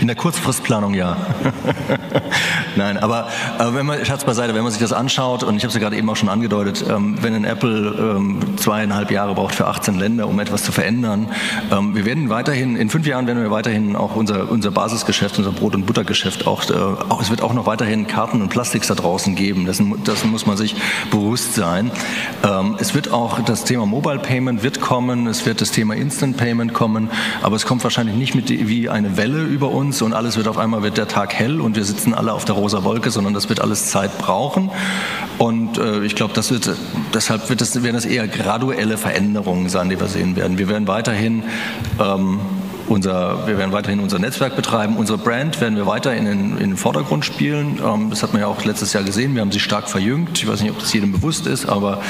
In 0.00 0.06
der 0.06 0.16
Kurzfristplanung 0.16 0.94
ja. 0.94 1.16
Nein, 2.76 2.98
aber, 2.98 3.28
aber 3.58 3.74
wenn 3.74 3.86
man, 3.86 4.04
Schatz 4.04 4.24
beiseite, 4.24 4.54
wenn 4.54 4.62
man 4.62 4.72
sich 4.72 4.80
das 4.80 4.92
anschaut, 4.92 5.42
und 5.42 5.56
ich 5.56 5.62
habe 5.62 5.68
es 5.68 5.74
ja 5.74 5.80
gerade 5.80 5.96
eben 5.96 6.08
auch 6.08 6.16
schon 6.16 6.28
angedeutet, 6.28 6.84
ähm, 6.88 7.16
wenn 7.20 7.34
ein 7.34 7.44
Apple 7.44 8.16
ähm, 8.16 8.56
zweieinhalb 8.56 9.10
Jahre 9.10 9.34
braucht 9.34 9.54
für 9.54 9.66
18 9.66 9.98
Länder, 9.98 10.28
um 10.28 10.38
etwas 10.40 10.62
zu 10.62 10.72
verändern, 10.72 11.28
ähm, 11.70 11.94
wir 11.94 12.04
werden 12.04 12.28
weiterhin, 12.28 12.76
in 12.76 12.90
fünf 12.90 13.06
Jahren 13.06 13.26
werden 13.26 13.42
wir 13.42 13.50
weiterhin 13.50 13.96
auch 13.96 14.16
unser, 14.16 14.50
unser 14.50 14.70
Basisgeschäft, 14.70 15.38
unser 15.38 15.52
Brot- 15.52 15.74
und 15.74 15.86
Buttergeschäft 15.86 16.46
auch, 16.46 16.68
äh, 16.70 16.74
auch, 16.74 17.20
es 17.20 17.30
wird 17.30 17.42
auch 17.42 17.52
noch 17.52 17.66
weiterhin 17.66 18.06
Karten 18.06 18.42
und 18.42 18.48
Plastiks 18.48 18.86
da 18.86 18.94
draußen 18.94 19.34
geben, 19.34 19.66
das, 19.66 19.82
das 20.04 20.24
muss 20.24 20.46
man 20.46 20.56
sich 20.56 20.76
bewusst 21.10 21.54
sein. 21.54 21.90
Ähm, 22.42 22.76
es 22.78 22.94
wird 22.94 23.12
auch 23.12 23.40
das 23.40 23.64
Thema 23.64 23.86
Mobile 23.86 24.18
Payment 24.18 24.62
wird 24.62 24.80
kommen, 24.80 25.26
es 25.26 25.46
wird 25.46 25.60
das 25.60 25.70
Thema 25.70 25.94
Instant 25.94 26.36
Payment 26.36 26.72
kommen, 26.72 27.10
aber 27.42 27.56
es 27.56 27.66
kommt 27.66 27.84
wahrscheinlich 27.84 28.16
nicht 28.16 28.34
mit 28.34 28.50
wie 28.50 28.88
eine 28.88 29.16
Welle 29.20 29.42
über 29.42 29.70
uns 29.70 30.00
und 30.00 30.14
alles 30.14 30.38
wird 30.38 30.48
auf 30.48 30.56
einmal 30.56 30.82
wird 30.82 30.96
der 30.96 31.06
Tag 31.06 31.34
hell 31.34 31.60
und 31.60 31.76
wir 31.76 31.84
sitzen 31.84 32.14
alle 32.14 32.32
auf 32.32 32.46
der 32.46 32.54
rosa 32.54 32.84
Wolke, 32.84 33.10
sondern 33.10 33.34
das 33.34 33.50
wird 33.50 33.60
alles 33.60 33.90
Zeit 33.90 34.16
brauchen. 34.16 34.70
Und 35.36 35.76
äh, 35.76 36.02
ich 36.04 36.14
glaube, 36.14 36.32
das 36.32 36.50
wird, 36.50 36.70
deshalb 37.12 37.50
wird 37.50 37.60
das, 37.60 37.82
werden 37.82 37.96
das 37.96 38.06
eher 38.06 38.26
graduelle 38.26 38.96
Veränderungen 38.96 39.68
sein, 39.68 39.90
die 39.90 40.00
wir 40.00 40.08
sehen 40.08 40.36
werden. 40.36 40.56
Wir 40.56 40.70
werden 40.70 40.88
weiterhin 40.88 41.42
ähm, 42.00 42.40
unser, 42.90 43.46
wir 43.46 43.56
werden 43.56 43.72
weiterhin 43.72 44.00
unser 44.00 44.18
Netzwerk 44.18 44.56
betreiben. 44.56 44.96
Unsere 44.96 45.16
Brand 45.16 45.60
werden 45.60 45.76
wir 45.76 45.86
weiter 45.86 46.14
in 46.14 46.24
den, 46.24 46.58
in 46.58 46.70
den 46.70 46.76
Vordergrund 46.76 47.24
spielen. 47.24 47.80
Ähm, 47.84 48.10
das 48.10 48.22
hat 48.22 48.32
man 48.32 48.42
ja 48.42 48.48
auch 48.48 48.64
letztes 48.64 48.92
Jahr 48.92 49.04
gesehen. 49.04 49.34
Wir 49.34 49.42
haben 49.42 49.52
sie 49.52 49.60
stark 49.60 49.88
verjüngt. 49.88 50.38
Ich 50.38 50.48
weiß 50.48 50.60
nicht, 50.60 50.72
ob 50.72 50.78
das 50.80 50.92
jedem 50.92 51.12
bewusst 51.12 51.46
ist, 51.46 51.66
aber 51.66 52.02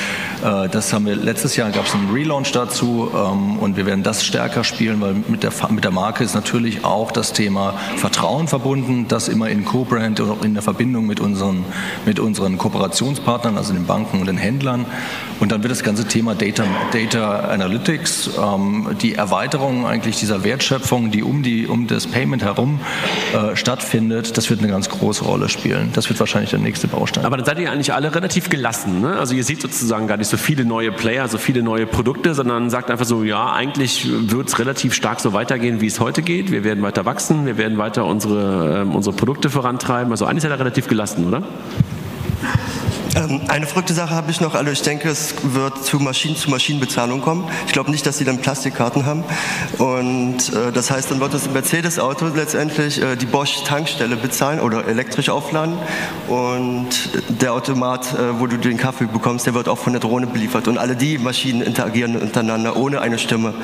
äh, 0.42 0.68
das 0.68 0.92
haben 0.92 1.06
wir 1.06 1.16
letztes 1.16 1.56
Jahr 1.56 1.70
gab 1.70 1.86
es 1.86 1.94
einen 1.94 2.10
Relaunch 2.10 2.50
dazu 2.52 3.10
ähm, 3.14 3.58
und 3.58 3.76
wir 3.76 3.84
werden 3.84 4.02
das 4.02 4.24
stärker 4.24 4.64
spielen, 4.64 5.00
weil 5.00 5.14
mit 5.28 5.42
der, 5.42 5.52
mit 5.68 5.84
der 5.84 5.90
Marke 5.90 6.24
ist 6.24 6.34
natürlich 6.34 6.84
auch 6.84 7.12
das 7.12 7.34
Thema 7.34 7.74
Vertrauen 7.96 8.48
verbunden, 8.48 9.06
das 9.06 9.28
immer 9.28 9.50
in 9.50 9.64
Co-Brand 9.64 10.20
oder 10.20 10.36
in 10.44 10.54
der 10.54 10.62
Verbindung 10.62 11.06
mit 11.06 11.20
unseren, 11.20 11.64
mit 12.06 12.18
unseren 12.18 12.56
Kooperationspartnern, 12.56 13.58
also 13.58 13.74
den 13.74 13.86
Banken 13.86 14.20
und 14.20 14.26
den 14.26 14.38
Händlern. 14.38 14.86
Und 15.40 15.52
dann 15.52 15.62
wird 15.62 15.72
das 15.72 15.82
ganze 15.82 16.06
Thema 16.06 16.34
Data, 16.34 16.64
Data 16.92 17.40
Analytics, 17.50 18.30
ähm, 18.42 18.96
die 19.02 19.14
Erweiterung 19.14 19.86
eigentlich 19.86 20.18
dieser 20.18 20.42
Wertschöpfung 20.42 20.69
Wertschöpfung, 20.70 21.10
die 21.10 21.22
um, 21.22 21.42
die, 21.42 21.66
um 21.66 21.86
das 21.86 22.06
Payment 22.06 22.42
herum 22.42 22.80
äh, 23.34 23.56
stattfindet, 23.56 24.36
das 24.36 24.50
wird 24.50 24.60
eine 24.60 24.68
ganz 24.68 24.88
große 24.88 25.24
Rolle 25.24 25.48
spielen. 25.48 25.90
Das 25.94 26.08
wird 26.08 26.20
wahrscheinlich 26.20 26.50
der 26.50 26.60
nächste 26.60 26.86
Baustein. 26.86 27.24
Aber 27.24 27.36
dann 27.36 27.46
seid 27.46 27.58
ihr 27.58 27.70
eigentlich 27.70 27.92
alle 27.92 28.14
relativ 28.14 28.50
gelassen. 28.50 29.00
Ne? 29.00 29.18
Also 29.18 29.34
ihr 29.34 29.44
seht 29.44 29.60
sozusagen 29.60 30.06
gar 30.06 30.16
nicht 30.16 30.28
so 30.28 30.36
viele 30.36 30.64
neue 30.64 30.92
Player, 30.92 31.26
so 31.28 31.38
viele 31.38 31.62
neue 31.62 31.86
Produkte, 31.86 32.34
sondern 32.34 32.70
sagt 32.70 32.90
einfach 32.90 33.04
so, 33.04 33.24
ja, 33.24 33.52
eigentlich 33.52 34.08
wird 34.08 34.48
es 34.48 34.58
relativ 34.58 34.94
stark 34.94 35.20
so 35.20 35.32
weitergehen, 35.32 35.80
wie 35.80 35.86
es 35.86 35.98
heute 36.00 36.22
geht. 36.22 36.50
Wir 36.50 36.64
werden 36.64 36.82
weiter 36.82 37.04
wachsen, 37.04 37.46
wir 37.46 37.58
werden 37.58 37.78
weiter 37.78 38.04
unsere, 38.04 38.82
ähm, 38.82 38.94
unsere 38.94 39.16
Produkte 39.16 39.50
vorantreiben. 39.50 40.12
Also 40.12 40.26
eigentlich 40.26 40.42
seid 40.42 40.52
ihr 40.52 40.58
relativ 40.58 40.86
gelassen, 40.86 41.26
oder? 41.26 41.42
Ähm, 43.20 43.40
eine 43.48 43.66
verrückte 43.66 43.92
Sache 43.92 44.14
habe 44.14 44.30
ich 44.30 44.40
noch. 44.40 44.54
Also 44.54 44.70
ich 44.70 44.82
denke, 44.82 45.08
es 45.08 45.34
wird 45.42 45.84
zu 45.84 45.98
Maschinen-zu-Maschinen-Bezahlung 45.98 47.20
kommen. 47.20 47.44
Ich 47.66 47.72
glaube 47.72 47.90
nicht, 47.90 48.06
dass 48.06 48.18
sie 48.18 48.24
dann 48.24 48.38
Plastikkarten 48.38 49.04
haben. 49.06 49.24
Und 49.78 50.52
äh, 50.54 50.72
das 50.72 50.90
heißt, 50.90 51.10
dann 51.10 51.20
wird 51.20 51.34
das 51.34 51.50
Mercedes-Auto 51.50 52.26
letztendlich 52.34 53.00
äh, 53.02 53.16
die 53.16 53.26
Bosch-Tankstelle 53.26 54.16
bezahlen 54.16 54.60
oder 54.60 54.86
elektrisch 54.86 55.28
aufladen. 55.28 55.76
Und 56.28 56.88
der 57.28 57.52
Automat, 57.52 58.14
äh, 58.14 58.40
wo 58.40 58.46
du 58.46 58.56
den 58.56 58.78
Kaffee 58.78 59.06
bekommst, 59.06 59.46
der 59.46 59.54
wird 59.54 59.68
auch 59.68 59.78
von 59.78 59.92
der 59.92 60.00
Drohne 60.00 60.26
beliefert. 60.26 60.68
Und 60.68 60.78
alle 60.78 60.96
die 60.96 61.18
Maschinen 61.18 61.60
interagieren 61.62 62.16
untereinander 62.16 62.76
ohne 62.76 63.00
eine 63.00 63.18
Stimme. 63.18 63.54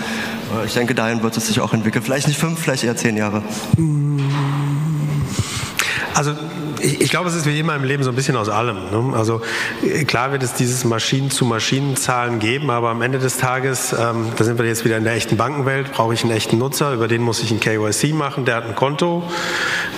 Äh, 0.54 0.66
ich 0.66 0.74
denke, 0.74 0.94
dahin 0.94 1.22
wird 1.22 1.36
es 1.36 1.46
sich 1.46 1.60
auch 1.60 1.72
entwickeln. 1.72 2.04
Vielleicht 2.04 2.28
nicht 2.28 2.38
fünf, 2.38 2.58
vielleicht 2.58 2.84
eher 2.84 2.96
zehn 2.96 3.16
Jahre. 3.16 3.42
Also 6.14 6.32
ich, 6.80 7.00
ich 7.00 7.10
glaube, 7.10 7.28
es 7.28 7.34
ist 7.34 7.46
wie 7.46 7.58
immer 7.58 7.74
im 7.74 7.84
Leben 7.84 8.02
so 8.02 8.10
ein 8.10 8.16
bisschen 8.16 8.36
aus 8.36 8.48
allem. 8.48 8.76
Ne? 8.90 9.16
Also 9.16 9.40
äh, 9.84 10.04
klar 10.04 10.32
wird 10.32 10.42
es 10.42 10.54
dieses 10.54 10.84
Maschinen-zu-Maschinen-Zahlen 10.84 12.38
geben, 12.38 12.70
aber 12.70 12.90
am 12.90 13.02
Ende 13.02 13.18
des 13.18 13.36
Tages, 13.38 13.92
ähm, 13.92 14.32
da 14.36 14.44
sind 14.44 14.58
wir 14.58 14.66
jetzt 14.66 14.84
wieder 14.84 14.96
in 14.96 15.04
der 15.04 15.14
echten 15.14 15.36
Bankenwelt, 15.36 15.92
brauche 15.92 16.14
ich 16.14 16.22
einen 16.22 16.32
echten 16.32 16.58
Nutzer, 16.58 16.92
über 16.92 17.08
den 17.08 17.22
muss 17.22 17.42
ich 17.42 17.50
ein 17.50 17.60
KYC 17.60 18.14
machen, 18.14 18.44
der 18.44 18.56
hat 18.56 18.66
ein 18.66 18.74
Konto, 18.74 19.22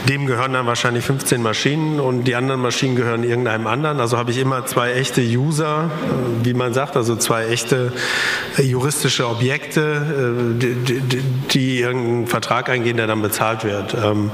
dem 0.09 0.27
gehören 0.27 0.53
dann 0.53 0.67
wahrscheinlich 0.67 1.05
15 1.05 1.43
Maschinen 1.43 2.01
und 2.01 2.25
die 2.25 2.35
anderen 2.35 2.61
Maschinen 2.61 2.97
gehören 2.97 3.25
irgendeinem 3.25 3.67
anderen. 3.67 4.01
Also 4.01 4.17
habe 4.17 4.31
ich 4.31 4.39
immer 4.39 4.67
zwei 4.67 4.93
echte 4.93 5.21
User, 5.21 5.91
äh, 5.91 6.45
wie 6.45 6.55
man 6.55 6.75
sagt, 6.75 6.97
also 6.97 7.17
zwei 7.17 7.47
echte 7.47 7.93
äh, 8.57 8.63
juristische 8.63 9.29
Objekte, 9.29 10.57
die, 10.61 10.75
die, 10.75 11.23
die 11.51 11.81
irgendeinen 11.81 12.27
Vertrag 12.27 12.69
eingehen, 12.69 12.97
der 12.97 13.07
dann 13.07 13.23
bezahlt 13.23 13.65
wird. 13.65 13.95
Ähm, 13.95 14.31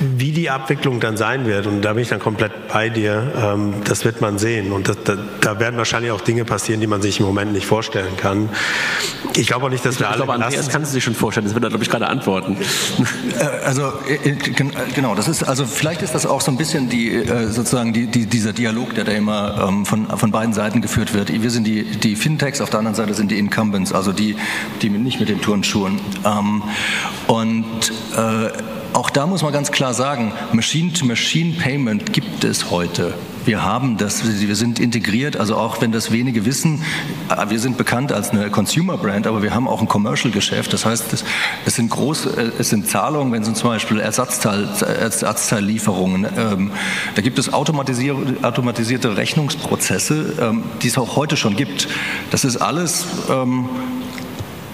wie 0.00 0.32
die 0.32 0.50
Abwicklung 0.50 1.00
dann 1.00 1.16
sein 1.16 1.46
wird 1.46 1.66
und 1.66 1.77
da 1.84 1.92
bin 1.92 2.02
ich 2.02 2.08
dann 2.08 2.20
komplett 2.20 2.68
bei 2.68 2.88
dir. 2.88 3.32
Ähm, 3.36 3.74
das 3.84 4.04
wird 4.04 4.20
man 4.20 4.38
sehen. 4.38 4.72
Und 4.72 4.88
das, 4.88 4.96
da, 5.04 5.16
da, 5.40 5.60
werden 5.60 5.76
wahrscheinlich 5.76 6.12
auch 6.12 6.20
Dinge 6.20 6.44
passieren, 6.44 6.80
die 6.80 6.86
man 6.86 7.02
sich 7.02 7.20
im 7.20 7.26
Moment 7.26 7.52
nicht 7.52 7.66
vorstellen 7.66 8.16
kann. 8.16 8.48
Ich 9.34 9.48
glaube 9.48 9.66
auch 9.66 9.70
nicht, 9.70 9.84
dass 9.84 9.94
ich 9.94 10.00
wir 10.00 10.06
ich 10.06 10.12
alle. 10.12 10.24
glaube, 10.24 10.44
Andreas 10.44 10.68
kannst 10.68 10.90
du 10.90 10.94
sich 10.94 11.04
schon 11.04 11.14
vorstellen. 11.14 11.46
Das 11.46 11.54
wird 11.54 11.64
er, 11.64 11.70
glaube 11.70 11.84
ich, 11.84 11.90
gerade 11.90 12.08
antworten. 12.08 12.56
Äh, 13.38 13.44
also, 13.64 13.92
äh, 14.08 14.34
genau, 14.94 15.14
das 15.14 15.28
ist, 15.28 15.42
also 15.42 15.64
vielleicht 15.66 16.02
ist 16.02 16.14
das 16.14 16.26
auch 16.26 16.40
so 16.40 16.50
ein 16.50 16.56
bisschen 16.56 16.88
die, 16.88 17.14
äh, 17.14 17.48
sozusagen 17.48 17.92
die, 17.92 18.06
die, 18.06 18.26
dieser 18.26 18.52
Dialog, 18.52 18.94
der 18.94 19.04
da 19.04 19.12
immer 19.12 19.66
ähm, 19.68 19.86
von, 19.86 20.06
von 20.06 20.30
beiden 20.30 20.52
Seiten 20.54 20.80
geführt 20.80 21.14
wird. 21.14 21.30
Wir 21.30 21.50
sind 21.50 21.66
die, 21.66 21.84
die 21.84 22.16
Fintechs, 22.16 22.60
auf 22.60 22.70
der 22.70 22.80
anderen 22.80 22.94
Seite 22.94 23.14
sind 23.14 23.30
die 23.30 23.38
Incumbents, 23.38 23.92
also 23.92 24.12
die, 24.12 24.36
die 24.82 24.90
nicht 24.90 25.20
mit 25.20 25.28
den 25.28 25.40
Turnschuhen. 25.40 26.00
Ähm, 26.24 26.62
und 27.26 27.92
äh, 28.16 28.50
auch 28.92 29.10
da 29.10 29.26
muss 29.26 29.42
man 29.42 29.52
ganz 29.52 29.70
klar 29.70 29.94
sagen, 29.94 30.32
Machine-to-Machine-Payment 30.52 32.12
gibt 32.12 32.44
es 32.44 32.70
heute 32.70 33.14
wir 33.48 33.64
haben 33.64 33.96
das, 33.96 34.24
wir 34.26 34.56
sind 34.56 34.78
integriert, 34.78 35.38
also 35.38 35.56
auch 35.56 35.80
wenn 35.80 35.90
das 35.90 36.12
wenige 36.12 36.44
wissen, 36.44 36.82
äh, 37.30 37.48
wir 37.48 37.58
sind 37.58 37.78
bekannt 37.78 38.12
als 38.12 38.30
eine 38.30 38.50
Consumer 38.50 38.98
Brand, 38.98 39.26
aber 39.26 39.42
wir 39.42 39.54
haben 39.54 39.66
auch 39.66 39.80
ein 39.80 39.88
Commercial 39.88 40.30
Geschäft. 40.30 40.74
Das 40.74 40.84
heißt, 40.84 41.14
es, 41.14 41.74
sind 41.74 41.90
große, 41.90 42.28
äh, 42.36 42.60
es 42.60 42.68
sind 42.68 42.86
Zahlungen, 42.86 43.32
wenn 43.32 43.42
es 43.42 43.52
zum 43.54 43.70
Beispiel 43.70 44.00
Ersatzteil, 44.00 44.68
Ersatzteillieferungen, 45.00 46.26
ähm, 46.36 46.70
da 47.14 47.22
gibt 47.22 47.38
es 47.38 47.50
automatisierte, 47.50 48.36
automatisierte 48.42 49.16
Rechnungsprozesse, 49.16 50.34
ähm, 50.40 50.64
die 50.82 50.88
es 50.88 50.98
auch 50.98 51.16
heute 51.16 51.38
schon 51.38 51.56
gibt. 51.56 51.88
Das 52.30 52.44
ist 52.44 52.58
alles 52.58 53.06
ähm, 53.30 53.70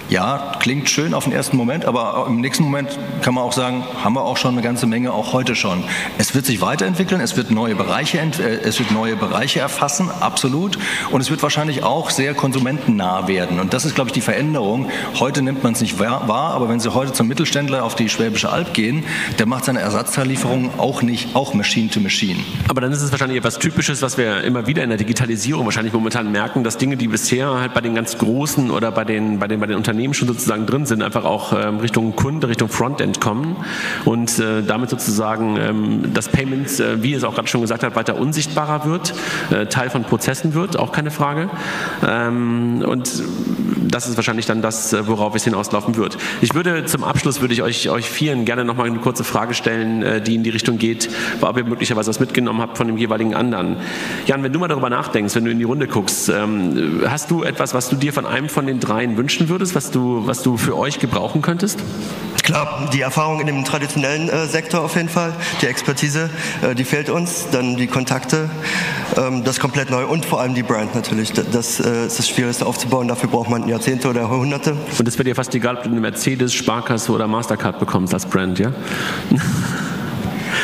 ja, 0.09 0.53
klingt 0.59 0.89
schön 0.89 1.13
auf 1.13 1.23
den 1.23 1.33
ersten 1.33 1.57
Moment, 1.57 1.85
aber 1.85 2.25
im 2.27 2.39
nächsten 2.39 2.63
Moment 2.63 2.97
kann 3.21 3.33
man 3.33 3.43
auch 3.43 3.53
sagen, 3.53 3.83
haben 4.03 4.13
wir 4.13 4.23
auch 4.23 4.37
schon 4.37 4.51
eine 4.51 4.61
ganze 4.61 4.85
Menge, 4.85 5.11
auch 5.11 5.33
heute 5.33 5.55
schon. 5.55 5.83
Es 6.19 6.35
wird 6.35 6.45
sich 6.45 6.61
weiterentwickeln, 6.61 7.21
es 7.21 7.35
wird 7.37 7.49
neue 7.49 7.75
Bereiche, 7.75 8.19
äh, 8.19 8.59
es 8.63 8.77
wird 8.77 8.91
neue 8.91 9.15
Bereiche 9.15 9.59
erfassen, 9.59 10.11
absolut. 10.19 10.77
Und 11.11 11.21
es 11.21 11.31
wird 11.31 11.41
wahrscheinlich 11.41 11.83
auch 11.83 12.11
sehr 12.11 12.35
konsumentennah 12.35 13.27
werden. 13.27 13.59
Und 13.59 13.73
das 13.73 13.85
ist, 13.85 13.95
glaube 13.95 14.09
ich, 14.09 14.13
die 14.13 14.21
Veränderung. 14.21 14.89
Heute 15.19 15.41
nimmt 15.41 15.63
man 15.63 15.73
es 15.73 15.81
nicht 15.81 15.99
wahr, 15.99 16.21
aber 16.29 16.69
wenn 16.69 16.79
Sie 16.79 16.93
heute 16.93 17.13
zum 17.13 17.27
Mittelständler 17.27 17.83
auf 17.83 17.95
die 17.95 18.07
Schwäbische 18.07 18.51
Alb 18.51 18.73
gehen, 18.73 19.03
der 19.39 19.47
macht 19.47 19.65
seine 19.65 19.79
Ersatzteillieferungen 19.79 20.71
auch 20.77 21.01
nicht, 21.01 21.35
auch 21.35 21.55
Machine 21.55 21.89
to 21.89 21.99
Machine. 21.99 22.39
Aber 22.67 22.81
dann 22.81 22.91
ist 22.91 23.01
es 23.01 23.11
wahrscheinlich 23.11 23.39
etwas 23.39 23.57
Typisches, 23.57 24.03
was 24.03 24.17
wir 24.17 24.43
immer 24.43 24.67
wieder 24.67 24.83
in 24.83 24.89
der 24.89 24.99
Digitalisierung 24.99 25.65
wahrscheinlich 25.65 25.93
momentan 25.93 26.31
merken, 26.31 26.63
dass 26.63 26.77
Dinge, 26.77 26.95
die 26.95 27.07
bisher 27.07 27.49
halt 27.55 27.73
bei 27.73 27.81
den 27.81 27.95
ganz 27.95 28.17
Großen 28.19 28.69
oder 28.69 28.91
bei 28.91 29.03
den, 29.03 29.39
bei 29.39 29.47
den, 29.47 29.59
bei 29.59 29.65
den 29.65 29.77
Unternehmen 29.77 29.94
Unternehmen 29.95 30.13
schon 30.13 30.27
sozusagen 30.27 30.65
drin 30.65 30.85
sind, 30.85 31.01
einfach 31.01 31.23
auch 31.23 31.53
ähm, 31.53 31.77
Richtung 31.77 32.17
Kunde, 32.17 32.49
Richtung 32.49 32.67
Frontend 32.67 33.21
kommen 33.21 33.55
und 34.03 34.39
äh, 34.39 34.61
damit 34.61 34.89
sozusagen 34.89 35.55
ähm, 35.55 36.13
das 36.13 36.27
Payment, 36.27 36.81
äh, 36.81 37.01
wie 37.01 37.13
es 37.13 37.23
auch 37.23 37.33
gerade 37.33 37.47
schon 37.47 37.61
gesagt 37.61 37.81
hat, 37.83 37.95
weiter 37.95 38.17
unsichtbarer 38.17 38.83
wird, 38.83 39.13
äh, 39.51 39.67
Teil 39.67 39.89
von 39.89 40.03
Prozessen 40.03 40.53
wird, 40.53 40.77
auch 40.77 40.91
keine 40.91 41.11
Frage. 41.11 41.49
Ähm, 42.05 42.83
und 42.85 43.23
das 43.87 44.07
ist 44.07 44.17
wahrscheinlich 44.17 44.45
dann 44.45 44.61
das, 44.61 44.93
äh, 44.93 45.07
worauf 45.07 45.35
es 45.35 45.43
hinauslaufen 45.43 45.95
wird. 45.95 46.17
Ich 46.41 46.53
würde 46.53 46.85
zum 46.85 47.03
Abschluss 47.03 47.41
würde 47.41 47.53
ich 47.53 47.61
euch, 47.61 47.89
euch 47.89 48.09
vielen 48.09 48.45
gerne 48.45 48.65
nochmal 48.65 48.87
eine 48.87 48.99
kurze 48.99 49.23
Frage 49.23 49.53
stellen, 49.53 50.03
äh, 50.03 50.21
die 50.21 50.35
in 50.35 50.43
die 50.43 50.49
Richtung 50.49 50.77
geht, 50.77 51.09
ob 51.41 51.57
ihr 51.57 51.63
möglicherweise 51.63 52.09
was 52.09 52.19
mitgenommen 52.19 52.61
habt 52.61 52.77
von 52.77 52.87
dem 52.87 52.97
jeweiligen 52.97 53.35
anderen. 53.35 53.77
Jan, 54.25 54.43
wenn 54.43 54.53
du 54.53 54.59
mal 54.59 54.67
darüber 54.67 54.89
nachdenkst, 54.89 55.35
wenn 55.35 55.45
du 55.45 55.51
in 55.51 55.59
die 55.59 55.65
Runde 55.65 55.87
guckst, 55.87 56.29
ähm, 56.29 57.01
hast 57.07 57.31
du 57.31 57.43
etwas, 57.43 57.73
was 57.73 57.89
du 57.89 57.95
dir 57.95 58.13
von 58.13 58.25
einem 58.25 58.49
von 58.49 58.67
den 58.67 58.79
dreien 58.79 59.17
wünschen 59.17 59.49
würdest, 59.49 59.75
was 59.75 59.91
du, 59.91 60.25
was 60.25 60.43
du 60.43 60.57
für 60.57 60.77
euch 60.77 60.99
gebrauchen 60.99 61.41
könntest? 61.41 61.79
Klar, 62.45 62.91
die 62.93 63.01
Erfahrung 63.01 63.39
in 63.39 63.47
dem 63.47 63.65
traditionellen 63.65 64.29
äh, 64.29 64.45
Sektor 64.45 64.81
auf 64.81 64.95
jeden 64.95 65.09
Fall, 65.09 65.33
die 65.63 65.65
Expertise, 65.65 66.29
äh, 66.61 66.75
die 66.75 66.83
fehlt 66.83 67.09
uns, 67.09 67.47
dann 67.51 67.75
die 67.75 67.87
Kontakte, 67.87 68.51
ähm, 69.17 69.43
das 69.43 69.59
komplett 69.59 69.89
neu 69.89 70.05
und 70.05 70.27
vor 70.27 70.41
allem 70.41 70.53
die 70.53 70.61
Brand 70.61 70.93
natürlich. 70.93 71.33
Das 71.33 71.79
äh, 71.79 72.05
ist 72.05 72.19
das 72.19 72.29
Schwierigste 72.29 72.67
aufzubauen, 72.67 73.07
dafür 73.07 73.29
braucht 73.29 73.49
man 73.49 73.67
Jahrzehnte 73.75 74.09
oder 74.09 74.21
Jahrhunderte. 74.21 74.75
Und 74.97 75.05
es 75.05 75.17
wird 75.17 75.27
dir 75.27 75.35
fast 75.35 75.53
egal, 75.53 75.75
ob 75.75 75.83
du 75.83 75.89
eine 75.89 75.99
Mercedes, 75.99 76.53
Sparkasse 76.53 77.11
oder 77.11 77.27
Mastercard 77.27 77.77
bekommst 77.77 78.13
als 78.13 78.25
Brand, 78.25 78.57
ja? 78.57 78.71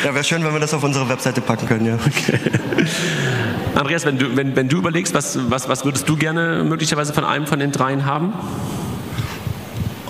Ja, 0.02 0.14
wäre 0.14 0.24
schön, 0.24 0.42
wenn 0.42 0.52
wir 0.52 0.60
das 0.60 0.72
auf 0.72 0.82
unsere 0.82 1.08
Webseite 1.10 1.42
packen 1.42 1.68
können, 1.68 1.84
ja. 1.84 1.94
Okay. 1.94 2.38
Andreas, 3.74 4.06
wenn 4.06 4.18
du, 4.18 4.34
wenn, 4.34 4.56
wenn 4.56 4.68
du 4.68 4.78
überlegst, 4.78 5.12
was, 5.12 5.38
was, 5.50 5.68
was 5.68 5.84
würdest 5.84 6.08
du 6.08 6.16
gerne 6.16 6.64
möglicherweise 6.64 7.12
von 7.12 7.24
einem 7.24 7.46
von 7.46 7.58
den 7.58 7.70
dreien 7.70 8.06
haben? 8.06 8.32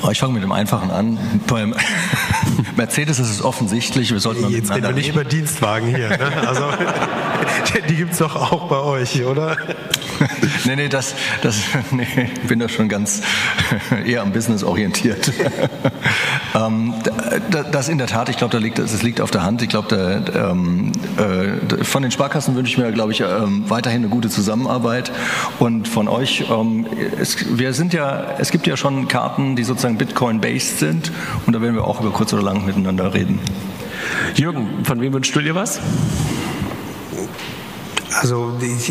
Oh, 0.05 0.11
ich 0.11 0.18
fange 0.18 0.34
mit 0.34 0.42
dem 0.44 0.53
Einfachen 0.53 0.90
an. 0.90 1.18
Beim 1.48 1.74
Mercedes 2.76 3.18
ist 3.18 3.30
es 3.30 3.42
offensichtlich, 3.42 4.12
wir 4.12 4.20
sollten 4.20 4.42
mal 4.42 4.50
Jetzt 4.53 4.72
reden 4.72 4.84
wir 4.84 4.92
nicht 4.92 5.11
über 5.11 5.24
Dienstwagen 5.24 5.88
hier. 5.88 6.09
Ne? 6.09 6.18
Also, 6.46 6.64
die 7.88 7.96
gibt 7.96 8.12
es 8.12 8.18
doch 8.18 8.36
auch 8.36 8.68
bei 8.68 8.78
euch, 8.78 9.24
oder? 9.24 9.57
Nee, 10.66 10.76
nee, 10.76 10.88
das, 10.88 11.14
das, 11.42 11.56
nee, 11.90 12.06
ich 12.34 12.48
bin 12.48 12.58
da 12.58 12.68
schon 12.68 12.88
ganz 12.88 13.22
eher 14.06 14.22
am 14.22 14.32
Business 14.32 14.64
orientiert. 14.64 15.32
ähm, 16.54 16.94
das 17.70 17.88
in 17.88 17.98
der 17.98 18.06
Tat, 18.06 18.28
ich 18.28 18.36
glaube, 18.36 18.52
da 18.52 18.58
liegt, 18.58 18.78
das 18.78 19.02
liegt 19.02 19.20
auf 19.20 19.30
der 19.30 19.42
Hand. 19.42 19.62
Ich 19.62 19.68
glaube, 19.68 20.24
ähm, 20.34 20.92
äh, 21.16 21.84
von 21.84 22.02
den 22.02 22.10
Sparkassen 22.10 22.54
wünsche 22.54 22.72
ich 22.72 22.78
mir, 22.78 22.92
glaube 22.92 23.12
ich, 23.12 23.20
ähm, 23.20 23.64
weiterhin 23.68 24.02
eine 24.02 24.08
gute 24.08 24.28
Zusammenarbeit. 24.28 25.12
Und 25.58 25.88
von 25.88 26.08
euch, 26.08 26.44
ähm, 26.50 26.86
es, 27.18 27.58
wir 27.58 27.72
sind 27.72 27.92
ja, 27.92 28.36
es 28.38 28.50
gibt 28.50 28.66
ja 28.66 28.76
schon 28.76 29.08
Karten, 29.08 29.56
die 29.56 29.64
sozusagen 29.64 29.98
Bitcoin-based 29.98 30.78
sind. 30.78 31.12
Und 31.46 31.54
da 31.54 31.60
werden 31.60 31.74
wir 31.74 31.84
auch 31.84 32.00
über 32.00 32.10
kurz 32.10 32.32
oder 32.32 32.42
lang 32.42 32.64
miteinander 32.64 33.14
reden. 33.14 33.40
Jürgen, 34.34 34.84
von 34.84 35.00
wem 35.00 35.12
wünschst 35.12 35.34
du 35.34 35.40
dir 35.40 35.54
was? 35.54 35.80
Also 38.20 38.52
das 38.60 38.88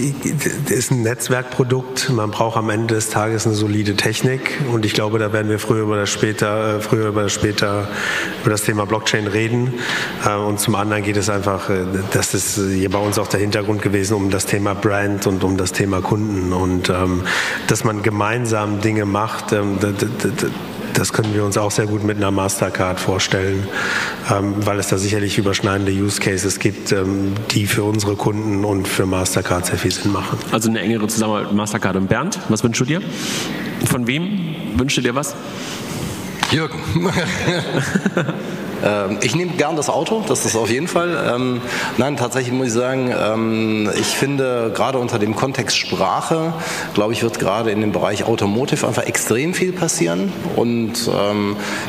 ist 0.72 0.92
ein 0.92 1.04
Netzwerkprodukt. 1.04 2.10
Man 2.10 2.32
braucht 2.32 2.58
am 2.58 2.70
Ende 2.70 2.96
des 2.96 3.10
Tages 3.10 3.46
eine 3.46 3.56
solide 3.56 3.96
Technik 3.96 4.60
und 4.72 4.86
ich 4.86 4.94
glaube, 4.94 5.20
da 5.20 5.32
werden 5.32 5.50
wir 5.50 5.60
früher 5.60 5.88
oder 5.88 6.06
später, 6.06 6.78
äh, 6.78 6.82
früher 6.82 7.12
oder 7.12 7.30
später 7.30 7.88
über 8.42 8.52
das 8.52 8.64
Thema 8.64 8.86
Blockchain 8.86 9.28
reden. 9.28 9.74
Äh, 10.26 10.36
und 10.36 10.60
zum 10.60 10.76
anderen 10.76 11.04
geht 11.04 11.18
es 11.18 11.30
einfach, 11.30 11.70
äh, 11.70 11.86
das 12.12 12.34
ist 12.34 12.56
hier 12.56 12.90
bei 12.90 13.00
uns 13.00 13.20
auch 13.20 13.28
der 13.28 13.40
Hintergrund 13.40 13.82
gewesen, 13.82 14.16
um 14.16 14.30
das 14.30 14.46
Thema 14.46 14.74
Brand 14.74 15.28
und 15.28 15.44
um 15.44 15.58
das 15.58 15.72
Thema 15.72 16.02
Kunden 16.02 16.54
und 16.54 16.90
ähm, 16.90 17.24
dass 17.68 17.84
man 17.84 18.02
gemeinsam 18.04 18.82
Dinge 18.82 19.06
macht. 19.06 19.54
Das 20.94 21.14
können 21.14 21.34
wir 21.34 21.44
uns 21.44 21.58
auch 21.58 21.72
sehr 21.72 21.86
gut 21.86 22.04
mit 22.04 22.18
einer 22.18 22.32
Mastercard 22.32 23.00
vorstellen, 23.00 23.68
ähm, 24.30 24.56
weil 24.66 24.80
es 24.80 24.88
da 24.88 24.98
sicherlich 24.98 25.38
überschneidende 25.38 25.92
Use 25.92 26.20
Cases 26.20 26.60
gibt, 26.60 26.92
ähm, 26.92 27.34
die 27.52 27.68
für 27.68 27.84
unsere 27.84 28.16
Kunden 28.16 28.66
und 28.66 28.88
für 28.88 29.06
Mastercard 29.06 29.66
sehr 29.66 29.78
viel 29.78 29.92
Sinn 29.92 30.12
machen. 30.12 30.38
Also 30.52 30.70
eine 30.70 30.80
engere 30.80 31.08
Zusammenarbeit 31.08 31.48
mit 31.48 31.56
Mastercard 31.56 31.96
und 31.96 32.08
Bernd. 32.08 32.40
Was 32.50 32.64
wünschst 32.64 32.82
du 32.82 32.86
dir? 32.86 33.02
Von 33.86 34.08
wem 34.08 34.56
wünschst 34.78 34.98
du 34.98 35.02
dir 35.02 35.16
was? 35.16 35.36
Jürgen. 36.52 36.80
Ähm, 38.84 39.18
ich 39.22 39.36
nehme 39.36 39.52
gern 39.54 39.76
das 39.76 39.90
Auto, 39.90 40.24
das 40.28 40.46
ist 40.46 40.56
auf 40.56 40.70
jeden 40.70 40.88
Fall. 40.88 41.32
Ähm, 41.34 41.62
nein, 41.98 42.18
tatsächlich 42.18 42.54
muss 42.54 42.68
ich 42.68 42.74
sagen, 42.74 43.14
ähm, 43.18 43.90
ich 44.00 44.08
finde 44.08 44.72
gerade 44.74 44.98
unter 44.98 45.20
dem 45.20 45.36
Kontext 45.36 45.78
Sprache, 45.78 46.54
glaube 46.94 47.14
ich, 47.14 47.24
wird 47.24 47.40
gerade 47.40 47.72
in 47.72 47.82
dem 47.82 47.92
Bereich 47.92 48.26
Automotive 48.26 48.88
einfach 48.88 49.04
extrem 49.04 49.54
viel 49.54 49.74
passieren. 49.74 50.32
Und 50.56 51.10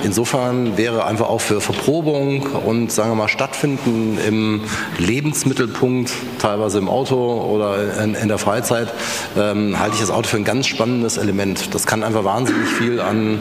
insofern 0.03 0.77
wäre 0.77 1.05
einfach 1.05 1.29
auch 1.29 1.41
für 1.41 1.61
Verprobung 1.61 2.43
und 2.43 2.93
sagen 2.93 3.11
wir 3.11 3.15
mal 3.15 3.29
Stattfinden 3.29 4.19
im 4.27 4.63
Lebensmittelpunkt, 4.99 6.13
teilweise 6.39 6.79
im 6.79 6.89
Auto 6.89 7.17
oder 7.17 8.03
in, 8.03 8.29
der 8.29 8.39
Freizeit, 8.39 8.93
halte 9.35 9.95
ich 9.95 10.01
das 10.01 10.11
Auto 10.11 10.29
für 10.29 10.37
ein 10.37 10.45
ganz 10.45 10.67
spannendes 10.67 11.17
Element. 11.17 11.75
Das 11.75 11.87
kann 11.87 12.03
einfach 12.03 12.25
wahnsinnig 12.25 12.69
viel 12.69 13.01
an 13.01 13.41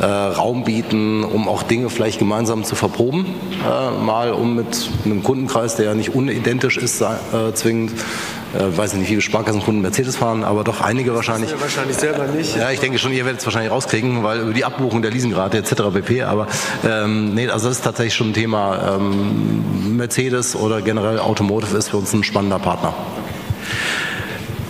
äh, 0.00 0.04
Raum 0.04 0.64
bieten, 0.64 1.24
um 1.24 1.48
auch 1.48 1.62
Dinge 1.62 1.90
vielleicht 1.90 2.18
gemeinsam 2.18 2.64
zu 2.64 2.74
verproben 2.74 2.87
verproben, 2.88 3.26
äh, 3.64 4.02
mal 4.02 4.32
um 4.32 4.56
mit 4.56 4.88
einem 5.04 5.22
Kundenkreis, 5.22 5.76
der 5.76 5.86
ja 5.86 5.94
nicht 5.94 6.14
unidentisch 6.14 6.76
ist, 6.76 7.00
äh, 7.00 7.06
zwingend, 7.54 7.92
äh, 8.54 8.76
weiß 8.76 8.92
ich 8.92 8.98
nicht, 8.98 9.08
wie 9.08 9.12
viele 9.12 9.20
Sparkassenkunden 9.20 9.82
Mercedes 9.82 10.16
fahren, 10.16 10.44
aber 10.44 10.64
doch 10.64 10.80
einige 10.80 11.14
wahrscheinlich. 11.14 11.50
Das 11.50 11.60
wahrscheinlich 11.60 11.96
selber 11.96 12.26
nicht. 12.26 12.56
Ja, 12.56 12.70
ich 12.70 12.80
denke 12.80 12.98
schon, 12.98 13.12
ihr 13.12 13.24
werdet 13.24 13.40
es 13.40 13.46
wahrscheinlich 13.46 13.70
rauskriegen, 13.70 14.22
weil 14.22 14.40
über 14.40 14.52
die 14.52 14.64
Abbuchung 14.64 15.02
der 15.02 15.10
Leasingrate 15.10 15.58
etc. 15.58 15.74
pp. 15.92 16.22
Aber 16.22 16.46
ähm, 16.86 17.34
nee, 17.34 17.48
also 17.48 17.68
das 17.68 17.78
ist 17.78 17.84
tatsächlich 17.84 18.14
schon 18.14 18.30
ein 18.30 18.34
Thema. 18.34 18.96
Ähm, 18.96 19.96
Mercedes 19.96 20.56
oder 20.56 20.80
generell 20.80 21.18
Automotive 21.18 21.76
ist 21.76 21.90
für 21.90 21.98
uns 21.98 22.12
ein 22.12 22.24
spannender 22.24 22.58
Partner. 22.58 22.94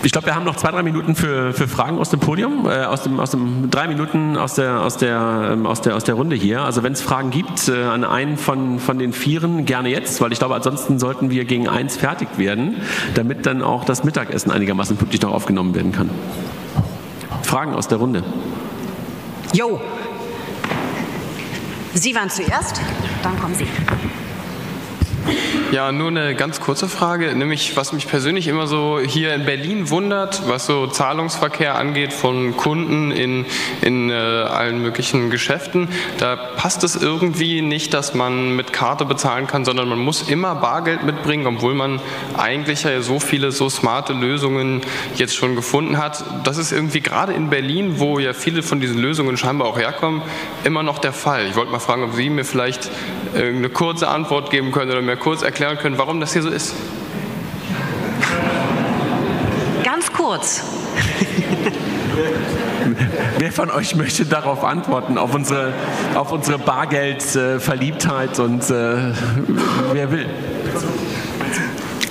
Ich 0.04 0.12
glaube, 0.12 0.26
wir 0.28 0.36
haben 0.36 0.44
noch 0.44 0.54
zwei, 0.54 0.70
drei 0.70 0.84
Minuten 0.84 1.16
für, 1.16 1.52
für 1.52 1.66
Fragen 1.66 1.98
aus 1.98 2.10
dem 2.10 2.20
Podium, 2.20 2.66
äh, 2.66 2.84
aus, 2.84 3.02
dem, 3.02 3.18
aus 3.18 3.32
dem 3.32 3.68
drei 3.68 3.88
Minuten 3.88 4.36
aus 4.36 4.54
der, 4.54 4.80
aus 4.82 4.96
der, 4.96 5.50
ähm, 5.52 5.66
aus 5.66 5.80
der, 5.80 5.96
aus 5.96 6.04
der 6.04 6.14
Runde 6.14 6.36
hier. 6.36 6.62
Also 6.62 6.84
wenn 6.84 6.92
es 6.92 7.02
Fragen 7.02 7.30
gibt 7.30 7.68
äh, 7.68 7.82
an 7.82 8.04
einen 8.04 8.36
von, 8.36 8.78
von 8.78 8.98
den 8.98 9.12
Vieren, 9.12 9.64
gerne 9.64 9.88
jetzt, 9.88 10.20
weil 10.20 10.32
ich 10.32 10.38
glaube, 10.38 10.54
ansonsten 10.54 11.00
sollten 11.00 11.30
wir 11.30 11.44
gegen 11.44 11.68
eins 11.68 11.96
fertig 11.96 12.28
werden, 12.36 12.76
damit 13.14 13.44
dann 13.44 13.60
auch 13.60 13.84
das 13.84 14.04
Mittagessen 14.04 14.52
einigermaßen 14.52 14.96
pünktlich 14.96 15.20
noch 15.22 15.32
aufgenommen 15.32 15.74
werden 15.74 15.90
kann. 15.90 16.10
Fragen 17.42 17.74
aus 17.74 17.88
der 17.88 17.98
Runde. 17.98 18.22
Jo. 19.52 19.80
Sie 21.94 22.14
waren 22.14 22.30
zuerst, 22.30 22.80
dann 23.24 23.38
kommen 23.40 23.54
Sie. 23.56 23.66
Ja, 25.70 25.92
nur 25.92 26.08
eine 26.08 26.34
ganz 26.34 26.60
kurze 26.60 26.88
Frage, 26.88 27.34
nämlich 27.36 27.76
was 27.76 27.92
mich 27.92 28.08
persönlich 28.08 28.48
immer 28.48 28.66
so 28.66 28.98
hier 28.98 29.34
in 29.34 29.44
Berlin 29.44 29.90
wundert, 29.90 30.48
was 30.48 30.64
so 30.64 30.86
Zahlungsverkehr 30.86 31.74
angeht 31.74 32.14
von 32.14 32.56
Kunden 32.56 33.10
in, 33.10 33.44
in 33.82 34.08
äh, 34.08 34.14
allen 34.14 34.80
möglichen 34.80 35.28
Geschäften. 35.28 35.88
Da 36.16 36.36
passt 36.36 36.84
es 36.84 36.96
irgendwie 36.96 37.60
nicht, 37.60 37.92
dass 37.92 38.14
man 38.14 38.56
mit 38.56 38.72
Karte 38.72 39.04
bezahlen 39.04 39.46
kann, 39.46 39.66
sondern 39.66 39.90
man 39.90 39.98
muss 39.98 40.30
immer 40.30 40.54
Bargeld 40.54 41.02
mitbringen, 41.04 41.46
obwohl 41.46 41.74
man 41.74 42.00
eigentlich 42.38 42.84
ja 42.84 43.02
so 43.02 43.20
viele 43.20 43.52
so 43.52 43.68
smarte 43.68 44.14
Lösungen 44.14 44.80
jetzt 45.16 45.36
schon 45.36 45.54
gefunden 45.54 45.98
hat. 45.98 46.24
Das 46.44 46.56
ist 46.56 46.72
irgendwie 46.72 47.00
gerade 47.00 47.34
in 47.34 47.50
Berlin, 47.50 47.98
wo 47.98 48.18
ja 48.18 48.32
viele 48.32 48.62
von 48.62 48.80
diesen 48.80 48.96
Lösungen 48.96 49.36
scheinbar 49.36 49.68
auch 49.68 49.78
herkommen, 49.78 50.22
immer 50.64 50.82
noch 50.82 50.98
der 50.98 51.12
Fall. 51.12 51.46
Ich 51.46 51.56
wollte 51.56 51.72
mal 51.72 51.78
fragen, 51.78 52.04
ob 52.04 52.14
Sie 52.14 52.30
mir 52.30 52.46
vielleicht 52.46 52.90
eine 53.34 53.68
kurze 53.68 54.08
Antwort 54.08 54.50
geben 54.50 54.72
können 54.72 54.90
oder 54.90 55.02
mir 55.02 55.17
kurz 55.18 55.42
erklären 55.42 55.78
können, 55.78 55.98
warum 55.98 56.20
das 56.20 56.32
hier 56.32 56.42
so 56.42 56.48
ist? 56.48 56.74
Ganz 59.84 60.12
kurz. 60.12 60.64
Wer 63.38 63.52
von 63.52 63.70
euch 63.70 63.94
möchte 63.94 64.24
darauf 64.24 64.64
antworten, 64.64 65.18
auf 65.18 65.34
unsere, 65.34 65.72
auf 66.14 66.32
unsere 66.32 66.58
Bargeldverliebtheit 66.58 68.38
und 68.38 68.70
äh, 68.70 69.12
wer 69.92 70.10
will? 70.10 70.26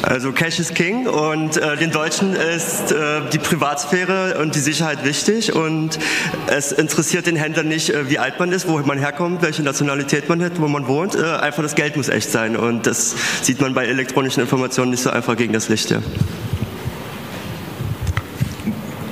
Also 0.07 0.31
Cash 0.31 0.57
is 0.59 0.73
King 0.73 1.05
und 1.05 1.57
äh, 1.57 1.75
den 1.75 1.91
Deutschen 1.91 2.33
ist 2.33 2.93
äh, 2.93 3.19
die 3.33 3.39
Privatsphäre 3.39 4.39
und 4.39 4.55
die 4.55 4.59
Sicherheit 4.59 5.03
wichtig 5.03 5.53
und 5.53 5.99
es 6.47 6.71
interessiert 6.71 7.25
den 7.25 7.35
Händler 7.35 7.63
nicht, 7.63 7.89
äh, 7.89 8.09
wie 8.09 8.17
alt 8.17 8.39
man 8.39 8.53
ist, 8.53 8.69
wo 8.69 8.79
man 8.79 8.99
herkommt, 8.99 9.41
welche 9.41 9.63
Nationalität 9.63 10.29
man 10.29 10.41
hat, 10.41 10.61
wo 10.61 10.69
man 10.69 10.87
wohnt. 10.87 11.15
Äh, 11.15 11.25
einfach 11.25 11.61
das 11.61 11.75
Geld 11.75 11.97
muss 11.97 12.07
echt 12.07 12.31
sein 12.31 12.55
und 12.55 12.87
das 12.87 13.15
sieht 13.41 13.59
man 13.59 13.73
bei 13.73 13.85
elektronischen 13.85 14.41
Informationen 14.41 14.91
nicht 14.91 15.03
so 15.03 15.09
einfach 15.09 15.35
gegen 15.35 15.51
das 15.51 15.67
Licht. 15.67 15.89
Ja. 15.89 15.99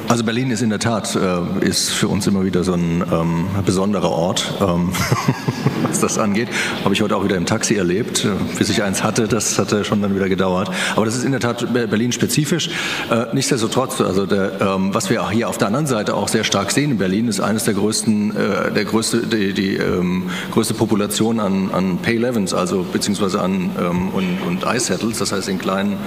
Also 0.07 0.23
Berlin 0.23 0.51
ist 0.51 0.61
in 0.61 0.69
der 0.69 0.79
Tat 0.79 1.15
äh, 1.15 1.65
ist 1.65 1.89
für 1.89 2.07
uns 2.07 2.27
immer 2.27 2.45
wieder 2.45 2.63
so 2.63 2.73
ein 2.73 3.03
ähm, 3.11 3.47
besonderer 3.65 4.11
Ort, 4.11 4.53
ähm, 4.61 4.91
was 5.87 5.99
das 5.99 6.19
angeht. 6.19 6.47
Habe 6.83 6.93
ich 6.93 7.01
heute 7.01 7.17
auch 7.17 7.23
wieder 7.23 7.37
im 7.37 7.47
Taxi 7.47 7.75
erlebt, 7.75 8.23
äh, 8.23 8.29
bis 8.57 8.69
ich 8.69 8.83
eins 8.83 9.03
hatte. 9.03 9.27
Das 9.27 9.57
hatte 9.57 9.83
schon 9.83 10.03
dann 10.03 10.15
wieder 10.15 10.29
gedauert. 10.29 10.69
Aber 10.95 11.05
das 11.05 11.15
ist 11.15 11.23
in 11.23 11.31
der 11.31 11.41
Tat 11.41 11.73
Berlin 11.73 12.11
spezifisch. 12.11 12.69
Äh, 13.09 13.33
nichtsdestotrotz, 13.33 13.99
also 13.99 14.27
der, 14.27 14.61
ähm, 14.61 14.93
was 14.93 15.09
wir 15.09 15.27
hier 15.31 15.49
auf 15.49 15.57
der 15.57 15.67
anderen 15.67 15.87
Seite 15.87 16.13
auch 16.13 16.27
sehr 16.27 16.43
stark 16.43 16.71
sehen 16.71 16.91
in 16.91 16.97
Berlin, 16.99 17.27
ist 17.27 17.39
eines 17.39 17.63
der 17.63 17.73
größten, 17.73 18.35
äh, 18.35 18.71
der 18.73 18.85
größte, 18.85 19.25
die, 19.25 19.53
die 19.53 19.75
ähm, 19.75 20.29
größte 20.51 20.75
Population 20.75 21.39
an, 21.39 21.71
an 21.71 21.97
Pay 21.97 22.19
11s, 22.19 22.53
also 22.53 22.85
beziehungsweise 22.93 23.41
an 23.41 23.71
ähm, 23.79 24.09
und, 24.09 24.37
und 24.45 24.65
iSettles, 24.65 25.17
das 25.17 25.31
heißt 25.31 25.49
in 25.49 25.57
kleinen 25.57 25.97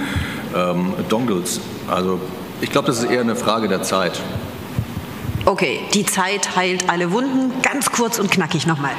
ähm, 0.55 0.93
Dongles. 1.09 1.59
Also 1.89 2.21
ich 2.61 2.71
glaube, 2.71 2.87
das 2.87 2.99
ist 2.99 3.09
eher 3.09 3.21
eine 3.21 3.35
Frage 3.35 3.67
der 3.67 3.83
Zeit. 3.83 4.21
Okay, 5.45 5.79
die 5.93 6.05
Zeit 6.05 6.55
heilt 6.55 6.89
alle 6.89 7.11
Wunden. 7.11 7.61
Ganz 7.61 7.91
kurz 7.91 8.19
und 8.19 8.29
knackig 8.29 8.67
nochmal. 8.67 8.91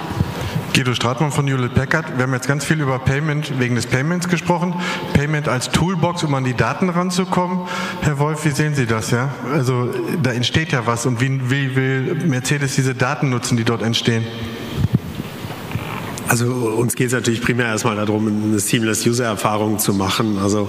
Guido 0.74 0.94
Stratmann 0.94 1.32
von 1.32 1.46
Hewlett 1.46 1.74
Packard. 1.74 2.16
Wir 2.16 2.22
haben 2.22 2.32
jetzt 2.32 2.46
ganz 2.46 2.64
viel 2.64 2.80
über 2.80 2.98
Payment 2.98 3.58
wegen 3.58 3.74
des 3.74 3.86
Payments 3.86 4.28
gesprochen. 4.28 4.74
Payment 5.12 5.48
als 5.48 5.70
Toolbox, 5.70 6.22
um 6.22 6.34
an 6.34 6.44
die 6.44 6.54
Daten 6.54 6.88
ranzukommen. 6.88 7.60
Herr 8.02 8.18
Wolf, 8.18 8.44
wie 8.44 8.50
sehen 8.50 8.74
Sie 8.74 8.86
das? 8.86 9.10
Ja? 9.10 9.30
Also 9.52 9.88
da 10.22 10.32
entsteht 10.32 10.72
ja 10.72 10.86
was. 10.86 11.06
Und 11.06 11.20
wie, 11.20 11.50
wie 11.50 11.76
will 11.76 12.14
Mercedes 12.26 12.76
diese 12.76 12.94
Daten 12.94 13.30
nutzen, 13.30 13.56
die 13.56 13.64
dort 13.64 13.82
entstehen? 13.82 14.24
Also 16.30 16.46
uns 16.46 16.94
geht 16.94 17.08
es 17.08 17.12
natürlich 17.12 17.42
primär 17.42 17.66
erstmal 17.66 17.96
darum, 17.96 18.28
eine 18.28 18.60
seamless 18.60 19.04
User-Erfahrung 19.04 19.80
zu 19.80 19.92
machen. 19.92 20.38
Also 20.40 20.68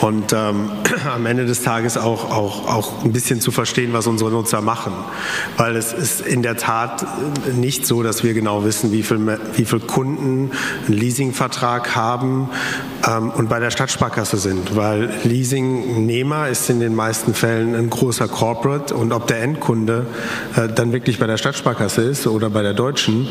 und 0.00 0.32
ähm, 0.32 0.70
am 1.12 1.26
Ende 1.26 1.44
des 1.44 1.64
Tages 1.64 1.98
auch, 1.98 2.30
auch, 2.30 2.68
auch 2.68 3.04
ein 3.04 3.10
bisschen 3.10 3.40
zu 3.40 3.50
verstehen, 3.50 3.92
was 3.94 4.06
unsere 4.06 4.30
Nutzer 4.30 4.60
machen. 4.60 4.92
Weil 5.56 5.74
es 5.74 5.92
ist 5.92 6.20
in 6.20 6.42
der 6.42 6.56
Tat 6.56 7.04
nicht 7.52 7.84
so, 7.84 8.04
dass 8.04 8.22
wir 8.22 8.32
genau 8.32 8.64
wissen, 8.64 8.92
wie 8.92 9.02
viele 9.02 9.40
wie 9.56 9.64
viel 9.64 9.80
Kunden 9.80 10.52
einen 10.86 10.96
Leasingvertrag 10.96 11.96
haben 11.96 12.48
ähm, 13.04 13.30
und 13.30 13.48
bei 13.48 13.58
der 13.58 13.72
Stadtsparkasse 13.72 14.36
sind. 14.36 14.76
Weil 14.76 15.10
Leasingnehmer 15.24 16.48
ist 16.48 16.70
in 16.70 16.78
den 16.78 16.94
meisten 16.94 17.34
Fällen 17.34 17.74
ein 17.74 17.90
großer 17.90 18.28
Corporate 18.28 18.94
und 18.94 19.12
ob 19.12 19.26
der 19.26 19.42
Endkunde 19.42 20.06
äh, 20.54 20.68
dann 20.68 20.92
wirklich 20.92 21.18
bei 21.18 21.26
der 21.26 21.38
Stadtsparkasse 21.38 22.02
ist 22.02 22.28
oder 22.28 22.50
bei 22.50 22.62
der 22.62 22.74
Deutschen, 22.74 23.26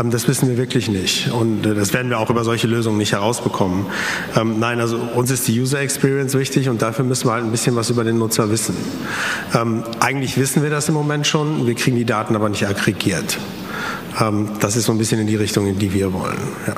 ähm, 0.00 0.10
das 0.10 0.26
wissen 0.26 0.48
wir 0.48 0.56
wirklich 0.56 0.88
nicht 0.88 1.11
nicht. 1.12 1.32
Und 1.32 1.66
äh, 1.66 1.74
das 1.74 1.92
werden 1.92 2.10
wir 2.10 2.18
auch 2.18 2.30
über 2.30 2.44
solche 2.44 2.66
Lösungen 2.66 2.98
nicht 2.98 3.12
herausbekommen. 3.12 3.86
Ähm, 4.36 4.58
nein, 4.58 4.80
also 4.80 4.96
uns 4.96 5.30
ist 5.30 5.48
die 5.48 5.60
User 5.60 5.80
Experience 5.80 6.36
wichtig 6.36 6.68
und 6.68 6.82
dafür 6.82 7.04
müssen 7.04 7.28
wir 7.28 7.32
halt 7.32 7.44
ein 7.44 7.50
bisschen 7.50 7.76
was 7.76 7.90
über 7.90 8.04
den 8.04 8.18
Nutzer 8.18 8.50
wissen. 8.50 8.76
Ähm, 9.54 9.84
eigentlich 10.00 10.36
wissen 10.36 10.62
wir 10.62 10.70
das 10.70 10.88
im 10.88 10.94
Moment 10.94 11.26
schon, 11.26 11.66
wir 11.66 11.74
kriegen 11.74 11.96
die 11.96 12.04
Daten 12.04 12.36
aber 12.36 12.48
nicht 12.48 12.66
aggregiert. 12.66 13.38
Ähm, 14.20 14.50
das 14.60 14.76
ist 14.76 14.86
so 14.86 14.92
ein 14.92 14.98
bisschen 14.98 15.20
in 15.20 15.26
die 15.26 15.36
Richtung, 15.36 15.66
in 15.66 15.78
die 15.78 15.92
wir 15.92 16.12
wollen. 16.12 16.38
Ja. 16.66 16.74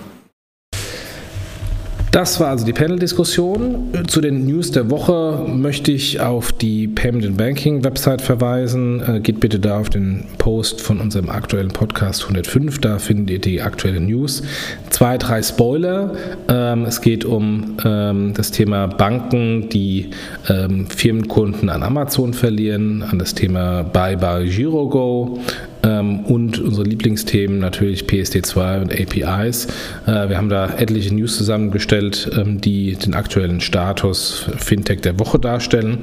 Das 2.14 2.38
war 2.38 2.50
also 2.50 2.64
die 2.64 2.72
Panel-Diskussion. 2.72 3.88
Zu 4.06 4.20
den 4.20 4.46
News 4.46 4.70
der 4.70 4.88
Woche 4.88 5.46
möchte 5.48 5.90
ich 5.90 6.20
auf 6.20 6.52
die 6.52 6.86
Payment 6.86 7.26
and 7.26 7.36
Banking 7.36 7.82
Website 7.82 8.22
verweisen. 8.22 9.02
Äh, 9.02 9.18
geht 9.18 9.40
bitte 9.40 9.58
da 9.58 9.80
auf 9.80 9.90
den 9.90 10.22
Post 10.38 10.80
von 10.80 11.00
unserem 11.00 11.28
aktuellen 11.28 11.72
Podcast 11.72 12.22
105. 12.22 12.80
Da 12.80 13.00
findet 13.00 13.30
ihr 13.30 13.40
die 13.40 13.60
aktuellen 13.60 14.06
News. 14.06 14.44
Zwei, 14.90 15.18
drei 15.18 15.42
Spoiler. 15.42 16.12
Ähm, 16.46 16.84
es 16.84 17.00
geht 17.00 17.24
um 17.24 17.78
ähm, 17.84 18.32
das 18.32 18.52
Thema 18.52 18.86
Banken, 18.86 19.68
die 19.70 20.10
ähm, 20.48 20.86
Firmenkunden 20.86 21.68
an 21.68 21.82
Amazon 21.82 22.32
verlieren, 22.32 23.02
an 23.02 23.18
das 23.18 23.34
Thema 23.34 23.82
Bye 23.82 24.16
Bye 24.16 24.46
GiroGo 24.46 25.40
und 25.84 26.58
unsere 26.58 26.86
Lieblingsthemen 26.86 27.58
natürlich 27.58 28.04
PSD2 28.04 28.80
und 28.82 28.92
APIs. 28.92 29.66
Äh, 30.06 30.28
wir 30.28 30.36
haben 30.36 30.48
da 30.48 30.68
etliche 30.78 31.14
News 31.14 31.36
zusammengestellt, 31.36 32.30
ähm, 32.36 32.60
die 32.60 32.96
den 32.96 33.14
aktuellen 33.14 33.60
Status 33.60 34.46
Fintech 34.56 35.00
der 35.00 35.18
Woche 35.18 35.38
darstellen. 35.38 35.98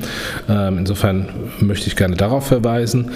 Ähm, 0.50 0.80
insofern 0.80 1.30
möchte 1.60 1.88
ich 1.88 1.96
gerne 1.96 2.16
darauf 2.16 2.48
verweisen. 2.48 3.12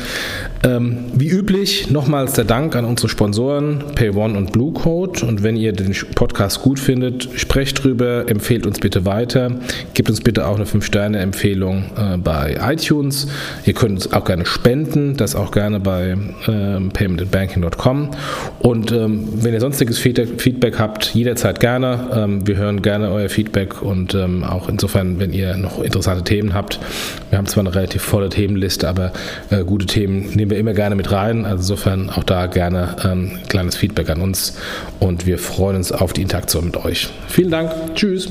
Ähm, 0.64 1.06
wie 1.14 1.30
üblich 1.30 1.92
nochmals 1.92 2.34
der 2.34 2.46
Dank 2.46 2.76
an 2.76 2.86
unsere 2.86 3.10
Sponsoren 3.10 3.84
PayOne 3.96 4.38
und 4.38 4.52
Bluecode 4.52 5.24
und 5.24 5.44
wenn 5.44 5.56
ihr 5.56 5.74
den 5.74 5.96
Podcast 6.16 6.62
gut 6.62 6.80
findet, 6.80 7.30
sprecht 7.36 7.84
drüber, 7.84 8.26
empfehlt 8.28 8.66
uns 8.66 8.80
bitte 8.80 9.06
weiter, 9.06 9.52
gebt 9.94 10.10
uns 10.10 10.22
bitte 10.22 10.48
auch 10.48 10.56
eine 10.56 10.66
5-Sterne-Empfehlung 10.66 11.84
äh, 11.98 12.18
bei 12.18 12.58
iTunes. 12.62 13.28
Ihr 13.66 13.74
könnt 13.74 13.94
uns 13.94 14.14
auch 14.14 14.26
gerne 14.26 14.46
spenden, 14.46 15.18
das 15.18 15.36
auch 15.36 15.52
gerne 15.52 15.80
bei 15.80 16.18
äh, 16.56 16.90
paymentandbanking.com. 16.92 18.12
Und 18.60 18.92
ähm, 18.92 19.28
wenn 19.36 19.54
ihr 19.54 19.60
sonstiges 19.60 20.00
Feedback 20.00 20.80
habt, 20.80 21.14
jederzeit 21.14 21.60
gerne. 21.60 22.10
Ähm, 22.14 22.48
wir 22.48 22.58
hören 22.58 22.82
gerne 22.82 23.12
euer 23.12 23.30
Feedback 23.30 23.82
und 23.82 24.16
ähm, 24.16 24.44
auch 24.44 24.70
insofern, 24.70 25.20
wenn 25.20 25.34
ihr 25.34 25.58
noch 25.58 25.82
interessante 25.82 26.24
Themen 26.24 26.54
habt. 26.54 26.80
Wir 27.30 27.38
haben 27.38 27.48
zwar 27.48 27.66
eine 27.66 27.76
relativ 27.76 28.02
volle 28.02 28.30
Themenliste, 28.30 28.88
aber 28.88 29.12
äh, 29.50 29.64
gute 29.64 29.86
Themen 29.86 30.30
nehmen 30.36 30.52
wir 30.52 30.58
immer 30.58 30.74
gerne 30.74 30.96
mit 30.96 31.12
rein. 31.12 31.46
Also 31.46 31.58
insofern 31.58 32.10
auch 32.10 32.24
da 32.24 32.46
gerne 32.48 32.96
ähm, 33.04 33.40
kleines 33.50 33.76
Feedback 33.76 34.10
an 34.10 34.22
uns 34.22 34.58
und 35.00 35.26
wir 35.26 35.38
freuen 35.38 35.76
uns 35.76 35.92
auf 35.92 36.14
die 36.14 36.22
Interaktion 36.22 36.66
mit 36.66 36.78
euch. 36.78 37.10
Vielen 37.28 37.52
Dank. 37.52 37.72
Tschüss. 37.96 38.30